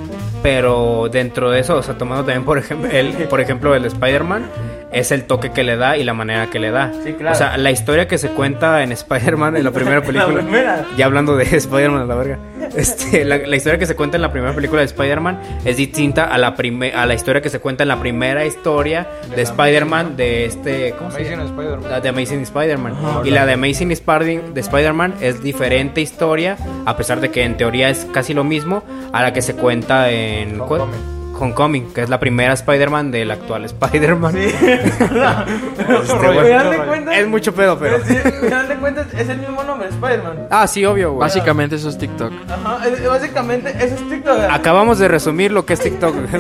pero 0.47 1.09
dentro 1.11 1.51
de 1.51 1.59
eso, 1.59 1.75
o 1.75 1.83
sea, 1.83 1.99
tomando 1.99 2.23
también 2.23 2.45
por 2.45 2.57
ejemplo 2.57 2.89
el, 2.89 3.15
por 3.27 3.41
ejemplo 3.41 3.75
el 3.75 3.85
Spider-Man, 3.85 4.49
es 4.93 5.11
el 5.13 5.25
toque 5.25 5.51
que 5.51 5.63
le 5.65 5.77
da 5.77 5.97
y 5.97 6.05
la 6.05 6.15
manera 6.15 6.47
que 6.49 6.59
le 6.59 6.71
da. 6.71 6.93
Sí, 7.05 7.13
claro. 7.13 7.33
O 7.35 7.39
sea, 7.39 7.57
la 7.59 7.71
historia 7.71 8.07
que 8.09 8.19
se 8.19 8.29
cuenta 8.31 8.83
en 8.83 8.93
Spider-Man 8.93 9.57
en 9.57 9.65
la 9.65 9.71
primera 9.73 9.97
La 10.01 10.03
película. 10.07 10.35
primera. 10.43 10.85
Ya 10.97 11.07
hablando 11.07 11.37
de 11.37 11.45
Spider-Man 11.57 12.03
a 12.03 12.05
la 12.05 12.15
verga. 12.15 12.39
Este, 12.77 13.25
la, 13.25 13.39
la 13.39 13.57
historia 13.57 13.79
que 13.79 13.87
se 13.87 13.95
cuenta 13.97 14.17
en 14.17 14.23
la 14.23 14.33
primera 14.33 14.55
película 14.55 14.81
de 14.81 14.87
Spider-Man 14.87 15.41
es 15.65 15.77
distinta 15.77 16.25
a 16.25 16.39
la 16.39 16.55
prime- 16.57 16.93
a 16.95 17.07
la 17.07 17.15
historia 17.15 17.41
que 17.41 17.49
se 17.49 17.59
cuenta 17.61 17.85
en 17.85 17.89
la 17.89 17.99
primera 18.01 18.45
historia 18.45 19.07
de, 19.31 19.37
la 19.37 19.43
Spider-Man 19.43 20.17
de 20.17 20.47
este 20.47 20.95
¿cómo 20.99 21.11
se 21.11 21.25
llama? 21.25 21.45
La 21.89 22.01
de 22.01 22.09
Amazing 22.09 22.41
Spider-Man. 22.41 22.95
Y 23.25 23.31
la 23.31 23.47
de 23.47 23.53
Amazing 23.55 23.93
Spider- 23.93 24.53
de 24.53 24.61
Spider-Man 24.61 25.15
es 25.21 25.43
diferente 25.43 26.01
historia, 26.01 26.57
a 26.85 26.97
pesar 26.97 27.21
de 27.21 27.31
que 27.31 27.45
en 27.45 27.57
teoría 27.57 27.89
es 27.91 28.07
casi 28.13 28.35
lo 28.35 28.45
mismo, 28.45 28.83
a 29.13 29.23
la 29.23 29.33
que 29.33 29.43
se 29.43 29.55
cuenta 29.55 30.11
en. 30.11 30.61
Homecoming. 30.61 31.16
Homecoming, 31.39 31.93
que 31.93 32.03
es 32.03 32.09
la 32.09 32.19
primera 32.19 32.53
Spider-Man 32.55 33.11
del 33.11 33.31
actual 33.31 33.65
Spider-Man. 33.65 34.35
Este, 35.87 36.17
Pero 36.19 36.87
bueno, 36.87 37.13
es 37.13 37.27
mucho 37.29 37.55
pedo, 37.55 37.79
pero... 37.79 37.99
Pero 38.05 38.07
sí, 38.07 38.15
de 38.15 39.21
es 39.23 39.29
el 39.29 39.39
mismo 39.39 39.63
nombre, 39.63 39.89
Spider-Man. 39.89 40.49
Ah, 40.51 40.67
sí, 40.67 40.85
obvio, 40.85 41.11
güey. 41.13 41.21
Básicamente 41.21 41.77
eso 41.77 41.89
es 41.89 41.99
TikTok. 41.99 42.33
Ajá, 42.49 42.87
es- 42.89 43.07
básicamente 43.07 43.71
eso 43.79 43.95
es 43.95 44.09
TikTok. 44.09 44.39
Acabamos 44.51 44.99
de 44.99 45.09
resumir 45.09 45.53
lo 45.53 45.65
que 45.67 45.75
es 45.75 45.81
TikTok. 45.81 46.15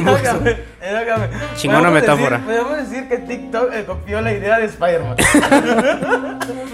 Chingona 1.56 1.88
Podemos 1.88 1.92
metáfora. 1.92 2.38
decir- 2.38 2.44
podemos 2.46 2.76
decir 2.90 3.08
que 3.08 3.18
TikTok 3.18 3.72
eh, 3.74 3.84
copió 3.86 4.20
la 4.20 4.32
idea 4.32 4.58
de 4.58 4.64
Spider-Man. 4.66 5.16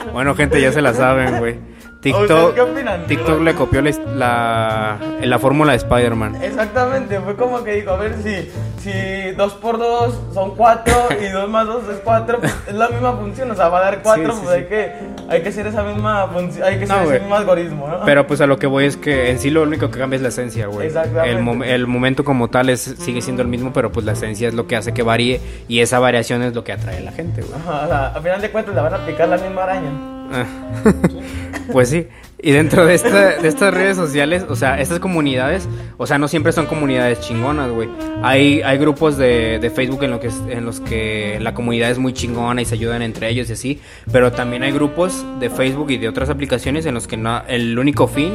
bueno, 0.12 0.34
gente, 0.34 0.60
ya 0.60 0.72
se 0.72 0.82
la 0.82 0.94
saben, 0.94 1.38
güey. 1.38 1.58
¿Ustedes 2.04 2.26
TikTok, 2.28 2.54
qué 2.54 2.60
opinan? 2.62 3.06
TikTok 3.06 3.40
le 3.42 3.54
copió 3.54 3.80
la, 3.80 3.90
la, 4.16 4.98
la 5.22 5.38
fórmula 5.38 5.70
de 5.72 5.78
Spider-Man. 5.78 6.42
Exactamente, 6.42 7.20
fue 7.20 7.36
como 7.36 7.62
que 7.62 7.74
dijo, 7.74 7.90
a 7.92 7.96
ver 7.96 8.16
si, 8.22 8.50
si 8.82 9.30
2 9.36 9.54
por 9.54 9.78
2 9.78 10.18
son 10.34 10.56
4 10.56 10.94
y 11.22 11.28
2 11.28 11.48
más 11.48 11.66
2 11.66 11.82
es 11.90 12.00
4, 12.02 12.38
pues 12.40 12.54
es 12.66 12.74
la 12.74 12.88
misma 12.88 13.12
función, 13.12 13.50
o 13.52 13.54
sea, 13.54 13.68
va 13.68 13.78
a 13.78 13.82
dar 13.82 14.02
4, 14.02 14.24
Sí, 14.24 14.30
sí, 14.36 14.42
pues 14.44 14.56
sí. 14.56 14.62
hay 14.62 14.68
que, 14.68 14.92
hay 15.32 15.42
que 15.42 15.48
hacer 15.50 15.66
esa 15.68 15.82
misma 15.84 16.26
función, 16.26 16.66
hay 16.66 16.78
que 16.78 16.84
hacer 16.84 17.02
ese 17.06 17.20
mismo 17.20 17.34
algoritmo, 17.36 17.86
¿no? 17.88 18.00
Pero 18.04 18.26
pues 18.26 18.40
a 18.40 18.46
lo 18.48 18.58
que 18.58 18.66
voy 18.66 18.86
es 18.86 18.96
que 18.96 19.30
en 19.30 19.38
sí 19.38 19.50
lo 19.50 19.62
único 19.62 19.88
que 19.90 19.98
cambia 20.00 20.16
es 20.16 20.22
la 20.22 20.28
esencia, 20.28 20.66
güey. 20.66 20.88
Exactamente. 20.88 21.30
El, 21.30 21.38
mom- 21.44 21.64
el 21.64 21.86
momento 21.86 22.24
como 22.24 22.48
tal 22.48 22.68
es, 22.68 22.80
sigue 22.98 23.20
siendo 23.20 23.42
el 23.42 23.48
mismo, 23.48 23.72
pero 23.72 23.92
pues 23.92 24.04
la 24.04 24.12
esencia 24.12 24.48
es 24.48 24.54
lo 24.54 24.66
que 24.66 24.74
hace 24.74 24.92
que 24.92 25.04
varíe 25.04 25.40
y 25.68 25.78
esa 25.80 26.00
variación 26.00 26.42
es 26.42 26.52
lo 26.52 26.64
que 26.64 26.72
atrae 26.72 26.98
a 26.98 27.02
la 27.02 27.12
gente, 27.12 27.42
güey. 27.42 27.54
Ajá, 27.60 27.84
o 27.84 27.88
sea, 27.88 28.06
al 28.08 28.22
final 28.22 28.40
de 28.40 28.50
cuentas 28.50 28.74
le 28.74 28.80
van 28.80 28.94
a 28.94 29.06
picar 29.06 29.28
la 29.28 29.36
misma 29.36 29.62
araña. 29.62 29.90
Pues 31.72 31.88
sí. 31.88 32.06
Y 32.44 32.50
dentro 32.50 32.84
de, 32.84 32.94
esta- 32.94 33.36
de 33.40 33.46
estas 33.46 33.72
redes 33.72 33.96
sociales, 33.96 34.44
o 34.48 34.56
sea, 34.56 34.80
estas 34.80 34.98
comunidades, 34.98 35.68
o 35.96 36.08
sea, 36.08 36.18
no 36.18 36.26
siempre 36.26 36.50
son 36.52 36.66
comunidades 36.66 37.20
chingonas, 37.20 37.70
güey. 37.70 37.88
Hay, 38.22 38.60
hay 38.62 38.78
grupos 38.78 39.16
de, 39.16 39.60
de 39.60 39.70
Facebook 39.70 40.02
en, 40.02 40.10
lo 40.10 40.18
que, 40.18 40.28
en 40.48 40.64
los 40.66 40.80
que 40.80 41.38
la 41.40 41.54
comunidad 41.54 41.90
es 41.92 41.98
muy 41.98 42.12
chingona 42.12 42.60
y 42.60 42.64
se 42.64 42.74
ayudan 42.74 43.00
entre 43.02 43.28
ellos 43.28 43.48
y 43.48 43.52
así, 43.52 43.80
pero 44.10 44.32
también 44.32 44.64
hay 44.64 44.72
grupos 44.72 45.24
de 45.38 45.50
Facebook 45.50 45.92
y 45.92 45.98
de 45.98 46.08
otras 46.08 46.30
aplicaciones 46.30 46.84
en 46.84 46.94
los 46.94 47.06
que 47.06 47.16
no, 47.16 47.42
el 47.46 47.78
único 47.78 48.08
fin 48.08 48.32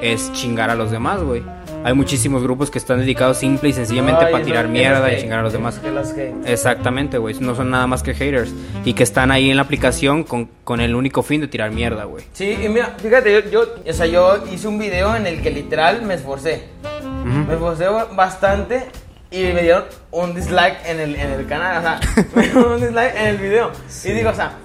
es 0.00 0.32
chingar 0.32 0.70
a 0.70 0.74
los 0.74 0.90
demás, 0.90 1.20
güey. 1.22 1.42
Hay 1.82 1.94
muchísimos 1.94 2.42
grupos 2.42 2.70
que 2.70 2.78
están 2.78 2.98
dedicados 2.98 3.38
simple 3.38 3.70
y 3.70 3.72
sencillamente 3.72 4.26
para 4.26 4.44
tirar 4.44 4.66
que 4.66 4.72
mierda 4.72 5.10
y 5.10 5.14
hate, 5.14 5.22
chingar 5.22 5.38
a 5.38 5.42
los 5.42 5.52
demás. 5.52 5.80
Los. 5.82 6.14
Exactamente, 6.44 7.16
güey. 7.16 7.34
No 7.40 7.54
son 7.54 7.70
nada 7.70 7.86
más 7.86 8.02
que 8.02 8.14
haters. 8.14 8.52
Y 8.84 8.92
que 8.92 9.02
están 9.02 9.30
ahí 9.30 9.50
en 9.50 9.56
la 9.56 9.62
aplicación 9.62 10.24
con, 10.24 10.50
con 10.62 10.80
el 10.80 10.94
único 10.94 11.22
fin 11.22 11.40
de 11.40 11.48
tirar 11.48 11.70
mierda, 11.70 12.04
güey. 12.04 12.24
Sí, 12.34 12.56
y 12.62 12.68
mira, 12.68 12.94
fíjate, 12.98 13.32
yo, 13.32 13.50
yo, 13.50 13.74
o 13.88 13.92
sea, 13.92 14.06
yo 14.06 14.44
hice 14.52 14.68
un 14.68 14.78
video 14.78 15.16
en 15.16 15.26
el 15.26 15.40
que 15.40 15.50
literal 15.50 16.02
me 16.02 16.14
esforcé. 16.14 16.64
Me 17.24 17.54
esforcé 17.54 17.86
bastante 18.14 18.88
y 19.30 19.44
me 19.44 19.62
dieron 19.62 19.84
un 20.10 20.34
dislike 20.34 20.78
en 20.86 21.00
el, 21.00 21.14
en 21.14 21.30
el 21.32 21.46
canal, 21.46 21.78
o 21.78 21.82
sea, 21.82 22.00
me 22.34 22.42
dieron 22.42 22.72
un 22.72 22.80
dislike 22.80 23.14
en 23.16 23.26
el 23.26 23.36
video. 23.38 23.70
Y 24.04 24.10
digo, 24.10 24.30
o 24.30 24.34
sea, 24.34 24.58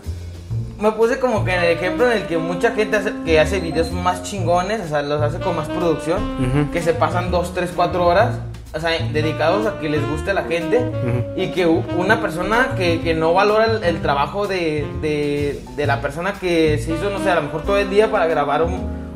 me 0.79 0.91
puse 0.91 1.19
como 1.19 1.43
que 1.45 1.53
en 1.55 1.63
el 1.63 1.71
ejemplo 1.77 2.09
en 2.11 2.17
el 2.17 2.27
que 2.27 2.37
mucha 2.37 2.71
gente 2.71 2.97
hace, 2.97 3.13
que 3.25 3.39
hace 3.39 3.59
videos 3.59 3.91
más 3.91 4.23
chingones, 4.23 4.81
o 4.81 4.87
sea, 4.87 5.01
los 5.01 5.21
hace 5.21 5.39
con 5.39 5.55
más 5.55 5.67
producción, 5.69 6.19
Ujú. 6.39 6.71
que 6.71 6.81
se 6.81 6.93
pasan 6.93 7.31
2, 7.31 7.53
3, 7.53 7.71
4 7.75 8.05
horas, 8.05 8.35
o 8.73 8.79
sea, 8.79 8.89
dedicados 9.13 9.65
a 9.67 9.79
que 9.79 9.87
les 9.89 10.05
guste 10.09 10.31
a 10.31 10.33
la 10.33 10.43
gente 10.43 10.79
Ujú. 10.79 11.39
y 11.41 11.47
que 11.51 11.65
una 11.65 12.19
persona 12.19 12.71
que, 12.77 12.99
que 13.01 13.13
no 13.13 13.33
valora 13.33 13.65
el, 13.65 13.83
el 13.85 14.01
trabajo 14.01 14.47
de, 14.47 14.85
de, 15.01 15.61
de 15.77 15.87
la 15.87 16.01
persona 16.01 16.33
que 16.33 16.77
se 16.79 16.91
hizo, 16.93 17.09
no 17.09 17.19
sé, 17.19 17.29
a 17.31 17.35
lo 17.35 17.43
mejor 17.43 17.63
todo 17.63 17.77
el 17.77 17.89
día 17.89 18.11
para 18.11 18.27
grabar 18.27 18.61
un, 18.63 18.73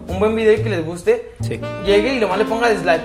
un 0.08 0.20
buen 0.20 0.36
video 0.36 0.54
y 0.54 0.64
que 0.64 0.70
les 0.70 0.86
guste, 0.86 1.34
Sí. 1.42 1.60
llegue 1.86 2.16
y 2.16 2.20
lo 2.20 2.30
más 2.30 2.38
le 2.38 2.46
ponga 2.46 2.70
dislike. 2.70 3.02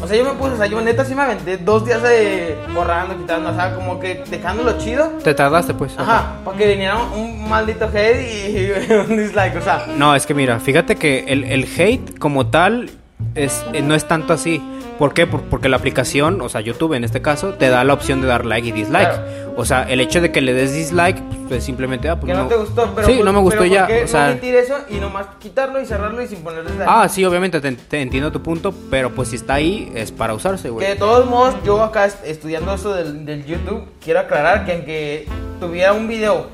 O 0.00 0.06
sea, 0.06 0.16
yo 0.16 0.24
me 0.24 0.32
puse, 0.32 0.52
o 0.52 0.56
sea, 0.56 0.66
yo 0.66 0.80
neta 0.80 1.04
sí 1.04 1.14
me 1.14 1.22
aventé 1.22 1.56
dos 1.56 1.84
días 1.84 2.02
de 2.02 2.56
borrando, 2.72 3.16
quitando, 3.16 3.50
o 3.50 3.54
sea, 3.54 3.74
como 3.74 3.98
que 3.98 4.22
dejándolo 4.30 4.78
chido. 4.78 5.08
Te 5.24 5.34
tardaste, 5.34 5.74
pues. 5.74 5.98
Ajá, 5.98 6.36
para 6.44 6.56
que 6.56 6.68
viniera 6.68 6.98
un 6.98 7.48
maldito 7.48 7.86
hate 7.92 8.22
y 8.22 8.92
un 9.10 9.16
dislike, 9.16 9.56
o 9.56 9.60
sea. 9.60 9.86
No, 9.96 10.14
es 10.14 10.24
que 10.24 10.34
mira, 10.34 10.60
fíjate 10.60 10.96
que 10.96 11.24
el, 11.28 11.44
el 11.44 11.64
hate 11.64 12.16
como 12.18 12.46
tal 12.46 12.90
es, 13.34 13.64
eh, 13.72 13.82
no 13.82 13.94
es 13.94 14.06
tanto 14.06 14.32
así. 14.32 14.62
¿Por 14.98 15.14
qué? 15.14 15.26
Por- 15.26 15.42
porque 15.42 15.68
la 15.68 15.76
aplicación, 15.76 16.40
o 16.40 16.48
sea, 16.48 16.60
YouTube 16.60 16.94
en 16.94 17.04
este 17.04 17.22
caso, 17.22 17.54
te 17.54 17.68
da 17.68 17.84
la 17.84 17.92
opción 17.94 18.20
de 18.20 18.26
dar 18.26 18.44
like 18.44 18.66
y 18.68 18.72
dislike. 18.72 19.08
Claro. 19.08 19.54
O 19.56 19.64
sea, 19.64 19.82
el 19.88 20.00
hecho 20.00 20.20
de 20.20 20.30
que 20.32 20.40
le 20.40 20.52
des 20.54 20.72
dislike, 20.72 21.20
pues 21.48 21.64
simplemente, 21.64 22.08
ah, 22.08 22.18
pues 22.20 22.32
Que 22.32 22.38
no, 22.38 22.46
te 22.46 22.56
gustó, 22.56 22.92
pero. 22.94 23.06
Sí, 23.06 23.14
pues, 23.14 23.24
no 23.24 23.32
me 23.32 23.38
gustó 23.40 23.60
pero 23.60 23.72
ya. 23.72 23.86
¿por 23.86 23.88
qué 23.96 24.04
O 24.04 24.08
sea, 24.08 24.34
no 24.34 24.40
eso 24.42 24.74
y 24.90 24.94
nomás 24.96 25.26
quitarlo 25.40 25.80
y 25.80 25.86
cerrarlo 25.86 26.20
y 26.22 26.26
sin 26.28 26.38
ponerle 26.42 26.70
like? 26.70 26.84
ah, 26.86 27.08
sí, 27.08 27.24
obviamente 27.24 27.60
te, 27.60 27.72
te 27.72 28.00
entiendo 28.02 28.30
tu 28.32 28.42
punto, 28.42 28.72
pero 28.90 29.10
pues 29.14 29.28
si 29.28 29.36
está 29.36 29.54
ahí 29.54 29.90
es 29.94 30.10
para 30.12 30.34
usarse, 30.34 30.68
güey. 30.70 30.84
Que 30.86 30.92
de 30.94 30.98
todos 30.98 31.26
modos, 31.26 31.54
yo 31.64 31.82
acá 31.82 32.04
est- 32.06 32.24
estudiando 32.24 32.74
eso 32.74 32.92
del, 32.94 33.24
del 33.24 33.44
YouTube, 33.46 33.84
quiero 34.04 34.20
aclarar 34.20 34.64
que 34.64 34.72
aunque 34.72 35.26
tuviera 35.60 35.92
un 35.92 36.06
video 36.08 36.46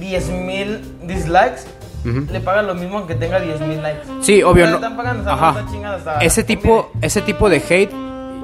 10.000 0.00 0.80
dislikes, 1.06 1.62
Le 2.04 2.40
pagan 2.40 2.66
lo 2.66 2.74
mismo 2.74 2.98
aunque 2.98 3.14
tenga 3.14 3.38
10.000 3.40 3.82
likes. 3.82 4.02
Sí, 4.20 4.42
obvio, 4.42 4.64
no. 4.64 4.70
le 4.70 4.76
están 4.76 4.96
pagando, 4.96 5.20
o 5.22 5.24
sea, 5.24 5.32
Ajá. 5.34 5.52
no 5.52 5.58
está 5.60 5.72
chingada, 5.72 5.98
está- 5.98 6.18
Ese 6.18 6.42
tipo, 6.44 6.90
ese 7.02 7.20
tipo 7.22 7.48
de 7.50 7.56
hate, 7.68 7.90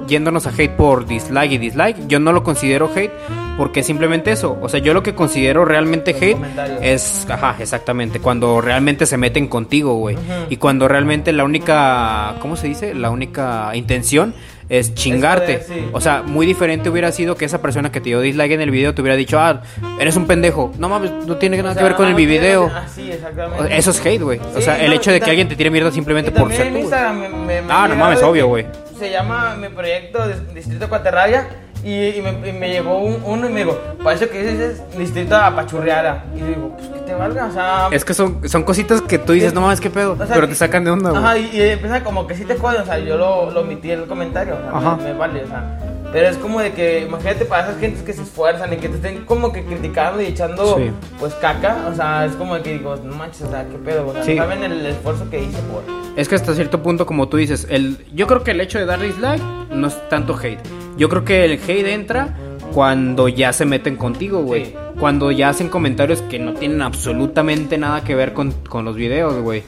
yéndonos 0.06 0.46
a 0.46 0.50
hate 0.50 0.70
por 0.76 1.06
dislike 1.06 1.52
y 1.52 1.58
dislike, 1.58 2.06
yo 2.08 2.20
no 2.20 2.32
lo 2.32 2.42
considero 2.42 2.90
hate 2.94 3.10
porque 3.56 3.80
es 3.80 3.86
simplemente 3.86 4.32
eso. 4.32 4.58
O 4.60 4.68
sea, 4.68 4.80
yo 4.80 4.92
lo 4.92 5.02
que 5.02 5.14
considero 5.14 5.64
realmente 5.64 6.12
Los 6.12 6.22
hate 6.22 6.38
es, 6.82 7.26
ajá, 7.30 7.56
exactamente, 7.60 8.18
cuando 8.20 8.60
realmente 8.60 9.06
se 9.06 9.16
meten 9.16 9.46
contigo, 9.46 9.94
güey. 9.94 10.16
Y 10.50 10.56
cuando 10.56 10.88
realmente 10.88 11.32
la 11.32 11.44
única, 11.44 12.34
¿cómo 12.40 12.56
se 12.56 12.66
dice? 12.66 12.94
La 12.94 13.10
única 13.10 13.70
intención 13.74 14.34
es 14.78 14.94
chingarte. 14.94 15.62
sí. 15.66 15.88
O 15.92 16.00
sea, 16.00 16.22
muy 16.22 16.46
diferente 16.46 16.88
hubiera 16.90 17.12
sido 17.12 17.36
que 17.36 17.44
esa 17.44 17.60
persona 17.62 17.90
que 17.92 18.00
te 18.00 18.10
dio 18.10 18.20
dislike 18.20 18.52
en 18.52 18.60
el 18.60 18.70
video 18.70 18.94
te 18.94 19.02
hubiera 19.02 19.16
dicho, 19.16 19.38
ah, 19.38 19.62
eres 19.98 20.16
un 20.16 20.26
pendejo. 20.26 20.72
No 20.78 20.88
mames, 20.88 21.10
no 21.26 21.36
tiene 21.36 21.56
nada 21.58 21.72
O 21.72 21.76
que 21.76 21.82
ver 21.84 21.94
con 21.94 22.06
el 22.08 22.14
video. 22.14 22.70
Ah, 22.74 22.86
sí, 22.92 23.10
exactamente. 23.10 23.76
Eso 23.76 23.90
es 23.90 24.00
hate, 24.04 24.22
güey. 24.22 24.40
O 24.54 24.60
sea, 24.60 24.80
el 24.82 24.90
no, 24.90 24.96
hecho 24.96 25.10
de 25.12 25.20
que 25.20 25.30
alguien 25.30 25.48
te 25.48 25.56
tire 25.56 25.70
mierda 25.70 25.90
simplemente 25.90 26.30
por 26.30 26.50
ser 26.52 26.66
tú. 26.66 26.70
güey. 26.72 26.82
Instagram 26.82 27.18
me, 27.20 27.28
me- 27.28 27.62
me 27.62 27.72
Ah, 27.72 27.86
no 27.88 27.96
mames, 27.96 28.22
obvio, 28.22 28.46
güey. 28.48 28.66
Se 28.98 29.10
llama 29.10 29.56
mi 29.56 29.68
proyecto 29.68 30.18
Dis- 30.20 30.52
Distrito 30.54 30.88
Cuaterraya 30.88 31.48
y, 31.84 32.16
y 32.18 32.22
me, 32.22 32.48
y 32.48 32.52
me 32.52 32.68
llegó 32.70 32.98
un- 32.98 33.20
uno 33.24 33.48
y 33.48 33.52
me 33.52 33.64
dijo, 33.64 33.78
parece 34.02 34.28
que 34.28 34.42
dices 34.42 34.82
Distrito 34.96 35.36
Apachurreada. 35.36 36.24
Y 36.34 36.40
digo, 36.40 36.74
pues 36.76 36.88
que 36.88 37.00
te 37.00 37.14
valga, 37.14 37.46
o 37.46 37.52
sea... 37.52 37.88
Es 37.90 38.04
que 38.04 38.14
son, 38.14 38.48
son 38.48 38.62
cositas 38.62 39.02
que 39.02 39.18
tú 39.18 39.32
dices, 39.32 39.48
Es- 39.48 39.54
no 39.54 39.60
mames, 39.60 39.80
qué 39.80 39.90
pedo. 39.90 40.12
o 40.12 40.16
sea, 40.16 40.34
pero 40.34 40.48
te 40.48 40.54
sacan 40.54 40.84
de 40.84 40.90
onda, 40.90 41.10
güey. 41.10 41.22
Ajá, 41.22 41.38
y, 41.38 41.50
y 41.52 41.60
empieza 41.62 42.02
como 42.02 42.26
que 42.26 42.34
sí 42.34 42.44
te 42.44 42.56
joden, 42.56 42.82
o 42.82 42.84
sea, 42.84 42.98
yo 42.98 43.16
lo, 43.16 43.50
lo 43.50 43.60
omití 43.60 43.90
en 43.90 44.00
el 44.00 44.06
comentario, 44.06 44.54
o 44.56 44.60
sea, 44.60 44.78
Ajá. 44.78 44.96
me, 44.96 45.04
me 45.04 45.12
vale, 45.14 45.44
o 45.44 45.46
sea. 45.46 45.78
Pero 46.12 46.28
es 46.28 46.36
como 46.36 46.60
de 46.60 46.72
que, 46.72 47.00
imagínate 47.00 47.44
para 47.44 47.64
esas 47.68 47.80
gentes 47.80 48.02
que 48.02 48.12
se 48.12 48.22
esfuerzan 48.22 48.72
y 48.72 48.76
que 48.76 48.88
te 48.88 48.94
estén 48.96 49.24
como 49.24 49.52
que 49.52 49.64
criticando 49.64 50.22
y 50.22 50.26
echando, 50.26 50.76
Sí. 50.76 50.90
pues, 51.18 51.34
caca, 51.34 51.76
o 51.90 51.94
sea, 51.94 52.24
es 52.24 52.32
como 52.36 52.54
de 52.54 52.62
que 52.62 52.74
digo, 52.74 52.94
no 53.02 53.14
manches, 53.16 53.42
o 53.42 53.50
sea, 53.50 53.64
qué 53.68 53.76
pedo, 53.78 54.06
o 54.06 54.12
sea, 54.12 54.22
Sí. 54.22 54.36
no 54.36 54.42
saben 54.44 54.62
el 54.62 54.86
esfuerzo 54.86 55.28
que 55.28 55.42
hice 55.42 55.58
por... 55.72 55.82
Es 56.16 56.28
que 56.28 56.36
hasta 56.36 56.54
cierto 56.54 56.80
punto, 56.84 57.04
como 57.06 57.28
tú 57.28 57.36
dices, 57.36 57.66
el, 57.68 57.98
yo 58.14 58.28
creo 58.28 58.44
que 58.44 58.52
el 58.52 58.60
hecho 58.60 58.78
de 58.78 58.86
dar 58.86 59.00
dislike 59.00 59.42
no 59.70 59.88
es 59.88 60.08
tanto 60.08 60.38
hate. 60.40 60.60
Yo 60.96 61.08
creo 61.08 61.24
que 61.24 61.44
el 61.44 61.52
hate 61.52 61.86
entra 61.88 62.36
cuando 62.72 63.28
ya 63.28 63.52
se 63.52 63.64
meten 63.64 63.96
contigo, 63.96 64.42
güey. 64.42 64.66
Sí. 64.66 64.74
Cuando 64.98 65.30
ya 65.30 65.48
hacen 65.48 65.68
comentarios 65.68 66.22
que 66.22 66.38
no 66.38 66.54
tienen 66.54 66.82
absolutamente 66.82 67.78
nada 67.78 68.04
que 68.04 68.14
ver 68.14 68.32
con, 68.32 68.52
con 68.52 68.84
los 68.84 68.96
videos, 68.96 69.40
güey. 69.42 69.62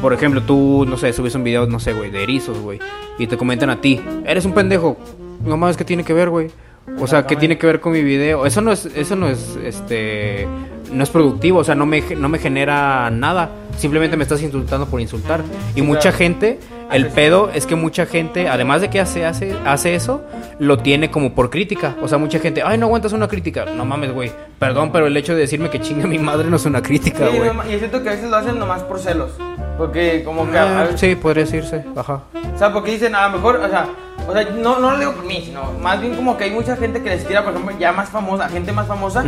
Por 0.00 0.12
ejemplo, 0.12 0.42
tú, 0.42 0.86
no 0.88 0.96
sé, 0.96 1.12
subes 1.12 1.34
un 1.34 1.44
video, 1.44 1.66
no 1.66 1.80
sé, 1.80 1.92
güey, 1.92 2.10
de 2.10 2.22
erizos, 2.22 2.58
güey. 2.58 2.78
Y 3.18 3.26
te 3.26 3.36
comentan 3.36 3.70
a 3.70 3.80
ti, 3.80 4.00
eres 4.24 4.44
un 4.44 4.52
pendejo. 4.52 4.96
No 5.44 5.56
mames, 5.56 5.76
¿qué 5.76 5.84
tiene 5.84 6.04
que 6.04 6.12
ver, 6.12 6.30
güey? 6.30 6.50
O 6.98 7.06
sea, 7.06 7.26
¿qué 7.26 7.36
tiene 7.36 7.56
que 7.56 7.66
ver 7.66 7.80
con 7.80 7.92
mi 7.92 8.02
video? 8.02 8.46
Eso 8.46 8.60
no 8.60 8.72
es, 8.72 8.86
eso 8.86 9.16
no 9.16 9.28
es, 9.28 9.58
este, 9.62 10.46
no 10.92 11.02
es 11.02 11.10
productivo, 11.10 11.60
o 11.60 11.64
sea, 11.64 11.74
no 11.74 11.86
me, 11.86 12.02
no 12.16 12.28
me 12.28 12.38
genera 12.38 13.10
nada. 13.10 13.50
Simplemente 13.76 14.16
me 14.16 14.22
estás 14.22 14.42
insultando 14.42 14.86
por 14.86 15.00
insultar. 15.00 15.42
Y 15.74 15.82
mucha 15.82 16.12
gente, 16.12 16.58
el 16.92 17.06
pedo 17.08 17.50
es 17.54 17.66
que 17.66 17.74
mucha 17.76 18.06
gente, 18.06 18.48
además 18.48 18.80
de 18.80 18.90
que 18.90 19.00
hace, 19.00 19.24
hace, 19.26 19.56
hace 19.64 19.94
eso, 19.94 20.22
lo 20.58 20.78
tiene 20.78 21.10
como 21.10 21.34
por 21.34 21.50
crítica. 21.50 21.94
O 22.02 22.08
sea, 22.08 22.18
mucha 22.18 22.38
gente, 22.38 22.62
ay, 22.64 22.78
no 22.78 22.86
aguantas 22.86 23.12
una 23.12 23.28
crítica. 23.28 23.64
No 23.66 23.84
mames, 23.84 24.12
güey. 24.12 24.32
Perdón, 24.58 24.90
pero 24.92 25.06
el 25.06 25.16
hecho 25.16 25.34
de 25.34 25.40
decirme 25.40 25.70
que 25.70 25.80
chinga 25.80 26.06
mi 26.06 26.18
madre 26.18 26.48
no 26.50 26.56
es 26.56 26.64
una 26.66 26.82
crítica, 26.82 27.28
Sí, 27.30 27.36
güey. 27.38 27.50
no, 27.54 27.70
y 27.70 27.78
siento 27.78 28.02
que 28.02 28.08
a 28.08 28.12
veces 28.12 28.28
lo 28.30 28.36
hacen 28.36 28.58
nomás 28.58 28.82
por 28.82 28.98
celos, 29.00 29.30
porque 29.78 30.22
como 30.24 30.50
que... 30.50 30.58
Ah, 30.58 30.82
veces- 30.84 31.00
sí, 31.00 31.14
podría 31.16 31.44
decirse, 31.44 31.84
ajá. 31.96 32.22
O 32.54 32.58
sea, 32.58 32.72
porque 32.72 32.90
dicen, 32.92 33.14
a 33.14 33.28
lo 33.28 33.36
mejor, 33.36 33.56
o 33.56 33.68
sea, 33.68 33.86
o 34.28 34.32
sea 34.34 34.44
no, 34.50 34.78
no 34.78 34.90
lo 34.90 34.98
digo 34.98 35.12
por 35.12 35.24
mí, 35.24 35.42
sino 35.46 35.72
más 35.80 35.98
bien 36.00 36.14
como 36.14 36.36
que 36.36 36.44
hay 36.44 36.50
mucha 36.50 36.76
gente 36.76 37.02
que 37.02 37.08
les 37.08 37.26
tira, 37.26 37.42
por 37.42 37.54
ejemplo, 37.54 37.74
ya 37.78 37.90
más 37.92 38.10
famosa, 38.10 38.48
gente 38.50 38.70
más 38.72 38.86
famosa. 38.86 39.24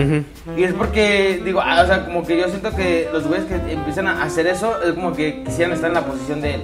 Y 0.55 0.63
es 0.65 0.75
porque, 0.75 1.41
digo, 1.43 1.63
ah, 1.63 1.81
o 1.83 1.87
sea, 1.87 2.05
como 2.05 2.27
que 2.27 2.37
yo 2.39 2.49
siento 2.49 2.71
que 2.77 3.09
los 3.11 3.27
güeyes 3.27 3.47
que 3.47 3.55
empiezan 3.73 4.07
a 4.09 4.23
hacer 4.23 4.47
eso 4.47 4.75
es 4.85 4.93
como 4.93 5.15
que 5.15 5.43
quisieran 5.45 5.73
estar 5.73 5.89
en 5.89 5.95
la 5.95 6.05
posición 6.05 6.43
de 6.43 6.57
él. 6.57 6.63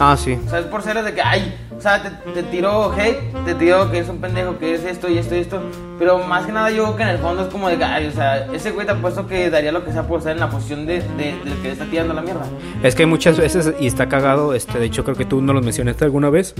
Ah, 0.00 0.16
sí. 0.16 0.38
O 0.46 0.48
sea, 0.48 0.60
es 0.60 0.64
por 0.64 0.82
celos 0.82 1.04
de 1.04 1.12
que, 1.12 1.20
ay, 1.20 1.54
o 1.76 1.80
sea, 1.80 2.02
te, 2.02 2.10
te 2.32 2.42
tiró 2.44 2.90
hate, 2.92 3.20
te 3.44 3.54
tiró 3.54 3.90
que 3.90 3.98
eres 3.98 4.08
un 4.08 4.18
pendejo, 4.18 4.58
que 4.58 4.70
eres 4.70 4.84
esto 4.84 5.10
y 5.10 5.18
esto 5.18 5.34
y 5.34 5.40
esto. 5.40 5.62
Pero 5.98 6.18
más 6.18 6.46
que 6.46 6.52
nada 6.52 6.70
yo 6.70 6.84
creo 6.84 6.96
que 6.96 7.02
en 7.02 7.08
el 7.10 7.18
fondo 7.18 7.42
es 7.42 7.48
como 7.48 7.68
de 7.68 7.76
que, 7.76 7.84
ay, 7.84 8.06
o 8.06 8.12
sea, 8.12 8.46
ese 8.52 8.70
güey 8.70 8.86
te 8.86 8.92
ha 8.92 8.96
puesto 8.96 9.26
que 9.26 9.50
daría 9.50 9.72
lo 9.72 9.84
que 9.84 9.92
sea 9.92 10.04
por 10.04 10.18
estar 10.18 10.32
en 10.32 10.40
la 10.40 10.48
posición 10.48 10.86
de, 10.86 11.00
de, 11.00 11.38
del 11.44 11.54
que 11.60 11.68
le 11.68 11.72
está 11.72 11.84
tirando 11.84 12.14
la 12.14 12.22
mierda. 12.22 12.46
Es 12.82 12.94
que 12.94 13.02
hay 13.02 13.08
muchas 13.08 13.38
veces, 13.38 13.74
y 13.78 13.86
está 13.86 14.08
cagado, 14.08 14.54
este, 14.54 14.78
de 14.78 14.86
hecho 14.86 15.04
creo 15.04 15.16
que 15.16 15.26
tú 15.26 15.42
no 15.42 15.52
lo 15.52 15.60
mencionaste 15.60 16.06
alguna 16.06 16.30
vez, 16.30 16.54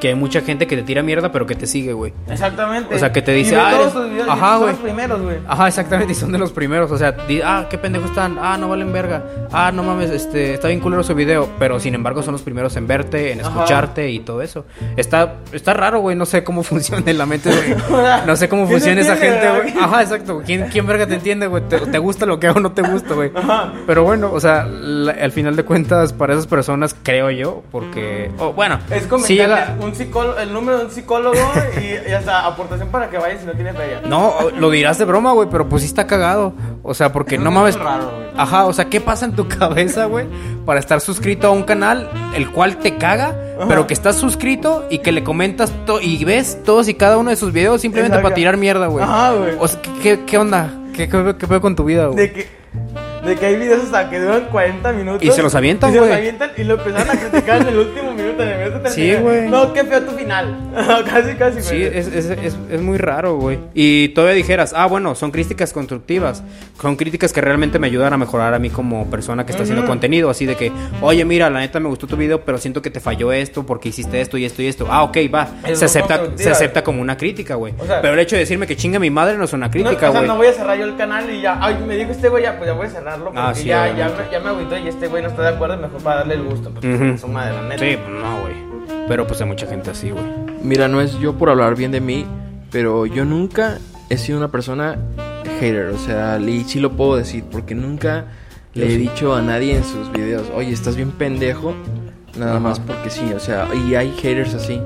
que 0.00 0.08
hay 0.08 0.14
mucha 0.14 0.40
gente 0.42 0.66
que 0.66 0.76
te 0.76 0.82
tira 0.82 1.02
mierda 1.02 1.32
pero 1.32 1.46
que 1.46 1.54
te 1.54 1.66
sigue, 1.66 1.92
güey. 1.92 2.12
Exactamente. 2.30 2.94
O 2.94 2.98
sea, 2.98 3.12
que 3.12 3.22
te 3.22 3.32
dice, 3.32 3.54
y 3.54 3.58
ah, 3.58 3.70
todos 3.70 3.94
eres- 3.96 4.10
videos, 4.10 4.28
Ajá, 4.28 4.50
son 4.52 4.58
güey. 4.60 4.72
los 4.72 4.80
primeros, 4.80 5.22
güey. 5.22 5.36
Ajá, 5.48 5.68
exactamente, 5.68 6.12
y 6.12 6.14
son 6.14 6.32
de 6.32 6.38
los 6.38 6.52
primeros, 6.52 6.90
o 6.90 6.98
sea, 6.98 7.12
di- 7.12 7.40
ah, 7.42 7.66
qué 7.70 7.78
pendejo 7.78 8.06
están, 8.06 8.38
ah, 8.40 8.56
no 8.58 8.68
valen 8.68 8.92
verga, 8.92 9.24
ah, 9.52 9.70
no 9.72 9.82
mames, 9.82 10.10
este, 10.10 10.54
está 10.54 10.68
bien 10.68 10.80
culero 10.80 11.02
su 11.02 11.14
video, 11.14 11.48
pero 11.58 11.80
sin 11.80 11.94
embargo 11.94 12.22
son 12.22 12.32
los 12.32 12.42
primeros 12.42 12.76
en 12.76 12.86
verte, 12.86 13.32
en 13.32 13.40
Ajá. 13.40 13.50
escucharte 13.50 14.10
y 14.10 14.20
todo 14.20 14.42
eso. 14.42 14.64
Está, 14.96 15.36
está 15.52 15.74
raro, 15.74 16.00
güey, 16.00 16.16
no 16.16 16.26
sé 16.26 16.44
cómo 16.44 16.62
funciona 16.62 17.02
en 17.10 17.18
la 17.18 17.26
mente, 17.26 17.50
güey, 17.50 17.74
no 18.26 18.36
sé 18.36 18.48
cómo 18.48 18.62
¿Quién 18.66 18.78
funciona 18.80 19.00
esa 19.00 19.16
gente, 19.16 19.48
güey. 19.50 19.74
Ajá, 19.82 20.02
exacto, 20.02 20.42
¿quién, 20.44 20.68
quién 20.70 20.86
verga 20.86 21.06
te 21.06 21.14
entiende, 21.14 21.46
güey? 21.46 21.62
¿Te, 21.68 21.78
te 21.78 21.98
gusta 21.98 22.26
lo 22.26 22.38
que 22.38 22.46
hago 22.48 22.58
o 22.58 22.62
no 22.62 22.72
te 22.72 22.82
gusta, 22.82 23.14
güey? 23.14 23.30
Pero 23.86 24.04
bueno, 24.04 24.30
o 24.32 24.40
sea, 24.40 24.64
la- 24.66 25.12
al 25.12 25.32
final 25.32 25.56
de 25.56 25.64
cuentas, 25.64 26.12
para 26.12 26.34
esas 26.34 26.46
personas, 26.46 26.94
creo 27.02 27.30
yo, 27.30 27.62
porque, 27.72 28.30
oh, 28.38 28.52
bueno, 28.52 28.78
Es 28.90 29.08
llega... 29.28 29.74
un 29.80 29.94
psicólogo, 29.96 30.38
el 30.38 30.52
número 30.52 30.78
de 30.78 30.84
un 30.86 30.90
psicólogo 30.90 31.38
y, 31.80 32.10
y 32.10 32.12
hasta 32.12 32.46
aportación 32.46 32.88
para 32.88 33.10
que 33.10 33.18
vayas 33.18 33.40
si 33.40 33.46
no 33.46 33.52
tienes 33.52 33.76
feria. 33.76 34.00
No, 34.06 34.34
lo 34.58 34.70
dirás 34.70 34.98
de 34.98 35.04
broma, 35.04 35.32
güey, 35.32 35.48
pero 35.50 35.68
pues 35.68 35.82
sí 35.82 35.88
está 35.88 36.06
cagado. 36.06 36.52
O 36.82 36.94
sea, 36.94 37.12
porque 37.12 37.38
no 37.38 37.48
es 37.50 37.54
mames. 37.54 37.78
raro. 37.78 38.10
Ajá, 38.36 38.66
o 38.66 38.72
sea, 38.72 38.84
¿qué 38.86 39.00
pasa 39.00 39.24
en 39.24 39.32
tu 39.32 39.48
cabeza, 39.58 40.04
güey? 40.06 40.26
Para 40.64 40.78
estar 40.80 41.00
suscrito 41.00 41.48
a 41.48 41.50
un 41.50 41.62
canal 41.64 42.08
el 42.34 42.50
cual 42.50 42.76
te 42.78 42.96
caga, 42.96 43.34
pero 43.68 43.86
que 43.86 43.94
estás 43.94 44.16
suscrito 44.16 44.84
y 44.90 44.98
que 44.98 45.12
le 45.12 45.24
comentas 45.24 45.72
y 46.02 46.24
ves 46.24 46.62
todos 46.64 46.88
y 46.88 46.94
cada 46.94 47.16
uno 47.18 47.30
de 47.30 47.36
sus 47.36 47.52
videos 47.52 47.80
simplemente 47.80 48.16
Exacto. 48.16 48.24
para 48.28 48.34
tirar 48.34 48.56
mierda, 48.56 48.86
güey. 48.86 49.04
Ajá, 49.04 49.32
güey. 49.32 49.54
O 49.58 49.66
sea, 49.66 49.80
¿qué, 50.02 50.20
qué, 50.26 50.38
onda? 50.38 50.70
¿Qué, 50.94 51.08
qué, 51.08 51.34
qué 51.38 51.46
pedo 51.46 51.60
con 51.60 51.74
tu 51.74 51.84
vida, 51.84 52.06
güey? 52.06 52.18
De 52.28 52.32
que, 52.32 52.55
de 53.26 53.36
que 53.36 53.46
hay 53.46 53.56
videos 53.56 53.84
hasta 53.84 54.08
que 54.10 54.18
duran 54.20 54.46
40 54.50 54.92
minutos. 54.92 55.22
Y 55.22 55.30
se 55.30 55.42
los 55.42 55.54
avientan, 55.54 55.90
Y 55.90 55.92
se 55.94 55.98
güey. 55.98 56.10
los 56.10 56.18
avientan 56.18 56.50
y 56.56 56.64
lo 56.64 56.74
empezaron 56.74 57.10
a 57.10 57.20
criticar 57.20 57.60
en 57.62 57.68
el 57.68 57.78
último 57.78 58.12
minuto. 58.12 58.42
En 58.42 58.48
el 58.48 58.68
minuto 58.70 58.90
Sí, 58.90 59.14
güey. 59.16 59.48
No, 59.48 59.72
qué 59.72 59.84
feo 59.84 60.02
tu 60.02 60.12
final. 60.12 60.56
casi, 61.06 61.34
casi, 61.34 61.52
güey. 61.60 61.62
Sí, 61.62 61.82
es, 61.82 62.06
es, 62.08 62.26
es, 62.30 62.56
es 62.70 62.80
muy 62.80 62.98
raro, 62.98 63.36
güey. 63.36 63.58
Y 63.74 64.08
todavía 64.10 64.36
dijeras, 64.36 64.72
ah, 64.76 64.86
bueno, 64.86 65.14
son 65.14 65.30
críticas 65.30 65.72
constructivas. 65.72 66.42
Son 66.80 66.96
críticas 66.96 67.32
que 67.32 67.40
realmente 67.40 67.78
me 67.78 67.86
ayudan 67.86 68.12
a 68.12 68.16
mejorar 68.18 68.54
a 68.54 68.58
mí 68.58 68.70
como 68.70 69.08
persona 69.10 69.44
que 69.46 69.52
está 69.52 69.64
haciendo 69.64 69.86
contenido. 69.86 70.30
Así 70.30 70.46
de 70.46 70.56
que, 70.56 70.70
oye, 71.00 71.24
mira, 71.24 71.50
la 71.50 71.60
neta 71.60 71.80
me 71.80 71.88
gustó 71.88 72.06
tu 72.06 72.16
video, 72.16 72.42
pero 72.42 72.58
siento 72.58 72.82
que 72.82 72.90
te 72.90 73.00
falló 73.00 73.32
esto 73.32 73.64
porque 73.66 73.88
hiciste 73.88 74.20
esto 74.20 74.36
y 74.38 74.44
esto 74.44 74.62
y 74.62 74.66
esto. 74.66 74.86
Ah, 74.90 75.02
ok, 75.04 75.16
va. 75.34 75.48
Se 75.74 75.84
acepta, 75.86 76.20
se 76.36 76.50
acepta 76.50 76.84
como 76.84 77.00
una 77.00 77.16
crítica, 77.16 77.54
güey. 77.54 77.74
O 77.78 77.86
sea- 77.86 78.00
pero 78.00 78.14
el 78.14 78.20
hecho 78.20 78.36
de 78.36 78.40
decirme 78.40 78.66
que 78.66 78.76
chinga 78.76 78.98
mi 78.98 79.10
madre 79.10 79.36
no 79.38 79.44
es 79.44 79.52
una 79.52 79.66
No, 79.66 79.72
crítica, 79.72 80.08
o 80.10 80.12
sea, 80.12 80.20
güey. 80.20 80.26
no 80.28 80.36
voy 80.36 80.46
a 80.48 80.52
cerrar 80.52 80.78
yo 80.78 80.84
el 80.84 80.96
canal 80.96 81.30
y 81.32 81.40
ya. 81.40 81.58
Ay, 81.60 81.76
me 81.86 81.96
dijo 81.96 82.10
este 82.10 82.28
güey, 82.28 82.42
ya, 82.42 82.56
pues 82.58 82.68
ya 82.68 82.74
voy 82.74 82.86
a 82.86 82.90
cerrarlo. 83.16 83.24
Porque 83.26 83.40
Ah, 83.40 83.54
sí, 83.54 83.64
ya, 83.66 83.96
ya, 83.96 84.08
me, 84.08 84.30
ya 84.30 84.40
me 84.40 84.48
agüitó 84.50 84.76
y 84.78 84.88
este 84.88 85.08
güey 85.08 85.22
no 85.22 85.28
está 85.28 85.42
de 85.42 85.48
acuerdo. 85.48 85.76
Mejor 85.76 86.00
para 86.02 86.16
darle 86.20 86.34
el 86.34 86.42
gusto. 86.44 86.70
Pues, 86.70 87.20
su 87.20 87.28
madre, 87.28 87.52
la 87.54 87.62
neta. 87.62 87.78
Sí, 87.84 87.96
pues 87.96 88.22
no, 88.22 88.40
güey. 88.42 88.54
Pero 89.08 89.26
pues 89.26 89.40
hay 89.40 89.46
mucha 89.46 89.66
gente 89.66 89.90
así, 89.90 90.10
güey. 90.10 90.24
Mira, 90.62 90.88
no 90.88 91.00
es 91.00 91.18
yo 91.18 91.34
por 91.34 91.50
hablar 91.50 91.76
bien 91.76 91.92
de 91.92 92.00
mí, 92.00 92.26
pero 92.70 93.06
yo 93.06 93.24
nunca 93.24 93.78
he 94.08 94.16
sido 94.16 94.38
una 94.38 94.48
persona 94.48 94.96
hater, 95.60 95.86
o 95.86 95.98
sea, 95.98 96.38
y 96.40 96.64
sí 96.64 96.80
lo 96.80 96.92
puedo 96.92 97.16
decir, 97.16 97.44
porque 97.50 97.74
nunca 97.74 98.24
le 98.74 98.92
he 98.92 98.98
dicho 98.98 99.34
a 99.34 99.42
nadie 99.42 99.76
en 99.76 99.84
sus 99.84 100.10
videos, 100.12 100.44
oye, 100.54 100.70
estás 100.72 100.96
bien 100.96 101.10
pendejo, 101.12 101.72
nada 102.36 102.52
Ajá. 102.52 102.60
más 102.60 102.80
porque 102.80 103.10
sí, 103.10 103.32
o 103.34 103.40
sea, 103.40 103.68
y 103.88 103.94
hay 103.94 104.12
haters 104.12 104.54
así. 104.54 104.80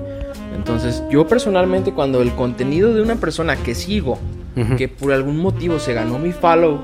Entonces, 0.55 1.03
yo 1.11 1.27
personalmente 1.27 1.93
cuando 1.93 2.21
el 2.23 2.33
contenido 2.33 2.93
de 2.95 3.03
una 3.03 3.17
persona 3.17 3.57
que 3.57 3.75
sigo, 3.75 4.19
Ujú. 4.57 4.77
que 4.77 4.89
por 4.89 5.13
algún 5.13 5.39
motivo 5.39 5.79
se 5.79 5.95
ganó 5.95 6.19
mi 6.19 6.33
follow, 6.33 6.79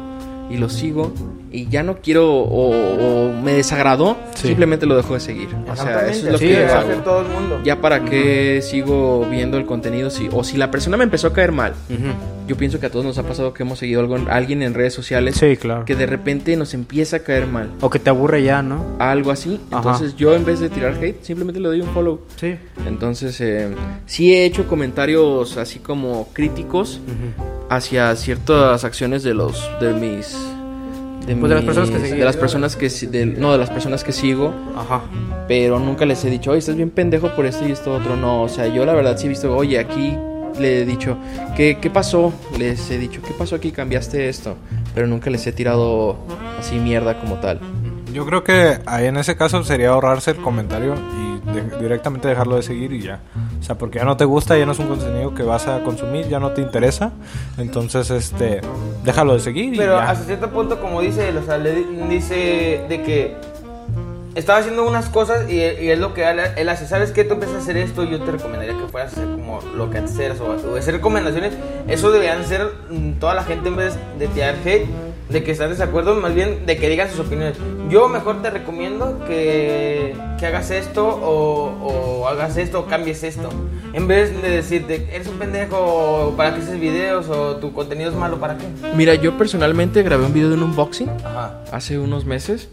y 0.50 0.56
lo 0.58 0.68
sigo 0.68 1.12
y 1.50 1.68
ya 1.68 1.82
no 1.82 1.96
quiero 1.98 2.28
o, 2.34 2.70
o 3.28 3.32
me 3.32 3.52
desagradó, 3.54 4.16
Sí. 4.34 4.48
simplemente 4.48 4.84
lo 4.86 4.96
dejo 4.96 5.14
de 5.14 5.20
seguir. 5.20 5.48
O 5.70 5.74
sea, 5.76 6.06
eso 6.08 6.26
es 6.26 6.32
lo 6.32 6.38
sí, 6.38 6.48
que 6.48 6.64
hago. 6.66 6.78
hacer 6.90 7.04
todo 7.04 7.22
el 7.22 7.28
mundo. 7.28 7.60
Ya 7.64 7.80
para 7.80 8.04
qué 8.04 8.60
sigo 8.62 9.26
viendo 9.30 9.56
el 9.56 9.64
contenido 9.64 10.10
si 10.10 10.28
o 10.32 10.44
si 10.44 10.56
la 10.56 10.70
persona 10.70 10.96
me 10.96 11.04
empezó 11.04 11.28
a 11.28 11.32
caer 11.32 11.52
mal. 11.52 11.72
Ujú. 11.88 12.08
Yo 12.46 12.56
pienso 12.56 12.78
que 12.78 12.86
a 12.86 12.90
todos 12.90 13.04
nos 13.04 13.18
ha 13.18 13.22
pasado 13.24 13.52
que 13.54 13.62
hemos 13.64 13.78
seguido 13.78 14.00
algo, 14.00 14.16
a 14.16 14.34
alguien 14.34 14.62
en 14.62 14.74
redes 14.74 14.94
sociales 14.94 15.36
Sí, 15.36 15.56
claro. 15.56 15.84
que 15.84 15.96
de 15.96 16.06
repente 16.06 16.56
nos 16.56 16.74
empieza 16.74 17.16
a 17.16 17.20
caer 17.20 17.46
mal. 17.46 17.70
O 17.80 17.90
que 17.90 17.98
te 17.98 18.10
aburre 18.10 18.42
ya, 18.42 18.62
¿no? 18.62 18.84
Algo 18.98 19.30
así. 19.32 19.58
Ajá. 19.70 19.78
Entonces 19.78 20.14
yo 20.16 20.34
en 20.36 20.44
vez 20.44 20.60
de 20.60 20.68
tirar 20.68 20.94
hate, 21.02 21.22
simplemente 21.22 21.58
le 21.60 21.68
doy 21.68 21.80
un 21.80 21.88
follow. 21.88 22.20
Sí. 22.36 22.56
Entonces, 22.86 23.40
eh, 23.40 23.68
sí 24.04 24.32
he 24.34 24.44
hecho 24.44 24.66
comentarios 24.68 25.56
así 25.56 25.78
como 25.80 26.28
críticos 26.32 27.00
hacia 27.68 28.14
ciertas 28.16 28.84
acciones 28.84 29.22
de 29.22 29.34
los 29.34 29.68
de 29.80 29.92
mis 29.92 30.36
de, 31.26 31.34
Pues 31.34 31.48
de 31.48 31.54
las 31.56 31.64
personas 31.64 31.90
que 31.90 31.98
mis- 31.98 32.08
seguí. 32.08 32.18
de 32.20 32.24
las 32.24 32.36
personas 32.36 32.76
que 32.76 32.88
si- 32.90 33.06
de- 33.06 33.26
no 33.26 33.50
de 33.50 33.58
las 33.58 33.70
personas 33.70 34.04
que 34.04 34.12
sigo, 34.12 34.54
Ajá. 34.76 35.02
pero 35.48 35.80
nunca 35.80 36.04
les 36.06 36.24
he 36.24 36.30
dicho, 36.30 36.50
"Oye, 36.52 36.60
estás 36.60 36.76
bien 36.76 36.90
pendejo 36.90 37.30
por 37.34 37.46
esto 37.46 37.66
y 37.66 37.72
esto 37.72 37.92
otro." 37.94 38.14
No, 38.16 38.42
o 38.42 38.48
sea, 38.48 38.68
yo 38.68 38.84
la 38.86 38.92
verdad 38.94 39.16
sí 39.18 39.26
he 39.26 39.28
visto, 39.28 39.52
"Oye, 39.56 39.78
aquí 39.80 40.16
le 40.60 40.82
he 40.82 40.84
dicho, 40.86 41.16
¿qué, 41.56 41.78
¿qué 41.80 41.90
pasó?" 41.90 42.32
Les 42.56 42.88
he 42.92 42.98
dicho, 42.98 43.20
"¿Qué 43.26 43.32
pasó 43.36 43.56
aquí? 43.56 43.72
Cambiaste 43.72 44.28
esto." 44.28 44.56
Pero 44.94 45.08
nunca 45.08 45.28
les 45.30 45.44
he 45.48 45.52
tirado 45.52 46.16
así 46.60 46.76
mierda 46.76 47.18
como 47.20 47.34
tal. 47.40 47.58
Yo 48.12 48.24
creo 48.24 48.44
que 48.44 48.78
ahí 48.86 49.06
en 49.06 49.16
ese 49.16 49.36
caso 49.36 49.64
sería 49.64 49.88
ahorrarse 49.90 50.30
el 50.30 50.36
comentario 50.36 50.94
y 50.94 51.25
de- 51.52 51.78
directamente 51.80 52.28
dejarlo 52.28 52.56
de 52.56 52.62
seguir 52.62 52.92
y 52.92 53.02
ya. 53.02 53.20
O 53.60 53.62
sea, 53.62 53.76
porque 53.76 53.98
ya 53.98 54.04
no 54.04 54.16
te 54.16 54.24
gusta, 54.24 54.56
ya 54.58 54.66
no 54.66 54.72
es 54.72 54.78
un 54.78 54.88
contenido 54.88 55.34
que 55.34 55.42
vas 55.42 55.66
a 55.66 55.82
consumir, 55.82 56.28
ya 56.28 56.38
no 56.40 56.50
te 56.52 56.60
interesa. 56.62 57.12
Entonces, 57.58 58.10
este, 58.10 58.60
déjalo 59.04 59.34
de 59.34 59.40
seguir 59.40 59.74
y 59.74 59.76
Pero 59.78 59.96
ya. 59.98 60.10
hasta 60.10 60.24
cierto 60.24 60.50
punto, 60.50 60.80
como 60.80 61.00
dice 61.00 61.28
él, 61.28 61.38
o 61.38 61.42
sea, 61.44 61.58
le 61.58 61.74
di- 61.74 61.86
dice 62.08 62.84
de 62.88 63.02
que 63.02 63.36
estaba 64.34 64.58
haciendo 64.58 64.86
unas 64.86 65.08
cosas 65.08 65.48
y, 65.50 65.54
y 65.54 65.90
es 65.90 65.98
lo 65.98 66.12
que 66.12 66.28
él, 66.28 66.68
hace. 66.68 66.86
¿Sabes 66.86 67.10
qué? 67.12 67.24
Tú 67.24 67.34
empiezas 67.34 67.56
a 67.56 67.60
hacer 67.60 67.78
esto 67.78 68.04
yo 68.04 68.20
te 68.20 68.32
recomendaría 68.32 68.76
que 68.76 68.86
fueras 68.88 69.12
a 69.16 69.16
hacer 69.22 69.30
como 69.34 69.60
lo 69.74 69.88
que 69.90 69.96
antes 69.98 70.18
eras 70.18 70.40
o, 70.40 70.44
o 70.72 70.76
hacer 70.76 70.94
recomendaciones. 70.94 71.54
Eso 71.88 72.10
deberían 72.10 72.44
ser 72.44 72.70
mm, 72.90 73.12
toda 73.12 73.32
la 73.34 73.44
gente 73.44 73.68
en 73.68 73.76
vez 73.76 73.96
de 74.18 74.28
tirar 74.28 74.54
hate, 74.64 74.86
de 75.28 75.42
que 75.42 75.50
están 75.52 75.70
desacuerdo, 75.70 76.14
más 76.14 76.34
bien 76.34 76.66
de 76.66 76.76
que 76.76 76.88
digan 76.88 77.10
sus 77.10 77.20
opiniones. 77.20 77.56
Yo 77.90 78.08
mejor 78.08 78.42
te 78.42 78.50
recomiendo 78.50 79.24
que, 79.26 80.14
que 80.38 80.46
hagas 80.46 80.70
esto 80.70 81.06
o, 81.06 81.70
o 82.22 82.28
hagas 82.28 82.56
esto 82.56 82.80
o 82.80 82.86
cambies 82.86 83.22
esto. 83.24 83.48
En 83.92 84.06
vez 84.06 84.40
de 84.40 84.50
decirte, 84.50 85.08
eres 85.12 85.26
un 85.26 85.38
pendejo, 85.38 86.34
para 86.36 86.54
qué 86.54 86.60
haces 86.62 86.78
videos 86.78 87.28
o 87.28 87.56
tu 87.56 87.72
contenido 87.72 88.10
es 88.10 88.16
malo, 88.16 88.38
¿para 88.38 88.56
qué? 88.56 88.64
Mira, 88.94 89.14
yo 89.14 89.36
personalmente 89.36 90.02
grabé 90.02 90.26
un 90.26 90.32
video 90.32 90.48
de 90.48 90.54
un 90.54 90.62
unboxing 90.64 91.10
Ajá. 91.24 91.60
hace 91.72 91.98
unos 91.98 92.24
meses 92.24 92.68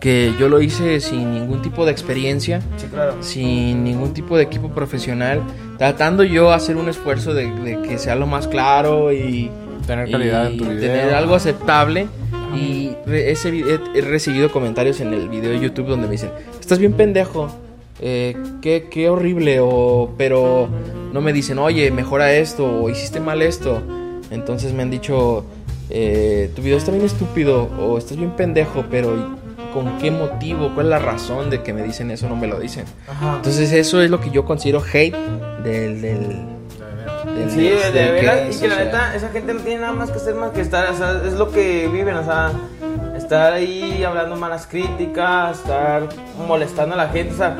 que 0.00 0.32
yo 0.38 0.48
lo 0.48 0.62
hice 0.62 1.00
sin 1.00 1.32
ningún 1.32 1.60
tipo 1.60 1.84
de 1.84 1.92
experiencia, 1.92 2.60
Sí, 2.76 2.86
claro. 2.86 3.14
sin 3.20 3.84
ningún 3.84 4.14
tipo 4.14 4.36
de 4.36 4.44
equipo 4.44 4.70
profesional, 4.70 5.42
tratando 5.76 6.22
yo 6.22 6.52
hacer 6.52 6.76
un 6.76 6.88
esfuerzo 6.88 7.34
de, 7.34 7.50
de 7.50 7.82
que 7.82 7.98
sea 7.98 8.14
lo 8.14 8.26
más 8.26 8.46
claro 8.48 9.12
y 9.12 9.50
Tener 9.86 10.10
calidad 10.10 10.46
en 10.46 10.56
tu 10.58 10.64
video. 10.64 10.80
tener 10.80 11.14
algo 11.14 11.34
aceptable 11.34 12.06
y 12.54 12.90
re- 13.06 13.30
ese 13.30 13.48
he, 13.50 13.78
he 13.98 14.00
recibido 14.02 14.50
comentarios 14.50 15.00
en 15.00 15.12
el 15.12 15.28
video 15.28 15.50
de 15.50 15.60
YouTube 15.60 15.86
donde 15.86 16.06
me 16.06 16.12
dicen, 16.12 16.30
estás 16.60 16.78
bien 16.78 16.92
pendejo, 16.92 17.48
eh, 18.00 18.36
qué, 18.62 18.88
qué 18.90 19.08
horrible, 19.08 19.58
o, 19.60 20.14
pero 20.16 20.68
no 21.12 21.20
me 21.20 21.32
dicen, 21.32 21.58
oye, 21.58 21.90
mejora 21.90 22.32
esto, 22.34 22.82
o 22.82 22.88
hiciste 22.90 23.20
mal 23.20 23.42
esto. 23.42 23.82
Entonces 24.30 24.72
me 24.72 24.82
han 24.82 24.90
dicho, 24.90 25.44
eh, 25.90 26.50
tu 26.54 26.62
video 26.62 26.78
está 26.78 26.92
bien 26.92 27.04
estúpido, 27.04 27.68
o 27.80 27.98
estás 27.98 28.16
bien 28.16 28.30
pendejo, 28.36 28.84
pero 28.90 29.38
¿con 29.74 29.98
qué 29.98 30.10
motivo? 30.10 30.70
¿Cuál 30.74 30.86
es 30.86 30.90
la 30.90 30.98
razón 30.98 31.50
de 31.50 31.62
que 31.62 31.72
me 31.72 31.82
dicen 31.82 32.10
eso? 32.10 32.28
No 32.28 32.36
me 32.36 32.46
lo 32.46 32.58
dicen. 32.60 32.84
Ajá. 33.08 33.36
Entonces 33.36 33.72
eso 33.72 34.00
es 34.02 34.10
lo 34.10 34.20
que 34.20 34.30
yo 34.30 34.44
considero 34.44 34.82
hate 34.92 35.16
del... 35.64 36.00
del, 36.00 36.59
Sí, 37.48 37.68
de, 37.68 37.92
que 37.92 38.48
es, 38.48 38.56
y 38.56 38.60
que 38.60 38.68
la 38.68 38.76
neta, 38.76 39.14
esa 39.14 39.28
gente 39.30 39.54
no 39.54 39.60
tiene 39.60 39.80
nada 39.80 39.92
más 39.92 40.10
que 40.10 40.16
hacer 40.16 40.34
más 40.34 40.50
que 40.50 40.60
estar, 40.60 40.90
o 40.90 40.96
sea, 40.96 41.22
es 41.24 41.34
lo 41.34 41.50
que 41.50 41.88
viven, 41.88 42.16
o 42.16 42.24
sea, 42.24 42.52
estar 43.16 43.52
ahí 43.52 44.04
hablando 44.04 44.36
malas 44.36 44.66
críticas, 44.66 45.58
estar 45.58 46.08
molestando 46.46 46.94
a 46.94 46.98
la 46.98 47.08
gente, 47.08 47.34
o 47.34 47.36
sea, 47.36 47.56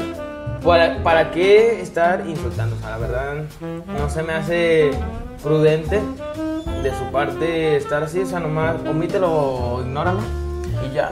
¿para, 0.64 1.02
para 1.02 1.30
qué 1.30 1.80
estar 1.80 2.24
insultando? 2.26 2.76
O 2.76 2.78
sea, 2.80 2.90
la 2.90 2.98
verdad, 2.98 3.34
no 3.86 4.10
se 4.10 4.22
me 4.22 4.34
hace 4.34 4.90
prudente 5.42 6.00
de 6.82 6.90
su 6.90 7.04
parte 7.12 7.76
estar 7.76 8.02
así, 8.02 8.20
o 8.20 8.26
sea, 8.26 8.40
nomás 8.40 8.76
omítelo 8.86 9.82
ignóralo 9.84 10.20
y 10.88 10.94
ya. 10.94 11.10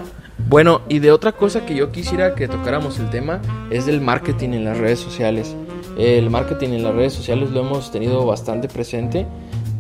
Bueno, 0.48 0.82
y 0.88 1.00
de 1.00 1.12
otra 1.12 1.32
cosa 1.32 1.66
que 1.66 1.74
yo 1.74 1.90
quisiera 1.92 2.34
que 2.34 2.48
tocáramos 2.48 2.98
el 2.98 3.10
tema 3.10 3.40
es 3.70 3.86
del 3.86 4.00
marketing 4.00 4.50
en 4.50 4.64
las 4.64 4.78
redes 4.78 4.98
sociales. 4.98 5.54
El 5.98 6.30
marketing 6.30 6.68
en 6.68 6.84
las 6.84 6.94
redes 6.94 7.12
sociales 7.12 7.50
lo 7.50 7.60
hemos 7.60 7.90
tenido 7.90 8.24
bastante 8.24 8.68
presente, 8.68 9.26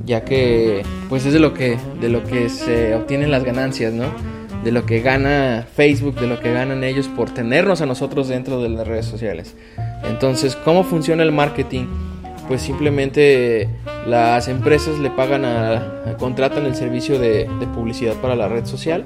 ya 0.04 0.24
que 0.24 0.82
pues 1.08 1.24
es 1.24 1.32
de 1.32 1.38
lo 1.38 1.54
que 1.54 1.78
de 2.00 2.08
lo 2.08 2.24
que 2.24 2.48
se 2.48 2.96
obtienen 2.96 3.30
las 3.30 3.44
ganancias, 3.44 3.92
¿no? 3.92 4.06
De 4.64 4.72
lo 4.72 4.84
que 4.84 5.00
gana 5.00 5.64
Facebook, 5.72 6.16
de 6.16 6.26
lo 6.26 6.40
que 6.40 6.52
ganan 6.52 6.82
ellos 6.82 7.06
por 7.06 7.30
tenernos 7.30 7.80
a 7.82 7.86
nosotros 7.86 8.26
dentro 8.26 8.60
de 8.60 8.68
las 8.68 8.86
redes 8.88 9.06
sociales. 9.06 9.54
Entonces, 10.08 10.56
¿cómo 10.56 10.82
funciona 10.82 11.22
el 11.22 11.30
marketing? 11.30 11.86
Pues 12.48 12.62
simplemente 12.62 13.68
las 14.04 14.48
empresas 14.48 14.98
le 14.98 15.10
pagan 15.10 15.44
a, 15.44 16.16
contratan 16.18 16.66
el 16.66 16.74
servicio 16.74 17.20
de, 17.20 17.48
de 17.60 17.66
publicidad 17.68 18.14
para 18.14 18.34
la 18.34 18.48
red 18.48 18.66
social 18.66 19.04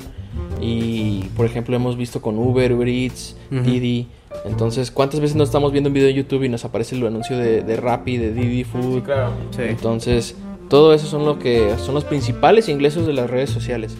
y 0.60 1.24
por 1.36 1.46
ejemplo 1.46 1.74
hemos 1.74 1.96
visto 1.96 2.20
con 2.20 2.38
Uber, 2.38 2.72
Uber 2.72 2.88
Eats. 2.88 3.36
Didi. 3.50 4.08
Entonces, 4.44 4.90
¿cuántas 4.90 5.20
veces 5.20 5.36
no 5.36 5.44
estamos 5.44 5.72
viendo 5.72 5.88
un 5.88 5.94
video 5.94 6.08
de 6.08 6.14
YouTube 6.14 6.44
y 6.44 6.48
nos 6.48 6.64
aparece 6.64 6.96
el 6.96 7.06
anuncio 7.06 7.36
de, 7.36 7.62
de 7.62 7.76
Rappi, 7.76 8.16
de 8.16 8.32
Didi 8.32 8.64
Food? 8.64 9.02
Claro. 9.02 9.32
Sí. 9.54 9.62
Entonces, 9.62 10.36
todo 10.68 10.94
eso 10.94 11.06
son 11.06 11.26
lo 11.26 11.38
que 11.38 11.76
son 11.76 11.94
los 11.94 12.04
principales 12.04 12.68
ingresos 12.68 13.06
de 13.06 13.12
las 13.12 13.28
redes 13.28 13.50
sociales. 13.50 13.94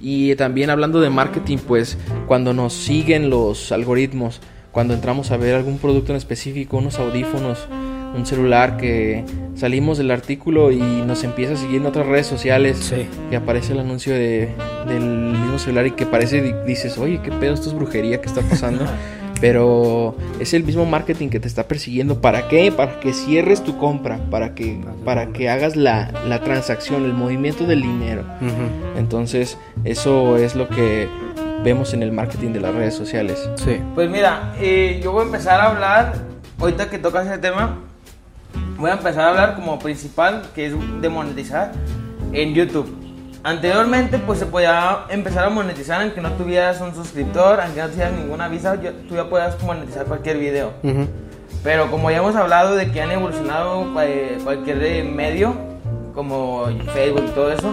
Y 0.00 0.34
también 0.36 0.70
hablando 0.70 1.00
de 1.00 1.10
marketing, 1.10 1.58
pues 1.58 1.98
cuando 2.26 2.52
nos 2.52 2.72
siguen 2.72 3.30
los 3.30 3.72
algoritmos, 3.72 4.40
cuando 4.70 4.94
entramos 4.94 5.30
a 5.30 5.36
ver 5.36 5.54
algún 5.54 5.78
producto 5.78 6.12
en 6.12 6.16
específico, 6.16 6.76
unos 6.76 6.98
audífonos, 6.98 7.66
un 8.14 8.24
celular 8.26 8.76
que 8.76 9.24
salimos 9.54 9.98
del 9.98 10.10
artículo 10.10 10.70
y 10.70 10.78
nos 10.78 11.24
empieza 11.24 11.54
a 11.54 11.56
seguir 11.56 11.76
en 11.80 11.86
otras 11.86 12.06
redes 12.06 12.26
sociales 12.26 12.76
Sí. 12.78 13.06
y 13.30 13.34
aparece 13.34 13.72
el 13.72 13.80
anuncio 13.80 14.12
de, 14.14 14.48
del 14.86 15.02
mismo 15.04 15.58
celular 15.58 15.86
y 15.86 15.90
que 15.92 16.06
parece, 16.06 16.40
di- 16.42 16.54
dices, 16.66 16.96
oye, 16.98 17.20
qué 17.22 17.30
pedo, 17.32 17.54
esto 17.54 17.68
es 17.68 17.74
brujería 17.74 18.20
que 18.20 18.26
está 18.28 18.40
pasando. 18.42 18.84
Pero 19.40 20.16
es 20.40 20.52
el 20.52 20.64
mismo 20.64 20.84
marketing 20.84 21.28
que 21.28 21.38
te 21.38 21.46
está 21.46 21.68
persiguiendo. 21.68 22.20
¿Para 22.20 22.48
qué? 22.48 22.72
Para 22.72 22.98
que 22.98 23.12
cierres 23.12 23.62
tu 23.62 23.78
compra, 23.78 24.18
para 24.32 24.56
que, 24.56 24.80
para 25.04 25.28
que 25.28 25.48
hagas 25.48 25.76
la, 25.76 26.10
la 26.26 26.40
transacción, 26.42 27.04
el 27.04 27.12
movimiento 27.14 27.64
del 27.64 27.82
dinero. 27.82 28.24
Entonces, 28.96 29.56
eso 29.84 30.36
es 30.38 30.56
lo 30.56 30.68
que 30.68 31.06
vemos 31.62 31.94
en 31.94 32.02
el 32.02 32.10
marketing 32.10 32.50
de 32.52 32.60
las 32.60 32.74
redes 32.74 32.94
sociales. 32.94 33.48
Sí. 33.64 33.78
Pues 33.94 34.10
mira, 34.10 34.54
eh, 34.60 35.00
yo 35.04 35.12
voy 35.12 35.22
a 35.22 35.26
empezar 35.26 35.60
a 35.60 35.70
hablar, 35.70 36.14
ahorita 36.58 36.90
que 36.90 36.98
tocas 36.98 37.24
ese 37.26 37.38
tema, 37.38 37.78
voy 38.78 38.90
a 38.90 38.94
empezar 38.94 39.24
a 39.24 39.28
hablar 39.30 39.54
como 39.56 39.78
principal, 39.78 40.42
que 40.54 40.66
es 40.66 40.72
de 41.00 41.08
monetizar 41.08 41.72
en 42.32 42.54
YouTube. 42.54 42.94
Anteriormente, 43.44 44.18
pues 44.18 44.38
se 44.38 44.46
podía 44.46 45.00
empezar 45.10 45.44
a 45.44 45.50
monetizar 45.50 46.00
aunque 46.02 46.20
no 46.20 46.32
tuvieras 46.32 46.80
un 46.80 46.94
suscriptor, 46.94 47.60
aunque 47.60 47.80
no 47.80 47.88
tuvieras 47.88 48.12
ninguna 48.12 48.48
visa, 48.48 48.76
tú 49.08 49.14
ya 49.14 49.28
podías 49.28 49.60
monetizar 49.62 50.06
cualquier 50.06 50.38
video. 50.38 50.72
Ujú. 50.82 51.06
Pero 51.62 51.90
como 51.90 52.10
ya 52.10 52.18
hemos 52.18 52.34
hablado 52.36 52.74
de 52.76 52.90
que 52.90 53.00
han 53.00 53.10
evolucionado 53.10 53.84
cualquier 54.44 55.04
medio, 55.04 55.54
como 56.14 56.66
Facebook 56.92 57.24
y 57.28 57.30
todo 57.30 57.52
eso, 57.52 57.72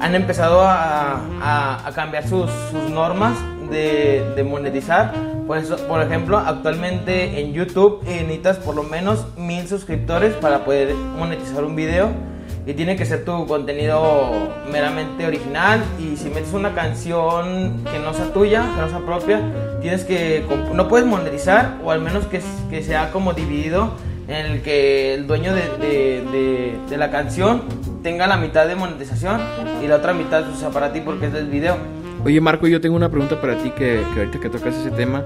han 0.00 0.14
empezado 0.14 0.60
a, 0.62 1.20
a- 1.42 1.86
a 1.86 1.92
cambiar 1.92 2.28
sus, 2.28 2.50
sus 2.70 2.90
normas 2.90 3.34
de, 3.70 4.24
de 4.36 4.44
monetizar. 4.44 5.12
Por, 5.46 5.58
eso, 5.58 5.76
por 5.86 6.00
ejemplo, 6.02 6.38
actualmente 6.38 7.40
en 7.40 7.52
YouTube 7.52 8.00
eh, 8.06 8.22
necesitas 8.22 8.56
por 8.58 8.74
lo 8.74 8.82
menos 8.82 9.26
mil 9.36 9.66
suscriptores 9.68 10.34
para 10.34 10.64
poder 10.64 10.94
monetizar 10.94 11.64
un 11.64 11.76
video. 11.76 12.10
Y 12.66 12.74
tiene 12.74 12.96
que 12.96 13.06
ser 13.06 13.24
tu 13.24 13.46
contenido 13.46 14.32
meramente 14.72 15.24
original. 15.24 15.84
Y 16.00 16.16
si 16.16 16.30
metes 16.30 16.52
una 16.52 16.74
canción 16.74 17.84
que 17.92 17.98
no 18.00 18.12
sea 18.12 18.32
tuya, 18.32 18.64
que 18.74 18.80
no 18.80 18.88
sea 18.88 18.98
propia, 19.06 19.40
tienes 19.80 20.02
que. 20.04 20.44
No 20.74 20.88
puedes 20.88 21.06
monetizar, 21.06 21.76
o 21.84 21.92
al 21.92 22.00
menos 22.00 22.26
que, 22.26 22.40
que 22.68 22.82
sea 22.82 23.12
como 23.12 23.34
dividido 23.34 23.92
en 24.26 24.46
el 24.46 24.62
que 24.62 25.14
el 25.14 25.28
dueño 25.28 25.54
de, 25.54 25.62
de- 25.78 26.24
de- 26.32 26.78
de 26.90 26.96
la 26.96 27.12
canción 27.12 27.62
tenga 28.02 28.26
la 28.26 28.36
mitad 28.36 28.66
de 28.66 28.74
monetización 28.74 29.40
y 29.80 29.86
la 29.86 29.96
otra 29.96 30.12
mitad 30.12 30.42
pues, 30.44 30.58
sea 30.58 30.70
para 30.70 30.92
ti 30.92 31.00
porque 31.00 31.26
es 31.26 31.32
del 31.32 31.46
video. 31.46 31.76
Oye, 32.26 32.40
Marco, 32.40 32.66
yo 32.66 32.80
tengo 32.80 32.96
una 32.96 33.08
pregunta 33.08 33.40
para 33.40 33.56
ti 33.56 33.70
que, 33.70 34.02
que 34.12 34.18
ahorita 34.18 34.40
que 34.40 34.50
tocas 34.50 34.74
ese 34.74 34.90
tema. 34.90 35.22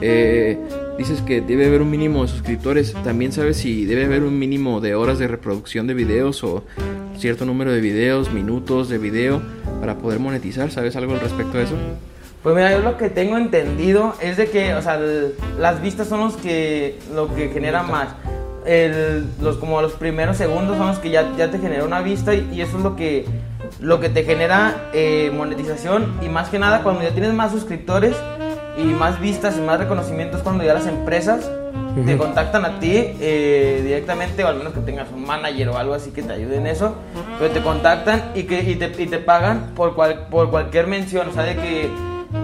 eh, 0.00 0.56
dices 0.96 1.20
que 1.22 1.40
debe 1.40 1.66
haber 1.66 1.82
un 1.82 1.90
mínimo 1.90 2.22
de 2.22 2.28
suscriptores. 2.28 2.94
¿También 3.02 3.32
sabes 3.32 3.56
si 3.56 3.84
debe 3.84 4.04
haber 4.04 4.22
un 4.22 4.38
mínimo 4.38 4.80
de 4.80 4.94
horas 4.94 5.18
de 5.18 5.26
reproducción 5.26 5.88
de 5.88 5.94
videos 5.94 6.44
o 6.44 6.62
cierto 7.18 7.46
número 7.46 7.72
de 7.72 7.80
videos, 7.80 8.32
minutos 8.32 8.88
de 8.88 8.98
video 8.98 9.42
para 9.80 9.96
poder 9.98 10.20
monetizar. 10.20 10.70
¿Sabes 10.70 10.94
algo 10.94 11.14
al 11.14 11.20
respecto 11.20 11.58
de 11.58 11.64
eso? 11.64 11.74
Pues 12.44 12.54
mira, 12.54 12.70
yo 12.70 12.78
lo 12.80 12.96
que 12.96 13.08
tengo 13.10 13.36
entendido 13.38 14.14
es 14.22 14.36
de 14.36 14.46
que, 14.48 14.72
o 14.74 14.82
sea, 14.82 14.94
el- 15.00 15.34
las 15.58 15.82
vistas 15.82 16.06
son 16.06 16.20
los 16.20 16.36
que, 16.36 17.00
lo 17.12 17.34
que 17.34 17.48
genera 17.48 17.82
más. 17.82 18.10
El- 18.64 19.24
los, 19.42 19.56
como 19.56 19.82
los 19.82 19.94
primeros 19.94 20.36
segundos 20.36 20.76
son 20.78 20.86
los 20.88 20.98
que 21.00 21.10
ya, 21.10 21.26
ya 21.36 21.50
te 21.50 21.58
genera 21.58 21.82
una 21.84 22.02
vista 22.02 22.34
y, 22.36 22.48
y 22.52 22.60
eso 22.60 22.76
es 22.76 22.84
lo 22.84 22.94
que, 22.94 23.24
lo 23.80 24.00
que 24.00 24.08
te 24.08 24.24
genera 24.24 24.90
eh, 24.92 25.30
monetización 25.34 26.18
y 26.22 26.28
más 26.28 26.48
que 26.48 26.58
nada 26.58 26.82
cuando 26.82 27.02
ya 27.02 27.10
tienes 27.10 27.32
más 27.32 27.52
suscriptores 27.52 28.16
y 28.78 28.84
más 28.84 29.20
vistas 29.20 29.56
y 29.56 29.60
más 29.60 29.78
reconocimientos 29.78 30.42
cuando 30.42 30.64
ya 30.64 30.74
las 30.74 30.86
empresas 30.86 31.50
te 32.04 32.18
contactan 32.18 32.64
a 32.66 32.78
ti 32.78 32.92
eh, 32.94 33.80
directamente 33.82 34.44
o 34.44 34.48
al 34.48 34.56
menos 34.56 34.74
que 34.74 34.80
tengas 34.80 35.08
un 35.10 35.24
manager 35.24 35.70
o 35.70 35.78
algo 35.78 35.94
así 35.94 36.10
que 36.10 36.22
te 36.22 36.32
ayude 36.32 36.56
en 36.56 36.66
eso, 36.66 36.94
pero 37.38 37.52
te 37.52 37.62
contactan 37.62 38.32
y, 38.34 38.42
que, 38.42 38.60
y, 38.60 38.76
te, 38.76 39.02
y 39.02 39.06
te 39.06 39.18
pagan 39.18 39.72
por, 39.74 39.94
cual, 39.94 40.26
por 40.30 40.50
cualquier 40.50 40.88
mención, 40.88 41.28
o 41.28 41.32
sea, 41.32 41.44
de 41.44 41.56
que 41.56 41.90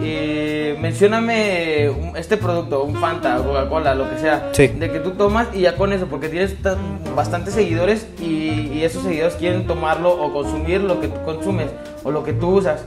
eh, 0.02 0.76
mencióname 0.80 1.90
este 2.16 2.36
producto, 2.36 2.82
un 2.84 2.96
Fanta, 2.96 3.36
Coca-Cola, 3.38 3.94
lo 3.94 4.08
que 4.10 4.18
sea, 4.18 4.50
Sí. 4.52 4.68
de 4.68 4.90
que 4.90 5.00
tú 5.00 5.12
tomas 5.12 5.48
y 5.54 5.60
ya 5.60 5.76
con 5.76 5.92
eso, 5.92 6.06
porque 6.06 6.28
tienes 6.28 6.60
ta- 6.62 6.76
bastantes 7.14 7.54
seguidores 7.54 8.06
y, 8.20 8.70
y 8.72 8.82
esos 8.84 9.02
seguidores 9.02 9.34
quieren 9.34 9.66
tomarlo 9.66 10.10
o 10.12 10.32
consumir 10.32 10.80
lo 10.82 11.00
que 11.00 11.08
tú 11.08 11.20
consumes 11.24 11.68
o 12.04 12.10
lo 12.10 12.24
que 12.24 12.32
tú 12.32 12.48
usas. 12.56 12.84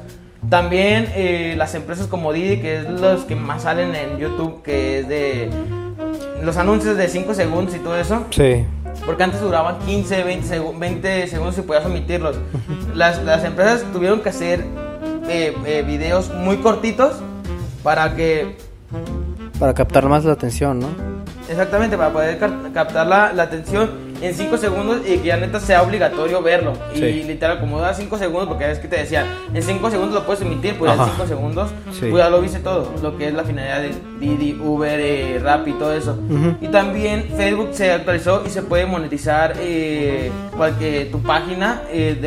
También 0.50 1.08
eh, 1.16 1.56
las 1.58 1.74
empresas 1.76 2.08
como 2.08 2.32
Didi, 2.32 2.58
que 2.62 2.78
es 2.78 2.90
los 2.90 3.24
que 3.24 3.36
más 3.36 3.64
salen 3.64 3.96
en 3.96 4.18
YouTube, 4.20 4.62
que 4.62 5.00
es 5.00 5.08
de 5.08 5.50
los 6.44 6.58
anuncios 6.58 6.98
de 6.98 7.08
5 7.08 7.34
segundos 7.34 7.76
y 7.76 7.80
todo 7.80 7.98
eso. 7.98 8.26
Sí. 8.30 8.64
Porque 9.06 9.24
antes 9.24 9.42
duraban 9.42 9.80
15, 9.80 10.24
20, 10.24 10.48
segu- 10.60 10.78
20 10.78 11.28
segundos 11.28 11.58
y 11.58 11.62
podías 11.64 11.86
omitirlos. 11.86 12.38
Las, 12.94 13.24
las 13.24 13.44
empresas 13.44 13.84
tuvieron 13.92 14.22
que 14.22 14.30
hacer 14.30 14.64
eh, 15.30 15.56
eh, 15.66 15.84
videos 15.86 16.34
muy 16.34 16.58
cortitos 16.58 17.14
para 17.84 18.16
que, 18.16 18.56
Para 19.60 19.74
captar 19.74 20.08
más 20.08 20.26
la 20.26 20.34
atención, 20.34 20.80
¿no? 20.80 20.88
exactamente, 21.48 21.96
para 21.96 22.12
poder 22.12 22.40
cap- 22.40 22.74
captar 22.74 23.06
la, 23.06 23.32
la 23.32 23.44
atención 23.44 23.92
en 24.22 24.34
5 24.34 24.58
segundos 24.58 25.02
y 25.06 25.18
que 25.20 25.28
ya 25.28 25.38
neta 25.38 25.60
sea 25.60 25.84
obligatorio 25.84 26.42
verlo. 26.42 26.74
Y 26.96 27.00
literal, 27.24 27.60
como 27.60 27.80
da 27.80 27.94
5 27.94 28.18
segundos, 28.18 28.48
porque 28.48 28.72
es 28.72 28.80
que 28.80 28.88
te 28.88 28.96
decía, 28.98 29.26
en 29.54 29.62
5 29.62 29.92
segundos 29.92 30.16
lo 30.16 30.26
puedes 30.26 30.42
emitir, 30.42 30.76
pues 30.80 30.92
en 30.92 31.00
Ajá. 31.00 31.12
5 31.16 31.28
segundos, 31.28 31.70
Sí. 31.92 32.08
pues 32.10 32.24
ya 32.24 32.30
lo 32.32 32.42
viste 32.42 32.60
todo. 32.60 32.92
Lo 33.04 33.16
que 33.18 33.28
es 33.28 33.34
la 33.36 33.44
finalidad 33.44 33.82
de 33.82 33.92
Didi, 34.20 34.60
Uber, 34.60 35.00
eh, 35.00 35.40
Rappi, 35.44 35.74
todo 35.74 35.94
eso. 35.94 36.18
Y 36.62 36.70
también 36.70 37.30
Facebook 37.38 37.70
se 37.74 37.92
actualizó 37.92 38.42
y 38.48 38.50
se 38.50 38.64
puede 38.64 38.86
monetizar 38.88 39.54
eh, 39.60 40.32
cualquier, 40.58 41.12
tu 41.12 41.22
página. 41.22 41.82
eh, 41.92 42.20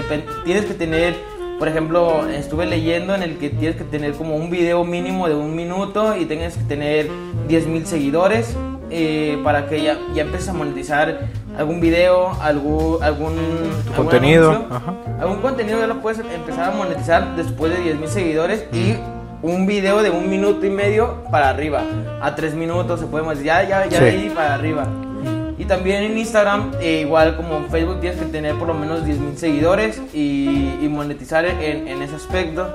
tienes 0.45 0.67
que 0.67 0.75
tener, 0.75 1.17
por 1.59 1.69
ejemplo, 1.69 2.29
estuve 2.29 2.67
leyendo 2.67 3.15
en 3.15 3.23
el 3.23 3.39
que 3.39 3.51
tienes 3.51 3.77
que 3.77 3.85
tener 3.85 4.13
como 4.15 4.37
un 4.37 4.51
video 4.51 4.85
mínimo 4.85 5.29
de 5.29 5.35
un 5.35 5.55
minuto 5.57 6.17
y 6.17 6.25
tienes 6.25 6.57
que 6.57 6.65
tener 6.65 7.09
10 7.49 7.67
mil 7.67 7.87
seguidores 7.87 8.55
eh, 8.91 9.39
para 9.45 9.67
que 9.67 9.83
ya, 9.83 9.99
ya 10.15 10.23
empieces 10.23 10.49
a 10.49 10.53
monetizar 10.53 11.21
algún 11.59 11.81
video, 11.81 12.31
algún, 12.41 13.03
algún 13.03 13.33
algún 13.39 13.95
contenido, 13.97 14.51
anuncio. 14.51 14.77
ajá. 14.77 14.95
Algún 15.21 15.39
contenido 15.39 15.79
ya 15.81 15.87
lo 15.89 16.01
puedes 16.01 16.21
empezar 16.21 16.69
a 16.69 16.71
monetizar 16.71 17.35
después 17.37 17.73
de 17.77 17.81
10 17.83 17.99
mil 17.99 18.09
seguidores 18.09 18.65
y 18.73 18.95
un 19.43 19.67
video 19.67 20.03
de 20.03 20.11
un 20.11 20.31
minuto 20.31 20.65
y 20.65 20.71
medio 20.71 21.25
para 21.31 21.49
arriba. 21.51 21.83
A 22.21 22.35
3 22.35 22.55
minutos 22.55 23.01
se 23.01 23.07
puede 23.07 23.25
monetizar, 23.25 23.67
ya, 23.67 23.85
ya, 23.85 23.91
ya 23.91 23.99
Sí. 23.99 24.05
de 24.05 24.11
ahí 24.11 24.31
para 24.35 24.55
arriba. 24.55 24.87
También 25.69 26.03
en 26.03 26.19
Instagram, 26.19 26.73
eh, 26.81 27.03
igual 27.03 27.37
como 27.37 27.59
en 27.59 27.69
Facebook, 27.71 28.01
tienes 28.01 28.19
que 28.19 28.25
tener 28.27 28.55
por 28.57 28.67
lo 28.69 28.75
menos 28.75 29.05
10 29.05 29.19
mil 29.19 29.37
seguidores 29.39 30.01
y, 30.15 30.75
y 30.81 30.89
monetizar 30.89 31.45
en, 31.45 31.87
en 31.87 32.03
ese 32.03 32.17
aspecto. 32.17 32.73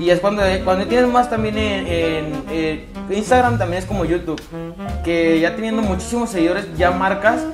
Y 0.00 0.10
es 0.10 0.18
cuando, 0.18 0.42
cuando 0.64 0.86
tienes 0.86 1.08
más 1.08 1.30
también 1.30 1.56
en, 1.56 1.86
en- 1.86 2.44
en 2.50 2.84
Instagram, 3.16 3.58
también 3.58 3.80
es 3.82 3.86
como 3.86 4.04
YouTube, 4.04 4.40
que 5.04 5.38
ya 5.38 5.54
teniendo 5.54 5.82
muchísimos 5.82 6.30
seguidores, 6.30 6.66
ya 6.76 6.90
marcas 6.90 7.44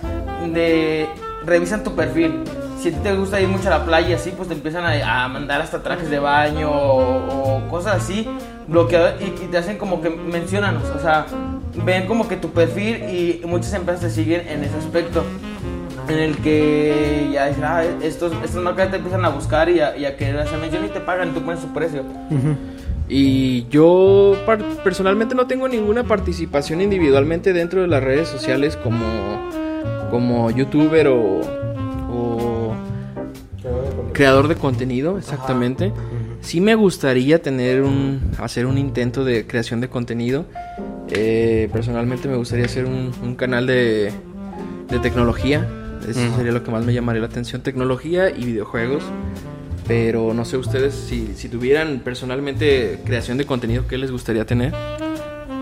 de 0.52 1.06
revisan 1.44 1.84
tu 1.84 1.94
perfil. 1.94 2.42
Si 2.80 2.88
a 2.88 2.92
ti 2.92 2.98
te 3.02 3.12
gusta 3.14 3.38
ir 3.40 3.48
mucho 3.48 3.68
a 3.68 3.78
la 3.78 3.84
playa 3.84 4.16
así, 4.16 4.30
pues 4.34 4.48
te 4.48 4.54
empiezan 4.54 4.84
a, 4.86 5.24
a 5.24 5.28
mandar 5.28 5.60
hasta 5.60 5.82
trajes 5.82 6.08
de 6.08 6.18
baño 6.18 6.70
o, 6.70 7.56
o 7.58 7.68
cosas 7.68 7.96
así, 7.96 8.26
bloqueado 8.66 9.10
y, 9.20 9.24
y 9.44 9.48
te 9.50 9.58
hacen 9.58 9.76
como 9.76 10.00
que 10.00 10.08
mencionanos, 10.08 10.84
o 10.96 10.98
sea, 10.98 11.26
ven 11.74 12.06
como 12.06 12.28
que 12.28 12.36
tu 12.36 12.50
perfil 12.50 13.04
y 13.04 13.42
muchas 13.46 13.72
empresas 13.74 14.02
te 14.02 14.10
siguen 14.10 14.46
en 14.48 14.64
ese 14.64 14.76
aspecto. 14.76 15.24
En 16.08 16.18
el 16.18 16.36
que 16.38 17.28
ya 17.32 17.46
dicen, 17.46 17.64
ah, 17.64 17.84
estos, 18.02 18.32
estas 18.42 18.60
marcas 18.62 18.90
te 18.90 18.96
empiezan 18.96 19.24
a 19.24 19.28
buscar 19.28 19.68
y 19.68 19.80
a, 19.80 19.96
y 19.96 20.06
a 20.06 20.16
querer 20.16 20.40
hacer 20.40 20.58
mención 20.58 20.84
y 20.84 20.88
te 20.88 21.00
pagan, 21.00 21.32
tú 21.34 21.40
pones 21.40 21.60
su 21.60 21.68
precio. 21.68 22.02
Y 23.08 23.66
yo 23.68 24.36
personalmente 24.82 25.34
no 25.34 25.46
tengo 25.46 25.68
ninguna 25.68 26.04
participación 26.04 26.80
individualmente 26.80 27.52
dentro 27.52 27.82
de 27.82 27.88
las 27.88 28.02
redes 28.02 28.28
sociales 28.28 28.76
como, 28.76 29.04
como 30.10 30.50
youtuber 30.50 31.08
o, 31.08 31.40
o 32.12 32.74
creador 34.12 34.48
de 34.48 34.54
contenido, 34.56 35.18
exactamente. 35.18 35.92
Sí 36.40 36.60
me 36.60 36.74
gustaría 36.74 37.42
tener 37.42 37.82
un, 37.82 38.20
hacer 38.38 38.66
un 38.66 38.78
intento 38.78 39.24
de 39.24 39.46
creación 39.46 39.80
de 39.80 39.88
contenido. 39.88 40.46
Eh, 41.10 41.68
personalmente 41.72 42.28
me 42.28 42.36
gustaría 42.36 42.64
hacer 42.64 42.86
un, 42.86 43.12
un 43.22 43.34
canal 43.34 43.66
de, 43.66 44.12
de 44.88 44.98
tecnología. 45.00 45.68
Eso 46.08 46.20
sería 46.36 46.52
lo 46.52 46.64
que 46.64 46.70
más 46.70 46.84
me 46.84 46.94
llamaría 46.94 47.20
la 47.20 47.26
atención, 47.26 47.62
tecnología 47.62 48.30
y 48.30 48.44
videojuegos. 48.46 49.02
Pero 49.86 50.32
no 50.34 50.44
sé 50.44 50.56
ustedes 50.56 50.94
si, 50.94 51.34
si 51.34 51.48
tuvieran 51.48 52.00
personalmente 52.00 53.00
creación 53.04 53.38
de 53.38 53.44
contenido, 53.44 53.86
¿qué 53.88 53.98
les 53.98 54.10
gustaría 54.10 54.46
tener? 54.46 54.72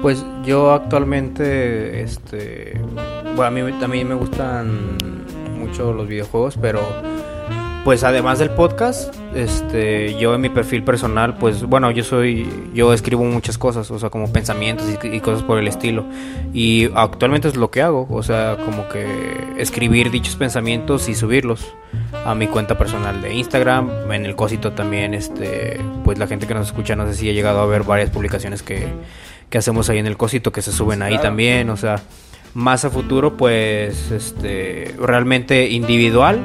Pues 0.03 0.25
yo 0.45 0.73
actualmente, 0.73 2.03
este, 2.03 2.79
bueno, 3.35 3.45
a 3.45 3.51
mí 3.51 3.73
también 3.81 4.07
me 4.07 4.15
gustan 4.15 4.97
mucho 5.59 5.93
los 5.93 6.07
videojuegos, 6.07 6.57
pero 6.61 6.81
pues 7.89 8.05
además 8.05 8.39
del 8.39 8.51
podcast, 8.51 9.15
este, 9.35 10.15
yo 10.19 10.35
en 10.35 10.43
mi 10.43 10.51
perfil 10.51 10.85
personal, 10.85 11.39
pues 11.39 11.63
bueno, 11.63 11.91
yo 11.91 12.05
soy, 12.05 12.47
yo 12.75 12.93
escribo 12.93 13.25
muchas 13.25 13.57
cosas, 13.57 13.91
o 13.91 13.99
sea, 13.99 14.11
como 14.11 14.31
pensamientos 14.31 14.85
y, 15.03 15.07
y 15.07 15.21
cosas 15.21 15.43
por 15.43 15.59
el 15.59 15.67
estilo. 15.67 16.05
Y 16.53 16.91
actualmente 16.95 17.49
es 17.49 17.57
lo 17.57 17.71
que 17.71 17.81
hago, 17.81 18.07
o 18.11 18.23
sea, 18.23 18.59
como 18.63 18.87
que 18.91 19.07
escribir 19.57 20.11
dichos 20.11 20.37
pensamientos 20.37 21.09
y 21.09 21.15
subirlos 21.15 21.67
a 22.27 22.35
mi 22.35 22.47
cuenta 22.47 22.77
personal 22.77 23.23
de 23.23 23.33
Instagram, 23.33 24.13
en 24.13 24.27
el 24.27 24.37
cosito 24.37 24.73
también, 24.73 25.15
este, 25.15 25.81
pues 26.05 26.19
la 26.19 26.27
gente 26.27 26.47
que 26.47 26.53
nos 26.53 26.67
escucha, 26.67 26.95
no 26.95 27.07
sé 27.07 27.15
si 27.15 27.31
ha 27.31 27.33
llegado 27.33 27.61
a 27.61 27.65
ver 27.65 27.85
varias 27.85 28.11
publicaciones 28.11 28.63
que, 28.63 28.87
que 29.49 29.57
hacemos 29.57 29.89
ahí 29.89 29.97
en 29.97 30.07
el 30.07 30.19
cosito, 30.19 30.53
que 30.53 30.61
se 30.61 30.73
suben 30.73 31.01
ahí 31.01 31.17
también, 31.17 31.71
o 31.71 31.79
sea, 31.79 32.03
más 32.53 32.85
a 32.85 32.91
futuro, 32.91 33.39
pues, 33.39 34.11
este, 34.11 34.95
realmente 35.01 35.71
individual, 35.71 36.41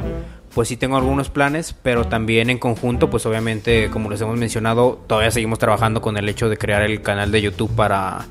pues 0.54 0.68
sí 0.68 0.78
tengo 0.78 0.98
algunos 0.98 1.30
planes, 1.30 1.76
pero 1.82 2.06
también 2.06 2.50
en 2.50 2.60
conjunto, 2.60 3.10
pues 3.10 3.26
obviamente, 3.26 3.90
como 3.90 4.10
les 4.10 4.22
hemos 4.22 4.38
mencionado, 4.38 5.00
todavía 5.08 5.32
seguimos 5.32 5.60
trabajando 5.60 6.02
con 6.02 6.18
el 6.18 6.30
hecho 6.30 6.50
de 6.50 6.58
crear 6.58 6.84
el 6.84 7.02
canal 7.02 7.32
de 7.32 7.42
YouTube 7.42 7.72
para 7.76 8.26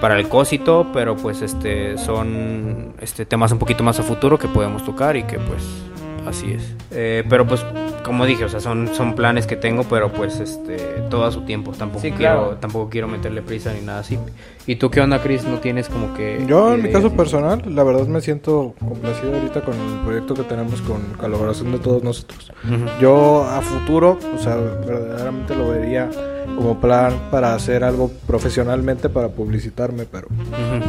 para 0.00 0.18
el 0.18 0.28
cosito, 0.28 0.86
pero 0.94 1.16
pues 1.16 1.42
este 1.42 1.98
son 1.98 2.94
este 3.00 3.26
temas 3.26 3.52
un 3.52 3.58
poquito 3.58 3.84
más 3.84 4.00
a 4.00 4.02
futuro 4.02 4.38
que 4.38 4.48
podemos 4.48 4.84
tocar 4.84 5.16
y 5.16 5.24
que 5.24 5.38
pues 5.38 5.62
así 6.26 6.52
es. 6.52 6.74
Eh, 6.90 7.24
pero 7.28 7.46
pues 7.46 7.64
como 8.04 8.26
dije, 8.26 8.44
o 8.44 8.48
sea, 8.48 8.60
son 8.60 8.88
son 8.94 9.14
planes 9.14 9.46
que 9.46 9.56
tengo, 9.56 9.84
pero 9.84 10.10
pues 10.12 10.40
este 10.40 10.76
todo 11.10 11.24
a 11.24 11.30
su 11.32 11.42
tiempo, 11.42 11.72
tampoco 11.72 12.00
Sí, 12.02 12.10
quiero 12.12 12.34
claro. 12.46 12.56
tampoco 12.60 12.88
quiero 12.90 13.08
meterle 13.08 13.42
prisa 13.42 13.72
ni 13.72 13.80
nada 13.82 14.00
así. 14.00 14.18
¿Y 14.66 14.76
tú 14.76 14.90
qué 14.90 15.00
onda, 15.00 15.20
Chris? 15.22 15.44
¿No 15.44 15.58
tienes 15.58 15.88
como 15.88 16.14
que 16.14 16.44
Yo, 16.46 16.74
en 16.74 16.82
mi 16.82 16.88
ideas 16.88 17.02
caso 17.02 17.16
personal, 17.16 17.62
la 17.74 17.82
verdad 17.82 18.06
me 18.06 18.20
siento 18.20 18.74
complacido 18.78 19.34
ahorita 19.34 19.62
con 19.62 19.74
el 19.74 19.98
proyecto 20.04 20.34
que 20.34 20.42
tenemos 20.44 20.80
con 20.82 21.00
colaboración 21.18 21.72
de 21.72 21.78
todos 21.78 22.02
nosotros. 22.02 22.52
Yo 23.00 23.44
a 23.44 23.60
futuro, 23.60 24.18
o 24.34 24.38
sea, 24.38 24.56
verdaderamente 24.56 25.54
lo 25.56 25.70
vería 25.70 26.08
como 26.56 26.80
plan 26.80 27.14
para 27.30 27.54
hacer 27.54 27.84
algo 27.84 28.10
profesionalmente 28.26 29.08
para 29.08 29.28
publicitarme, 29.28 30.04
pero 30.04 30.28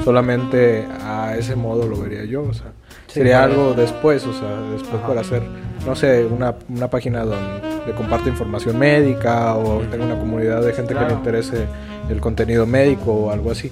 solamente 0.03 0.87
a 1.03 1.35
ese 1.37 1.55
modo 1.55 1.87
lo 1.87 1.97
vería 1.97 2.25
yo, 2.25 2.43
o 2.43 2.53
sea, 2.53 2.71
Sí, 3.11 3.19
sería 3.19 3.43
algo 3.43 3.73
después, 3.73 4.25
o 4.25 4.33
sea, 4.33 4.49
después 4.71 4.95
Ajá. 4.95 5.07
para 5.07 5.21
hacer, 5.21 5.41
no 5.85 5.95
sé, 5.95 6.25
una, 6.25 6.55
una 6.69 6.89
página 6.89 7.25
donde 7.25 7.93
comparte 7.97 8.29
información 8.29 8.77
médica 8.79 9.55
o 9.55 9.81
tenga 9.81 10.05
una 10.05 10.17
comunidad 10.17 10.61
de 10.61 10.73
gente 10.73 10.93
que 10.93 11.05
le 11.05 11.13
interese 11.13 11.65
el 12.09 12.19
contenido 12.19 12.65
médico 12.65 13.11
o 13.11 13.31
algo 13.31 13.51
así. 13.51 13.71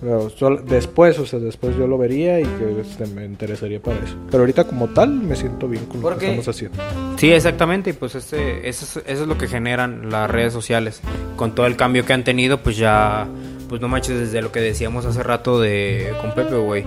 Pero 0.00 0.30
después, 0.66 1.18
o 1.18 1.26
sea, 1.26 1.38
después 1.38 1.76
yo 1.76 1.86
lo 1.86 1.98
vería 1.98 2.40
y 2.40 2.44
que 2.44 2.80
este, 2.80 3.06
me 3.06 3.24
interesaría 3.24 3.80
para 3.80 3.96
eso. 3.98 4.16
Pero 4.30 4.42
ahorita 4.42 4.64
como 4.64 4.88
tal 4.88 5.10
me 5.10 5.36
siento 5.36 5.68
bien 5.68 5.86
con 5.86 6.00
lo 6.00 6.16
que 6.16 6.26
estamos 6.26 6.48
haciendo. 6.48 6.78
Sí, 7.16 7.32
exactamente, 7.32 7.90
y 7.90 7.92
pues 7.94 8.14
este, 8.14 8.68
eso, 8.68 8.84
es, 8.84 8.96
eso 9.06 9.22
es 9.22 9.28
lo 9.28 9.38
que 9.38 9.48
generan 9.48 10.10
las 10.10 10.30
redes 10.30 10.52
sociales. 10.52 11.00
Con 11.36 11.54
todo 11.54 11.66
el 11.66 11.76
cambio 11.76 12.04
que 12.04 12.12
han 12.12 12.24
tenido, 12.24 12.58
pues 12.58 12.76
ya, 12.76 13.26
pues 13.68 13.80
no 13.80 13.88
manches, 13.88 14.18
desde 14.18 14.42
lo 14.42 14.52
que 14.52 14.60
decíamos 14.60 15.06
hace 15.06 15.22
rato 15.22 15.60
de 15.60 16.12
con 16.20 16.32
Pepe, 16.34 16.56
güey, 16.56 16.84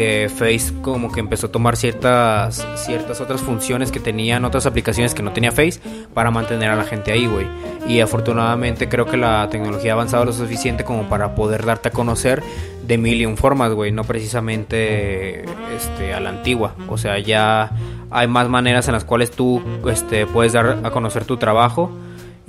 que 0.00 0.30
Face 0.34 0.72
como 0.80 1.12
que 1.12 1.20
empezó 1.20 1.48
a 1.48 1.52
tomar 1.52 1.76
ciertas 1.76 2.66
ciertas 2.76 3.20
otras 3.20 3.42
funciones 3.42 3.92
que 3.92 4.00
tenían 4.00 4.46
otras 4.46 4.64
aplicaciones 4.64 5.12
que 5.12 5.22
no 5.22 5.32
tenía 5.32 5.52
Face 5.52 5.78
para 6.14 6.30
mantener 6.30 6.70
a 6.70 6.76
la 6.76 6.84
gente 6.84 7.12
ahí, 7.12 7.26
güey. 7.26 7.46
Y 7.86 8.00
afortunadamente 8.00 8.88
creo 8.88 9.04
que 9.04 9.18
la 9.18 9.46
tecnología 9.50 9.92
ha 9.92 9.94
avanzado 9.96 10.24
lo 10.24 10.32
suficiente 10.32 10.84
como 10.84 11.10
para 11.10 11.34
poder 11.34 11.66
darte 11.66 11.90
a 11.90 11.92
conocer 11.92 12.42
de 12.82 12.96
mil 12.96 13.20
y 13.20 13.26
un 13.26 13.36
formas, 13.36 13.74
güey, 13.74 13.92
no 13.92 14.04
precisamente 14.04 15.44
este 15.76 16.14
a 16.14 16.20
la 16.20 16.30
antigua. 16.30 16.74
O 16.88 16.96
sea, 16.96 17.18
ya 17.18 17.70
hay 18.10 18.26
más 18.26 18.48
maneras 18.48 18.88
en 18.88 18.94
las 18.94 19.04
cuales 19.04 19.30
tú 19.30 19.62
este 19.86 20.24
puedes 20.24 20.54
dar 20.54 20.80
a 20.82 20.90
conocer 20.92 21.26
tu 21.26 21.36
trabajo 21.36 21.90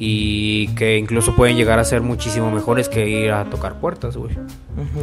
y 0.04 0.68
que 0.70 0.97
incluso 0.97 1.36
pueden 1.36 1.56
llegar 1.56 1.78
a 1.78 1.84
ser 1.84 2.02
muchísimo 2.02 2.49
mejores 2.49 2.89
que 2.89 3.08
ir 3.08 3.32
a 3.32 3.45
tocar 3.45 3.80
puertas, 3.80 4.18
güey. 4.18 4.36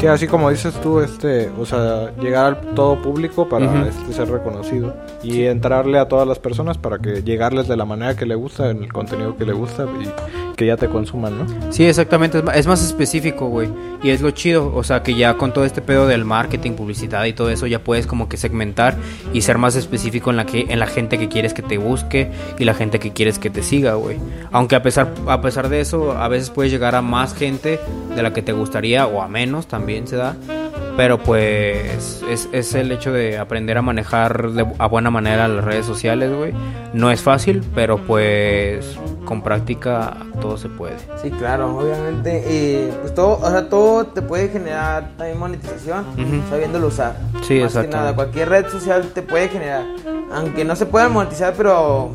Que 0.01 0.09
así 0.09 0.27
como 0.27 0.51
dices 0.51 0.75
tú, 0.81 0.99
este, 0.99 1.51
o 1.51 1.65
sea, 1.65 2.17
llegar 2.17 2.47
al 2.47 2.75
todo 2.75 3.01
público 3.01 3.49
para 3.49 3.87
este, 3.87 4.13
ser 4.13 4.29
reconocido 4.29 4.97
y 5.23 5.45
entrarle 5.45 6.01
a 6.01 6.09
todas 6.09 6.27
las 6.27 6.41
personas 6.41 6.79
para 6.79 6.99
que 6.99 7.23
llegarles 7.23 7.69
de 7.69 7.77
la 7.77 7.85
manera 7.85 8.17
que 8.17 8.27
le 8.27 8.35
gusta, 8.35 8.71
en 8.71 8.83
el 8.83 8.93
contenido 8.93 9.37
que 9.37 9.45
le 9.45 9.53
gusta 9.53 9.85
y 9.85 10.48
que 10.59 10.67
ya 10.67 10.77
te 10.77 10.89
consuman, 10.89 11.39
¿no? 11.39 11.73
Sí, 11.73 11.85
exactamente, 11.85 12.43
es 12.55 12.67
más 12.67 12.85
específico, 12.85 13.47
güey. 13.47 13.69
Y 14.03 14.11
es 14.11 14.21
lo 14.21 14.33
chido, 14.33 14.75
o 14.75 14.83
sea, 14.83 15.05
que 15.05 15.15
ya 15.15 15.35
con 15.35 15.53
todo 15.53 15.65
este 15.65 15.81
pedo 15.81 16.09
del 16.09 16.25
marketing, 16.25 16.73
publicidad 16.73 17.25
y 17.27 17.33
todo 17.33 17.49
eso, 17.49 17.67
ya 17.69 17.79
puedes 17.79 18.09
como 18.09 18.29
que 18.29 18.37
segmentar 18.37 18.97
y 19.33 19.43
ser 19.43 19.57
más 19.57 19.77
específico 19.77 20.31
en 20.31 20.37
la 20.37 20.47
que 20.47 20.67
en 20.69 20.81
la 20.81 20.89
gente 20.89 21.17
que 21.17 21.29
quieres 21.29 21.55
que 21.55 21.63
te 21.63 21.79
busque 21.79 22.31
y 22.59 22.65
la 22.65 22.75
gente 22.75 22.99
que 22.99 23.13
quieres 23.13 23.39
que 23.39 23.51
te 23.51 23.63
siga, 23.63 23.95
güey. 23.95 24.19
Aunque 24.51 24.75
a 24.75 24.83
pesar 24.83 25.15
a 25.29 25.41
pesar 25.41 25.69
de 25.69 25.81
eso, 25.81 26.13
a 26.13 26.27
veces 26.27 26.51
puedes 26.51 26.73
llegar 26.73 26.97
a 26.97 27.03
más 27.03 27.35
gente 27.35 27.79
de 28.15 28.23
la 28.23 28.33
que 28.33 28.43
te 28.43 28.53
gustaría 28.53 29.07
o 29.07 29.23
a 29.23 29.29
menos 29.29 29.69
también 29.69 30.09
se 30.09 30.17
da. 30.17 30.37
Pero 30.99 31.17
pues 31.19 32.25
es, 32.29 32.49
es 32.51 32.75
el 32.75 32.91
hecho 32.91 33.13
de 33.13 33.39
aprender 33.39 33.79
a 33.79 33.83
manejar 33.83 34.51
de, 34.51 34.67
a 34.79 34.87
buena 34.89 35.11
manera 35.11 35.47
las 35.47 35.65
redes 35.65 35.87
sociales, 35.87 36.37
güey. 36.37 36.53
No 36.93 37.13
es 37.13 37.23
fácil, 37.23 37.63
pero 37.73 37.99
pues 37.99 38.97
con 39.25 39.41
práctica 39.43 40.17
todo 40.41 40.57
se 40.59 40.69
puede. 40.69 40.97
Sí, 41.23 41.31
claro, 41.31 41.79
obviamente. 41.79 42.43
eh, 42.47 42.93
pues 43.01 43.15
todo, 43.15 43.39
o 43.41 43.49
sea, 43.49 43.69
todo 43.69 44.07
te 44.07 44.23
puede 44.23 44.49
generar 44.49 45.11
también 45.17 45.39
monetización 45.39 46.05
Ujú. 46.15 46.51
sabiéndolo 46.51 46.89
usar. 46.89 47.15
Sí, 47.17 47.31
Más 47.31 47.47
que 47.47 47.57
exactamente. 47.65 47.97
nada, 47.97 48.15
cualquier 48.17 48.49
red 48.49 48.67
social 48.69 49.09
te 49.15 49.23
puede 49.23 49.49
generar. 49.51 49.85
Aunque 50.33 50.65
no 50.65 50.75
se 50.75 50.85
pueda 50.87 51.09
monetizar, 51.09 51.55
pero 51.57 52.11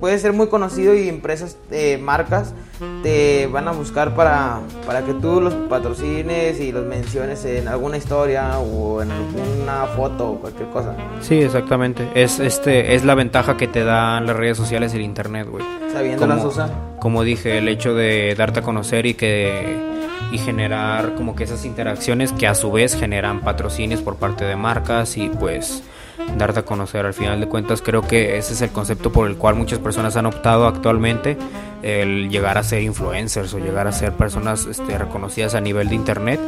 puede 0.00 0.18
ser 0.18 0.32
muy 0.32 0.48
conocido 0.48 0.94
y 0.94 1.08
empresas, 1.08 1.56
eh, 1.70 1.98
marcas 1.98 2.54
te 3.02 3.46
van 3.46 3.68
a 3.68 3.72
buscar 3.72 4.14
para, 4.14 4.60
para 4.86 5.02
que 5.04 5.14
tú 5.14 5.40
los 5.40 5.54
patrocines 5.54 6.60
y 6.60 6.72
los 6.72 6.84
menciones 6.86 7.44
en 7.44 7.68
alguna 7.68 7.96
historia 7.96 8.58
o 8.58 9.02
en 9.02 9.10
alguna 9.10 9.86
foto 9.96 10.32
o 10.32 10.40
cualquier 10.40 10.68
cosa. 10.70 10.94
Sí, 11.20 11.36
exactamente. 11.36 12.08
Es 12.14 12.40
este 12.40 12.94
es 12.94 13.04
la 13.04 13.14
ventaja 13.14 13.56
que 13.56 13.68
te 13.68 13.84
dan 13.84 14.26
las 14.26 14.36
redes 14.36 14.56
sociales 14.56 14.92
y 14.94 14.96
el 14.96 15.02
internet, 15.02 15.48
güey. 15.48 15.64
Sabiéndolas 15.92 16.44
usar. 16.44 16.70
Como 16.98 17.22
dije, 17.22 17.58
el 17.58 17.68
hecho 17.68 17.94
de 17.94 18.34
darte 18.36 18.60
a 18.60 18.62
conocer 18.62 19.06
y 19.06 19.14
que 19.14 19.94
y 20.32 20.38
generar 20.38 21.14
como 21.14 21.36
que 21.36 21.44
esas 21.44 21.64
interacciones 21.64 22.32
que 22.32 22.46
a 22.46 22.54
su 22.54 22.72
vez 22.72 22.96
generan 22.96 23.40
patrocinios 23.40 24.02
por 24.02 24.16
parte 24.16 24.44
de 24.44 24.56
marcas 24.56 25.16
y 25.16 25.28
pues 25.28 25.82
darte 26.36 26.60
a 26.60 26.64
conocer. 26.64 27.06
Al 27.06 27.14
final 27.14 27.40
de 27.40 27.48
cuentas 27.48 27.82
creo 27.82 28.02
que 28.02 28.38
ese 28.38 28.54
es 28.54 28.62
el 28.62 28.70
concepto 28.70 29.12
por 29.12 29.28
el 29.28 29.36
cual 29.36 29.54
muchas 29.54 29.78
personas 29.78 30.16
han 30.16 30.26
optado 30.26 30.66
actualmente 30.66 31.36
el 31.82 32.30
llegar 32.30 32.56
a 32.56 32.62
ser 32.62 32.82
influencers 32.82 33.52
o 33.54 33.58
llegar 33.58 33.86
a 33.86 33.92
ser 33.92 34.12
personas 34.12 34.66
este, 34.66 34.96
reconocidas 34.96 35.54
a 35.54 35.60
nivel 35.60 35.88
de 35.88 35.94
internet 35.94 36.40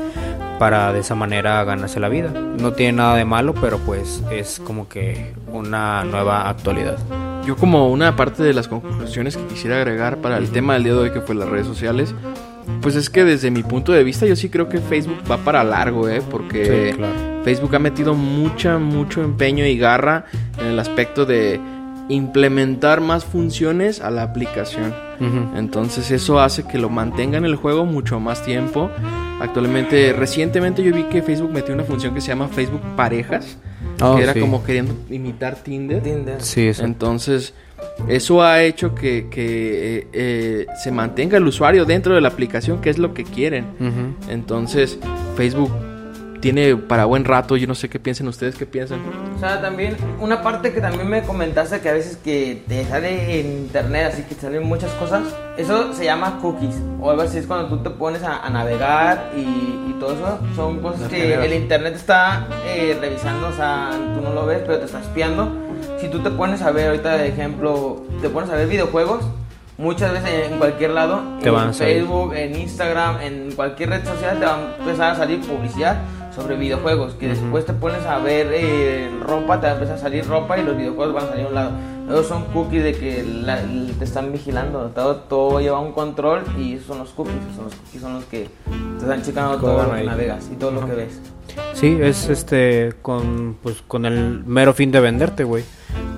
para 0.59 0.93
de 0.93 1.01
esa 1.01 1.15
manera 1.15 1.63
ganarse 1.65 2.01
la 2.01 2.09
vida. 2.09 2.31
No 2.31 2.73
tiene 2.73 2.95
nada 2.95 3.17
de 3.17 3.25
malo 3.25 3.55
pero 3.55 3.79
pues 3.79 4.23
es 4.31 4.61
como 4.65 4.89
que 4.89 5.35
una 5.53 6.05
nueva 6.05 6.49
actualidad. 6.49 6.99
Yo 7.47 7.55
como 7.57 7.91
una 7.91 8.17
parte 8.17 8.43
de 8.43 8.53
las 8.53 8.67
conclusiones 8.67 9.37
que 9.37 9.47
quisiera 9.47 9.77
agregar 9.77 10.17
para 10.17 10.37
el 10.37 10.51
tema 10.51 10.75
del 10.75 10.83
día 10.83 10.93
de 10.95 10.99
hoy 10.99 11.11
que 11.13 11.21
fue 11.21 11.37
las 11.37 11.49
redes 11.49 11.67
sociales, 11.67 12.13
pues 12.83 12.95
es 12.97 13.11
que 13.11 13.25
desde 13.25 13.51
mi 13.51 13.63
punto 13.63 13.93
de 13.93 14.03
vista 14.05 14.27
yo 14.27 14.37
sí 14.37 14.49
creo 14.49 14.69
que 14.69 14.79
Facebook 14.79 15.19
va 15.31 15.39
para 15.39 15.63
largo, 15.65 16.09
¿eh? 16.09 16.23
Porque 16.31 16.91
Sí, 16.93 16.97
claro. 16.97 17.15
Facebook 17.45 17.75
ha 17.77 17.79
metido 17.79 18.15
mucha, 18.15 18.79
mucho 18.79 19.23
empeño 19.23 19.65
y 19.67 19.79
garra 19.79 20.25
en 20.61 20.67
el 20.67 20.79
aspecto 20.79 21.25
de 21.27 21.61
implementar 22.09 23.01
más 23.01 23.25
funciones 23.25 24.01
a 24.01 24.11
la 24.11 24.23
aplicación. 24.23 24.95
Entonces 25.57 26.11
eso 26.11 26.41
hace 26.41 26.65
que 26.65 26.79
lo 26.79 26.89
mantenga 26.91 27.39
en 27.39 27.45
el 27.45 27.57
juego 27.57 27.85
mucho 27.85 28.21
más 28.21 28.43
tiempo. 28.45 28.91
Actualmente, 29.41 30.13
recientemente 30.13 30.83
yo 30.83 30.93
vi 30.95 31.05
que 31.05 31.23
Facebook 31.23 31.53
metió 31.53 31.75
una 31.75 31.85
función 31.85 32.15
que 32.15 32.21
se 32.21 32.29
llama 32.29 32.49
Facebook 32.49 32.81
Parejas, 32.97 33.59
Oh, 34.01 34.17
que 34.17 34.25
era 34.25 34.35
sí. 34.35 34.41
como 34.41 34.63
queriendo 34.63 34.95
imitar 35.09 35.55
Tinder. 35.57 36.03
Tinder. 36.03 36.43
sí 36.43 36.69
eso. 36.69 36.85
Entonces, 36.85 37.55
eso 38.09 38.43
ha 38.43 38.63
hecho 38.63 38.95
que, 38.95 39.29
que, 39.31 39.99
eh, 39.99 40.07
eh, 40.13 40.67
se 40.83 40.93
mantenga 40.93 41.39
el 41.39 41.47
usuario 41.47 41.85
dentro 41.85 42.15
de 42.15 42.21
la 42.21 42.29
aplicación, 42.29 42.81
que 42.81 42.91
es 42.91 42.99
lo 42.99 43.15
que 43.15 43.25
quieren. 43.25 43.67
Entonces, 44.29 44.99
Facebook 45.37 45.73
tiene 46.53 46.77
para 46.77 47.07
buen 47.07 47.25
rato, 47.25 47.57
yo 47.57 47.67
no 47.67 47.75
sé 47.75 47.89
qué 47.89 47.99
piensen 47.99 48.29
ustedes, 48.29 48.55
qué 48.55 48.67
piensan. 48.67 49.01
O 49.35 49.41
sea, 49.41 49.61
también 49.61 49.97
una 50.21 50.43
parte 50.43 50.73
que 50.73 50.81
también 50.81 51.09
me 51.09 51.23
comentaste 51.25 51.81
que 51.81 51.89
a 51.89 51.93
veces 51.93 52.17
que 52.19 52.63
te 52.69 52.85
sale 52.85 53.41
en 53.41 53.47
internet, 53.65 54.13
así 54.13 54.23
que 54.23 54.37
te 54.37 54.43
salen 54.43 54.63
muchas 54.63 54.93
cosas, 54.93 55.25
eso 55.57 55.93
se 55.93 56.05
llama 56.05 56.39
cookies 56.41 56.77
o 57.01 57.11
algo 57.11 57.23
así, 57.23 57.39
es 57.39 57.47
cuando 57.47 57.67
tú 57.67 57.83
te 57.83 57.91
pones 57.91 58.23
a, 58.23 58.47
a 58.47 58.51
navegar 58.51 59.33
y, 59.37 59.41
y 59.41 59.97
todo 59.99 60.13
eso, 60.13 60.39
son 60.55 60.79
cosas 60.79 61.09
que 61.09 61.35
el 61.35 61.53
internet 61.53 61.95
está 61.97 62.47
eh, 62.65 62.97
revisando, 63.01 63.49
o 63.49 63.53
sea, 63.53 63.91
tú 64.15 64.21
no 64.23 64.33
lo 64.33 64.47
ves, 64.47 64.61
pero 64.65 64.79
te 64.79 64.85
está 64.85 65.01
espiando. 65.01 65.51
Si 66.01 66.09
tú 66.09 66.21
te 66.21 66.31
pones 66.31 66.63
a 66.63 66.71
ver, 66.71 66.91
ahorita 66.91 67.17
de 67.17 67.27
ejemplo, 67.29 68.05
te 68.23 68.29
pones 68.29 68.51
a 68.51 68.55
ver 68.55 68.69
videojuegos, 68.69 69.25
muchas 69.79 70.13
veces 70.13 70.49
en 70.49 70.59
cualquier 70.59 70.91
lado, 70.93 71.23
Te 71.43 71.49
en 71.49 71.55
van. 71.55 71.75
Facebook, 71.75 72.35
en 72.35 72.57
Instagram, 72.57 73.21
en 73.21 73.51
cualquier 73.53 73.91
red 73.91 74.05
social, 74.05 74.39
te 74.39 74.45
va 74.45 74.55
a 74.55 74.77
empezar 74.79 75.11
a 75.11 75.17
salir 75.17 75.41
publicidad 75.41 75.97
sobre 76.37 76.57
videojuegos, 76.57 77.15
que 77.15 77.29
después 77.29 77.65
te 77.65 77.73
pones 77.73 78.05
a 78.05 78.19
ver 78.19 78.49
eh, 78.53 79.11
ropa, 79.27 79.61
te 79.61 79.67
va 79.67 79.95
a 79.95 79.99
salir 79.99 80.25
ropa 80.27 80.59
y 80.59 80.63
los 80.63 80.77
videojuegos 80.77 81.15
van 81.15 81.25
a 81.25 81.29
salir 81.31 81.47
a 81.47 81.49
un 81.49 81.55
lado. 81.55 81.71
Esos 82.09 82.27
son 82.29 82.45
cookies 82.53 82.85
de 82.85 82.93
que 82.93 83.25
la- 83.25 83.61
te 83.99 84.05
están 84.05 84.31
vigilando, 84.31 84.91
todo, 84.95 85.17
todo 85.17 85.61
lleva 85.61 85.81
un 85.81 85.93
control 85.93 86.43
y 86.59 86.75
esos 86.75 86.87
son 86.87 86.99
los 86.99 87.11
cookies, 87.11 87.35
son 87.57 87.65
los 87.65 87.75
cookies 87.75 88.01
son 88.03 88.15
los 88.15 88.25
que 88.27 88.49
te 88.99 89.03
están 89.05 89.23
checando 89.23 89.57
todo 89.59 89.83
lo 89.83 89.95
que 89.95 90.05
navegas 90.05 90.49
y 90.53 90.57
todo 90.57 90.71
lo 90.71 90.87
que 90.87 90.93
ves. 90.93 91.21
Sí, 91.73 91.99
es 92.01 92.29
este 92.29 92.93
con 93.03 93.57
pues 93.63 93.83
con 93.89 94.05
el 94.05 94.45
mero 94.45 94.75
fin 94.75 94.93
de 94.93 95.01
venderte, 95.01 95.43
güey. 95.45 95.65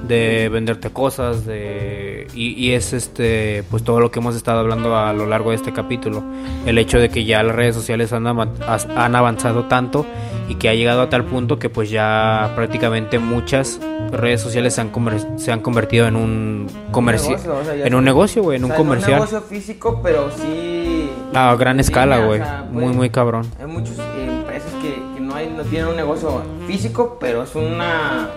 De 0.09 0.48
venderte 0.48 0.90
cosas, 0.90 1.44
de 1.44 2.26
y, 2.34 2.54
y 2.54 2.72
es 2.72 2.92
este 2.92 3.64
pues 3.70 3.84
todo 3.84 4.00
lo 4.00 4.11
que 4.11 4.20
hemos 4.20 4.36
estado 4.36 4.61
hablando 4.61 4.96
a 4.96 5.12
lo 5.12 5.26
largo 5.26 5.50
de 5.50 5.56
este 5.56 5.72
capítulo. 5.72 6.22
El 6.66 6.78
hecho 6.78 6.98
de 6.98 7.09
que 7.09 7.24
ya 7.24 7.42
las 7.42 7.54
redes 7.54 7.74
sociales 7.74 8.12
han, 8.12 8.26
han 8.26 9.16
avanzado 9.16 9.64
tanto 9.64 10.06
y 10.48 10.54
que 10.54 10.68
ha 10.68 10.74
llegado 10.74 11.02
a 11.02 11.11
tal 11.11 11.24
punto 11.24 11.59
que 11.59 11.68
pues 11.68 11.90
ya 11.90 12.52
prácticamente 12.54 13.18
muchas 13.18 13.80
redes 14.11 14.40
sociales 14.40 14.74
se 14.74 14.80
han, 14.80 14.90
se 15.38 15.52
han 15.52 15.61
convertido 15.61 16.06
en 16.06 16.16
un 16.16 16.66
comercio, 16.90 17.36
o 17.36 17.64
sea, 17.64 17.86
en 17.86 17.94
un 17.94 18.04
negocio, 18.04 18.42
güey, 18.42 18.56
en 18.56 18.64
O 18.64 18.68
un 18.68 18.72
comercial. 18.72 19.20
un 19.20 19.26
negocio 19.26 19.42
físico, 19.42 20.00
pero 20.02 20.30
sí... 20.30 21.11
A 21.34 21.54
gran 21.56 21.78
escala, 21.78 22.24
güey. 22.24 22.40
o 22.40 22.44
sea, 22.44 22.66
Muy, 22.70 22.94
muy 22.94 23.11
cabrón. 23.11 23.46
Hay 23.61 23.66
muchas 23.66 23.98
eh, 23.98 24.28
empresas 24.28 24.72
que, 24.80 24.94
que 25.14 25.20
no, 25.20 25.34
hay, 25.34 25.52
no 25.54 25.62
tienen 25.64 25.88
un 25.88 25.96
negocio 25.96 26.42
físico, 26.66 27.18
pero 27.20 27.42
es 27.42 27.54
una 27.54 28.30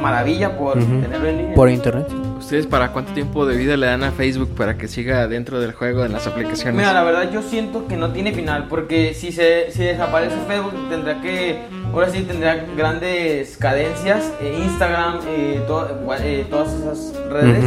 maravilla 0.00 0.56
por 0.56 0.74
tenerlo 0.78 1.28
en 1.28 1.36
línea. 1.38 1.54
Por 1.54 1.70
internet. 1.70 2.06
¿Ustedes 2.38 2.66
para 2.66 2.92
cuánto 2.92 3.12
tiempo 3.12 3.44
de 3.46 3.56
vida 3.56 3.76
le 3.76 3.86
dan 3.86 4.04
a 4.04 4.12
Facebook 4.12 4.54
para 4.54 4.76
que 4.78 4.86
siga 4.88 5.26
dentro 5.26 5.58
del 5.58 5.72
juego 5.72 6.04
en 6.04 6.12
las 6.12 6.26
aplicaciones? 6.26 6.76
Mira, 6.76 6.92
la 6.92 7.02
verdad 7.02 7.30
yo 7.32 7.42
siento 7.42 7.86
que 7.88 7.96
no 7.96 8.10
tiene 8.12 8.32
final, 8.32 8.66
porque 8.68 9.14
si 9.14 9.32
se 9.32 9.70
si 9.72 9.82
desaparece 9.82 10.36
Facebook 10.46 10.88
tendrá 10.88 11.20
que, 11.20 11.58
ahora 11.92 12.08
sí 12.10 12.22
tendrá 12.22 12.64
grandes 12.76 13.56
cadencias, 13.56 14.32
eh, 14.40 14.60
Instagram, 14.64 15.20
eh, 15.26 15.60
to- 15.66 15.88
eh, 16.20 16.46
todas 16.48 16.72
esas 16.74 17.14
redes 17.30 17.64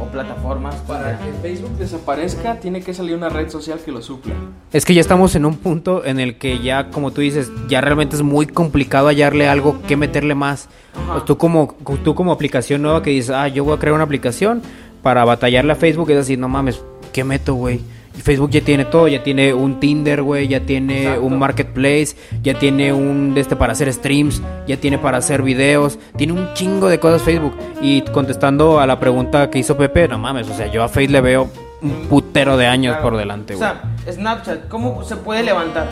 o 0.00 0.06
plataformas. 0.06 0.74
Para 0.86 1.18
que 1.18 1.32
Facebook 1.42 1.76
desaparezca, 1.78 2.60
tiene 2.60 2.80
que 2.80 2.94
salir 2.94 3.14
una 3.16 3.28
red 3.28 3.48
social 3.48 3.80
que 3.84 3.92
lo 3.92 4.02
supla. 4.02 4.34
Es 4.72 4.84
que 4.84 4.94
ya 4.94 5.00
estamos 5.00 5.34
en 5.34 5.44
un 5.44 5.56
punto 5.56 6.04
en 6.04 6.20
el 6.20 6.36
que 6.38 6.60
ya, 6.60 6.90
como 6.90 7.10
tú 7.10 7.20
dices, 7.20 7.50
ya 7.68 7.80
realmente 7.80 8.16
es 8.16 8.22
muy 8.22 8.46
complicado 8.46 9.08
hallarle 9.08 9.48
algo 9.48 9.80
que 9.86 9.96
meterle 9.96 10.34
más. 10.34 10.68
Pues 11.12 11.24
tú 11.24 11.38
como 11.38 11.74
tú 12.04 12.14
como 12.14 12.32
aplicación 12.32 12.82
nueva 12.82 13.02
que 13.02 13.10
dices, 13.10 13.30
ah, 13.30 13.48
yo 13.48 13.64
voy 13.64 13.76
a 13.76 13.78
crear 13.78 13.94
una 13.94 14.04
aplicación 14.04 14.62
para 15.02 15.24
batallarle 15.24 15.72
a 15.72 15.76
Facebook, 15.76 16.10
es 16.10 16.18
así, 16.18 16.36
no 16.36 16.48
mames, 16.48 16.82
¿qué 17.12 17.24
meto, 17.24 17.54
güey? 17.54 17.80
Facebook 18.22 18.50
ya 18.50 18.60
tiene 18.60 18.84
todo, 18.84 19.08
ya 19.08 19.22
tiene 19.22 19.52
un 19.54 19.80
Tinder, 19.80 20.22
güey, 20.22 20.48
ya 20.48 20.60
tiene 20.60 21.02
Exacto. 21.04 21.22
un 21.24 21.38
marketplace, 21.38 22.16
ya 22.42 22.54
tiene 22.58 22.92
un 22.92 23.34
de 23.34 23.40
este 23.40 23.56
para 23.56 23.72
hacer 23.72 23.92
streams, 23.92 24.42
ya 24.66 24.76
tiene 24.76 24.98
para 24.98 25.18
hacer 25.18 25.42
videos, 25.42 25.98
tiene 26.16 26.32
un 26.34 26.52
chingo 26.54 26.88
de 26.88 26.98
cosas 26.98 27.22
Facebook. 27.22 27.54
Y 27.80 28.02
contestando 28.02 28.80
a 28.80 28.86
la 28.86 28.98
pregunta 29.00 29.50
que 29.50 29.58
hizo 29.58 29.76
Pepe, 29.76 30.08
no 30.08 30.18
mames, 30.18 30.48
o 30.48 30.54
sea, 30.54 30.66
yo 30.70 30.82
a 30.82 30.88
Facebook 30.88 31.12
le 31.12 31.20
veo 31.20 31.48
un 31.80 32.06
putero 32.08 32.56
de 32.56 32.66
años 32.66 32.94
Claro. 32.96 33.10
por 33.10 33.18
delante, 33.18 33.54
O 33.54 33.58
güey. 33.58 33.70
sea, 33.70 34.12
Snapchat, 34.12 34.68
¿cómo 34.68 35.04
se 35.04 35.16
puede 35.16 35.42
levantar? 35.44 35.86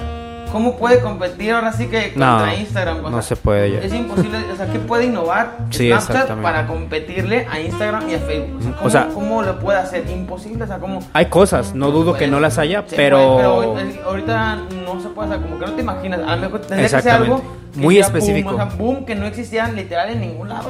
¿Cómo 0.57 0.79
puede 0.79 1.01
competir 1.01 1.53
ahora 1.53 1.71
sí 1.71 1.87
que 1.87 2.15
No, 2.17 2.39
contra 2.39 2.55
Instagram? 2.55 3.05
O 3.05 3.11
no 3.11 3.21
sea, 3.21 3.23
se 3.23 3.37
puede 3.37 3.73
ya. 3.73 3.81
Es 3.81 3.93
imposible, 3.93 4.39
o 4.51 4.57
sea, 4.57 4.67
¿qué 4.73 4.79
puede 4.79 5.05
innovar 5.05 5.59
Sí, 5.69 5.91
Snapchat 5.91 6.41
para 6.41 6.67
competirle 6.67 7.47
a 7.51 7.61
Instagram 7.61 8.09
y 8.09 8.15
a 8.15 8.19
Facebook? 8.21 8.57
O 8.59 8.63
sea. 8.63 8.73
¿cómo, 8.73 8.87
O 8.87 8.91
sea- 8.91 9.09
¿cómo 9.13 9.43
lo 9.43 9.59
puede 9.59 9.79
hacer? 9.79 10.09
Imposible, 10.09 10.65
o 10.65 10.67
sea, 10.67 10.79
¿cómo? 10.79 11.01
Hay 11.13 11.27
cosas, 11.27 11.75
no 11.75 11.91
dudo 11.91 12.15
que 12.15 12.27
no 12.27 12.41
las 12.41 12.57
haya, 12.57 12.87
pero... 12.87 13.37
puede, 13.37 13.85
pero 13.93 14.09
ahorita 14.09 14.57
no 14.83 15.03
se 15.03 15.09
puede, 15.11 15.29
o 15.29 15.33
sea, 15.33 15.43
como 15.43 15.59
que 15.59 15.67
no 15.67 15.73
te 15.73 15.83
imaginas. 15.83 16.21
A 16.27 16.37
lo 16.37 16.43
mejor 16.43 16.61
tendría 16.61 16.89
que 16.89 17.03
ser 17.03 17.13
algo 17.13 17.43
Muy 17.77 17.99
específico. 17.99 18.51
Boom, 18.51 18.61
o 18.61 18.67
sea, 18.71 18.77
boom, 18.79 19.05
que 19.05 19.15
no 19.15 19.27
existía 19.27 19.69
literal 19.69 20.11
en 20.11 20.21
ningún 20.21 20.49
lado. 20.49 20.69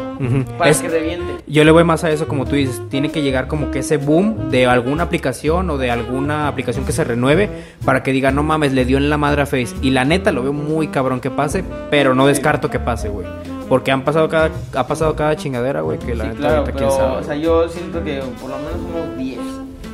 Para 0.59 0.71
Es- 0.71 0.79
que 0.81 0.89
reviente. 0.89 1.43
Yo 1.47 1.65
le 1.65 1.71
voy 1.71 1.85
más 1.85 2.03
a 2.05 2.11
eso, 2.11 2.27
como 2.29 2.45
tú 2.45 2.57
dices, 2.57 2.81
tiene 2.91 3.11
que 3.11 3.23
llegar 3.23 3.47
como 3.49 3.71
que 3.71 3.81
ese 3.81 3.97
boom 3.97 4.51
de 4.51 4.67
alguna 4.67 5.05
aplicación 5.05 5.71
o 5.71 5.79
de 5.79 5.91
alguna 5.91 6.49
aplicación 6.49 6.85
que 6.85 6.93
se 6.93 7.05
renueve 7.05 7.49
para 7.85 8.03
que 8.03 8.13
diga, 8.13 8.31
no 8.31 8.43
mames, 8.43 8.73
le 8.73 8.85
dio 8.85 8.97
en 8.99 9.09
la 9.11 9.17
madre 9.17 9.43
a 9.43 9.47
Face. 9.47 9.75
Y 9.83 9.91
la 9.91 10.05
neta 10.05 10.33
lo 10.33 10.43
veo 10.43 10.53
muy 10.53 10.89
cabrón 10.89 11.21
que 11.21 11.31
pase, 11.31 11.65
pero 11.91 12.15
no 12.15 12.27
descarto 12.27 12.71
que 12.71 12.79
pase, 12.81 13.09
güey. 13.09 13.27
Porque 13.69 13.91
han 13.91 14.03
pasado 14.03 14.29
cada, 14.29 14.51
ha 14.75 14.87
pasado 14.87 15.17
cada 15.17 15.35
chingadera, 15.35 15.81
güey, 15.81 15.99
que 15.99 16.15
la 16.15 16.25
Sí, 16.25 16.31
neta 16.31 16.41
claro, 16.41 16.65
quién 16.77 16.91
sabe. 16.91 17.17
o 17.17 17.23
sea, 17.25 17.35
yo 17.35 17.69
siento 17.69 18.03
que 18.05 18.21
por 18.41 18.51
lo 18.51 18.57
menos 18.59 18.75
unos 18.95 19.19
10, 19.19 19.39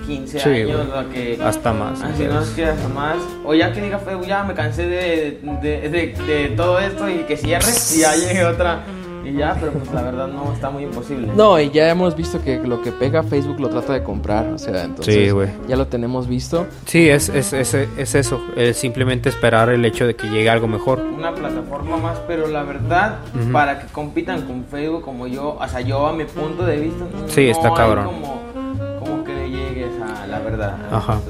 15 0.07 0.39
Sí, 0.41 0.49
años, 0.49 0.87
que... 1.13 1.39
Hasta 1.43 1.73
más. 1.73 2.03
Así 2.03 2.25
no 2.25 2.41
es 2.41 2.51
que 2.51 2.65
hasta 2.67 2.89
más. 2.89 3.17
O 3.45 3.55
ya 3.55 3.73
que 3.73 3.81
diga 3.81 3.99
Facebook, 3.99 4.27
ya 4.27 4.45
me 4.45 4.55
cansé 4.55 4.87
de, 4.87 5.41
de, 5.63 5.89
de, 5.89 6.15
de 6.27 6.49
todo 6.57 6.79
esto 6.79 7.09
y 7.09 7.19
que 7.25 7.37
cierre 7.37 7.67
y 7.95 8.01
ya 8.01 8.15
llegue 8.17 8.45
otra. 8.45 8.85
Y 9.25 9.35
ya, 9.35 9.57
pero 9.61 9.71
pues 9.71 9.93
la 9.93 10.03
verdad 10.03 10.27
no, 10.27 10.53
está 10.53 10.69
muy 10.71 10.83
imposible. 10.83 11.29
No, 11.37 11.61
y 11.61 11.71
ya 11.71 11.89
hemos 11.89 12.17
visto 12.17 12.43
que 12.43 12.59
lo 12.59 12.83
que 12.83 12.91
pega 12.91 13.23
Facebook 13.23 13.61
lo 13.61 13.69
trata 13.69 13.93
de 13.93 14.03
comprar, 14.03 14.49
o 14.49 14.59
sea, 14.59 14.83
entonces 14.83 15.15
Sí, 15.15 15.31
güey. 15.31 15.49
ya 15.69 15.77
lo 15.77 15.87
tenemos 15.87 16.27
visto. 16.27 16.67
Sí, 16.87 17.09
es, 17.09 17.29
es, 17.29 17.53
es, 17.53 17.73
es 17.73 18.15
eso, 18.17 18.43
es 18.57 18.77
simplemente 18.77 19.29
esperar 19.29 19.69
el 19.71 19.85
hecho 19.85 20.09
de 20.09 20.17
que 20.17 20.27
llegue 20.29 20.51
algo 20.51 20.67
mejor. 20.67 20.99
Una 20.99 21.33
plataforma 21.33 21.99
más, 21.99 22.19
pero 22.27 22.49
la 22.49 22.65
verdad, 22.65 23.19
Ujú. 23.41 23.53
para 23.53 23.79
que 23.79 23.87
compitan 23.93 24.43
con 24.43 24.65
Facebook 24.65 25.03
como 25.03 25.29
yo, 25.29 25.57
o 25.57 25.69
sea, 25.69 25.81
yo 25.83 26.05
a 26.09 26.13
mi 26.13 26.25
punto 26.25 26.67
de 26.67 26.79
vista, 26.79 27.05
no, 27.05 27.29
Sí, 27.29 27.49
está 27.49 27.69
hay 27.69 27.75
cabrón. 27.75 28.07
Como, 28.07 28.23
como 28.23 28.52
la 30.29 30.39
verdad, 30.41 30.77
Ajá. 30.91 31.21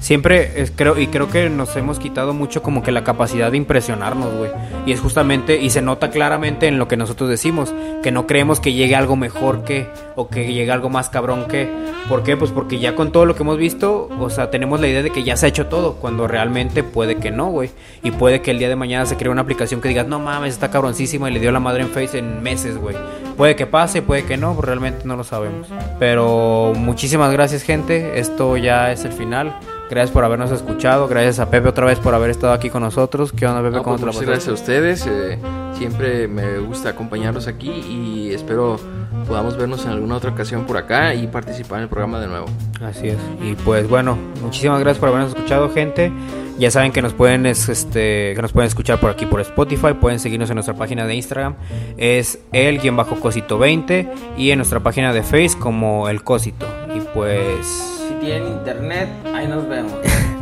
Siempre 0.00 0.60
es, 0.60 0.72
creo 0.74 0.98
y 0.98 1.08
creo 1.08 1.28
que 1.28 1.50
nos 1.50 1.74
hemos 1.76 1.98
quitado 1.98 2.32
mucho 2.32 2.62
como 2.62 2.82
que 2.82 2.92
la 2.92 3.04
capacidad 3.04 3.50
de 3.50 3.56
impresionarnos, 3.56 4.32
güey. 4.34 4.50
Y 4.86 4.92
es 4.92 5.00
justamente 5.00 5.60
y 5.60 5.70
se 5.70 5.82
nota 5.82 6.10
claramente 6.10 6.66
en 6.66 6.78
lo 6.78 6.88
que 6.88 6.96
nosotros 6.96 7.28
decimos, 7.28 7.74
que 8.02 8.10
no 8.10 8.26
creemos 8.26 8.60
que 8.60 8.72
llegue 8.72 8.94
algo 8.94 9.16
mejor 9.16 9.64
que 9.64 9.88
o 10.16 10.28
que 10.28 10.52
llegue 10.52 10.70
algo 10.70 10.88
más 10.88 11.08
cabrón 11.08 11.46
que. 11.48 11.70
¿Por 12.08 12.22
qué? 12.22 12.36
Pues 12.36 12.50
porque 12.50 12.78
ya 12.78 12.94
con 12.94 13.12
todo 13.12 13.26
lo 13.26 13.34
que 13.34 13.42
hemos 13.42 13.58
visto, 13.58 14.08
o 14.18 14.30
sea, 14.30 14.50
tenemos 14.50 14.80
la 14.80 14.88
idea 14.88 15.02
de 15.02 15.10
que 15.10 15.22
ya 15.22 15.36
se 15.36 15.46
ha 15.46 15.48
hecho 15.48 15.66
todo, 15.66 15.94
cuando 15.94 16.26
realmente 16.26 16.82
puede 16.82 17.16
que 17.16 17.30
no, 17.30 17.46
güey. 17.46 17.70
Y 18.02 18.10
puede 18.10 18.42
que 18.42 18.50
el 18.50 18.58
día 18.58 18.68
de 18.68 18.76
mañana 18.76 19.06
se 19.06 19.16
cree 19.16 19.30
una 19.30 19.42
aplicación 19.42 19.80
que 19.80 19.88
digas, 19.88 20.06
"No 20.06 20.18
mames, 20.18 20.54
está 20.54 20.70
cabroncísima 20.70 21.30
y 21.30 21.34
le 21.34 21.40
dio 21.40 21.52
la 21.52 21.60
madre 21.60 21.82
en 21.82 21.88
Face 21.88 22.18
en 22.18 22.42
meses, 22.42 22.76
güey." 22.78 22.96
Puede 23.36 23.56
que 23.56 23.66
pase, 23.66 24.02
puede 24.02 24.24
que 24.24 24.36
no, 24.36 24.54
pues 24.54 24.66
realmente 24.66 25.06
no 25.06 25.16
lo 25.16 25.24
sabemos. 25.24 25.68
Pero 25.98 26.72
muchísimas 26.76 27.32
gracias, 27.32 27.62
gente. 27.62 28.18
Esto 28.18 28.56
ya 28.56 28.92
es 28.92 29.04
el 29.04 29.12
final. 29.12 29.54
Gracias 29.92 30.10
por 30.10 30.24
habernos 30.24 30.50
escuchado. 30.50 31.06
Gracias 31.06 31.38
a 31.38 31.50
Pepe 31.50 31.68
otra 31.68 31.84
vez 31.84 31.98
por 31.98 32.14
haber 32.14 32.30
estado 32.30 32.54
aquí 32.54 32.70
con 32.70 32.82
nosotros. 32.82 33.30
¿Qué 33.30 33.46
onda, 33.46 33.60
Pepe? 33.60 33.76
No, 33.76 33.82
¿Cómo 33.82 33.98
pues, 33.98 34.18
te 34.18 34.24
gracias 34.24 34.48
a 34.48 34.52
ustedes. 34.54 35.06
eh, 35.06 35.38
siempre 35.76 36.28
me 36.28 36.60
gusta 36.60 36.88
acompañarlos 36.88 37.46
aquí 37.46 37.68
y 37.70 38.32
espero 38.32 38.80
podamos 39.28 39.58
vernos 39.58 39.84
en 39.84 39.90
alguna 39.90 40.16
otra 40.16 40.30
ocasión 40.30 40.64
por 40.64 40.78
acá 40.78 41.12
y 41.12 41.26
participar 41.26 41.76
en 41.80 41.82
el 41.82 41.88
programa 41.90 42.20
de 42.20 42.26
nuevo. 42.28 42.46
Así 42.82 43.08
es. 43.08 43.18
Y 43.42 43.52
pues 43.54 43.86
bueno, 43.86 44.16
muchísimas 44.42 44.80
gracias 44.80 44.98
por 44.98 45.10
habernos 45.10 45.34
escuchado, 45.34 45.68
gente. 45.68 46.10
Ya 46.58 46.70
saben 46.70 46.90
que 46.92 47.02
nos 47.02 47.12
pueden 47.12 47.44
es- 47.44 47.68
este 47.68 48.32
que 48.34 48.40
nos 48.40 48.52
pueden 48.52 48.68
escuchar 48.68 48.98
por 48.98 49.10
aquí 49.10 49.26
por 49.26 49.42
Spotify, 49.42 49.92
pueden 50.00 50.20
seguirnos 50.20 50.48
en 50.48 50.54
nuestra 50.54 50.72
página 50.74 51.06
de 51.06 51.16
Instagram, 51.16 51.54
es 51.98 52.38
el 52.52 52.78
guion 52.80 52.96
bajo 52.96 53.16
cosito 53.20 53.58
20 53.58 54.08
y 54.38 54.52
en 54.52 54.58
nuestra 54.58 54.80
página 54.80 55.12
de 55.12 55.22
Face 55.22 55.52
como 55.58 56.08
el 56.08 56.24
cosito. 56.24 56.64
Y 56.96 57.00
pues 57.14 57.91
Si 58.22 58.26
tienen 58.26 58.52
internet, 58.52 59.08
ahí 59.34 59.48
nos 59.48 59.68
vemos. 59.68 59.94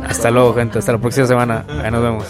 hasta 0.07 0.29
luego, 0.29 0.53
gente, 0.53 0.77
hasta 0.77 0.91
la 0.91 0.97
próxima 0.99 1.25
semana. 1.25 1.65
Ahí 1.83 1.89
nos 1.89 2.03
vemos. 2.03 2.25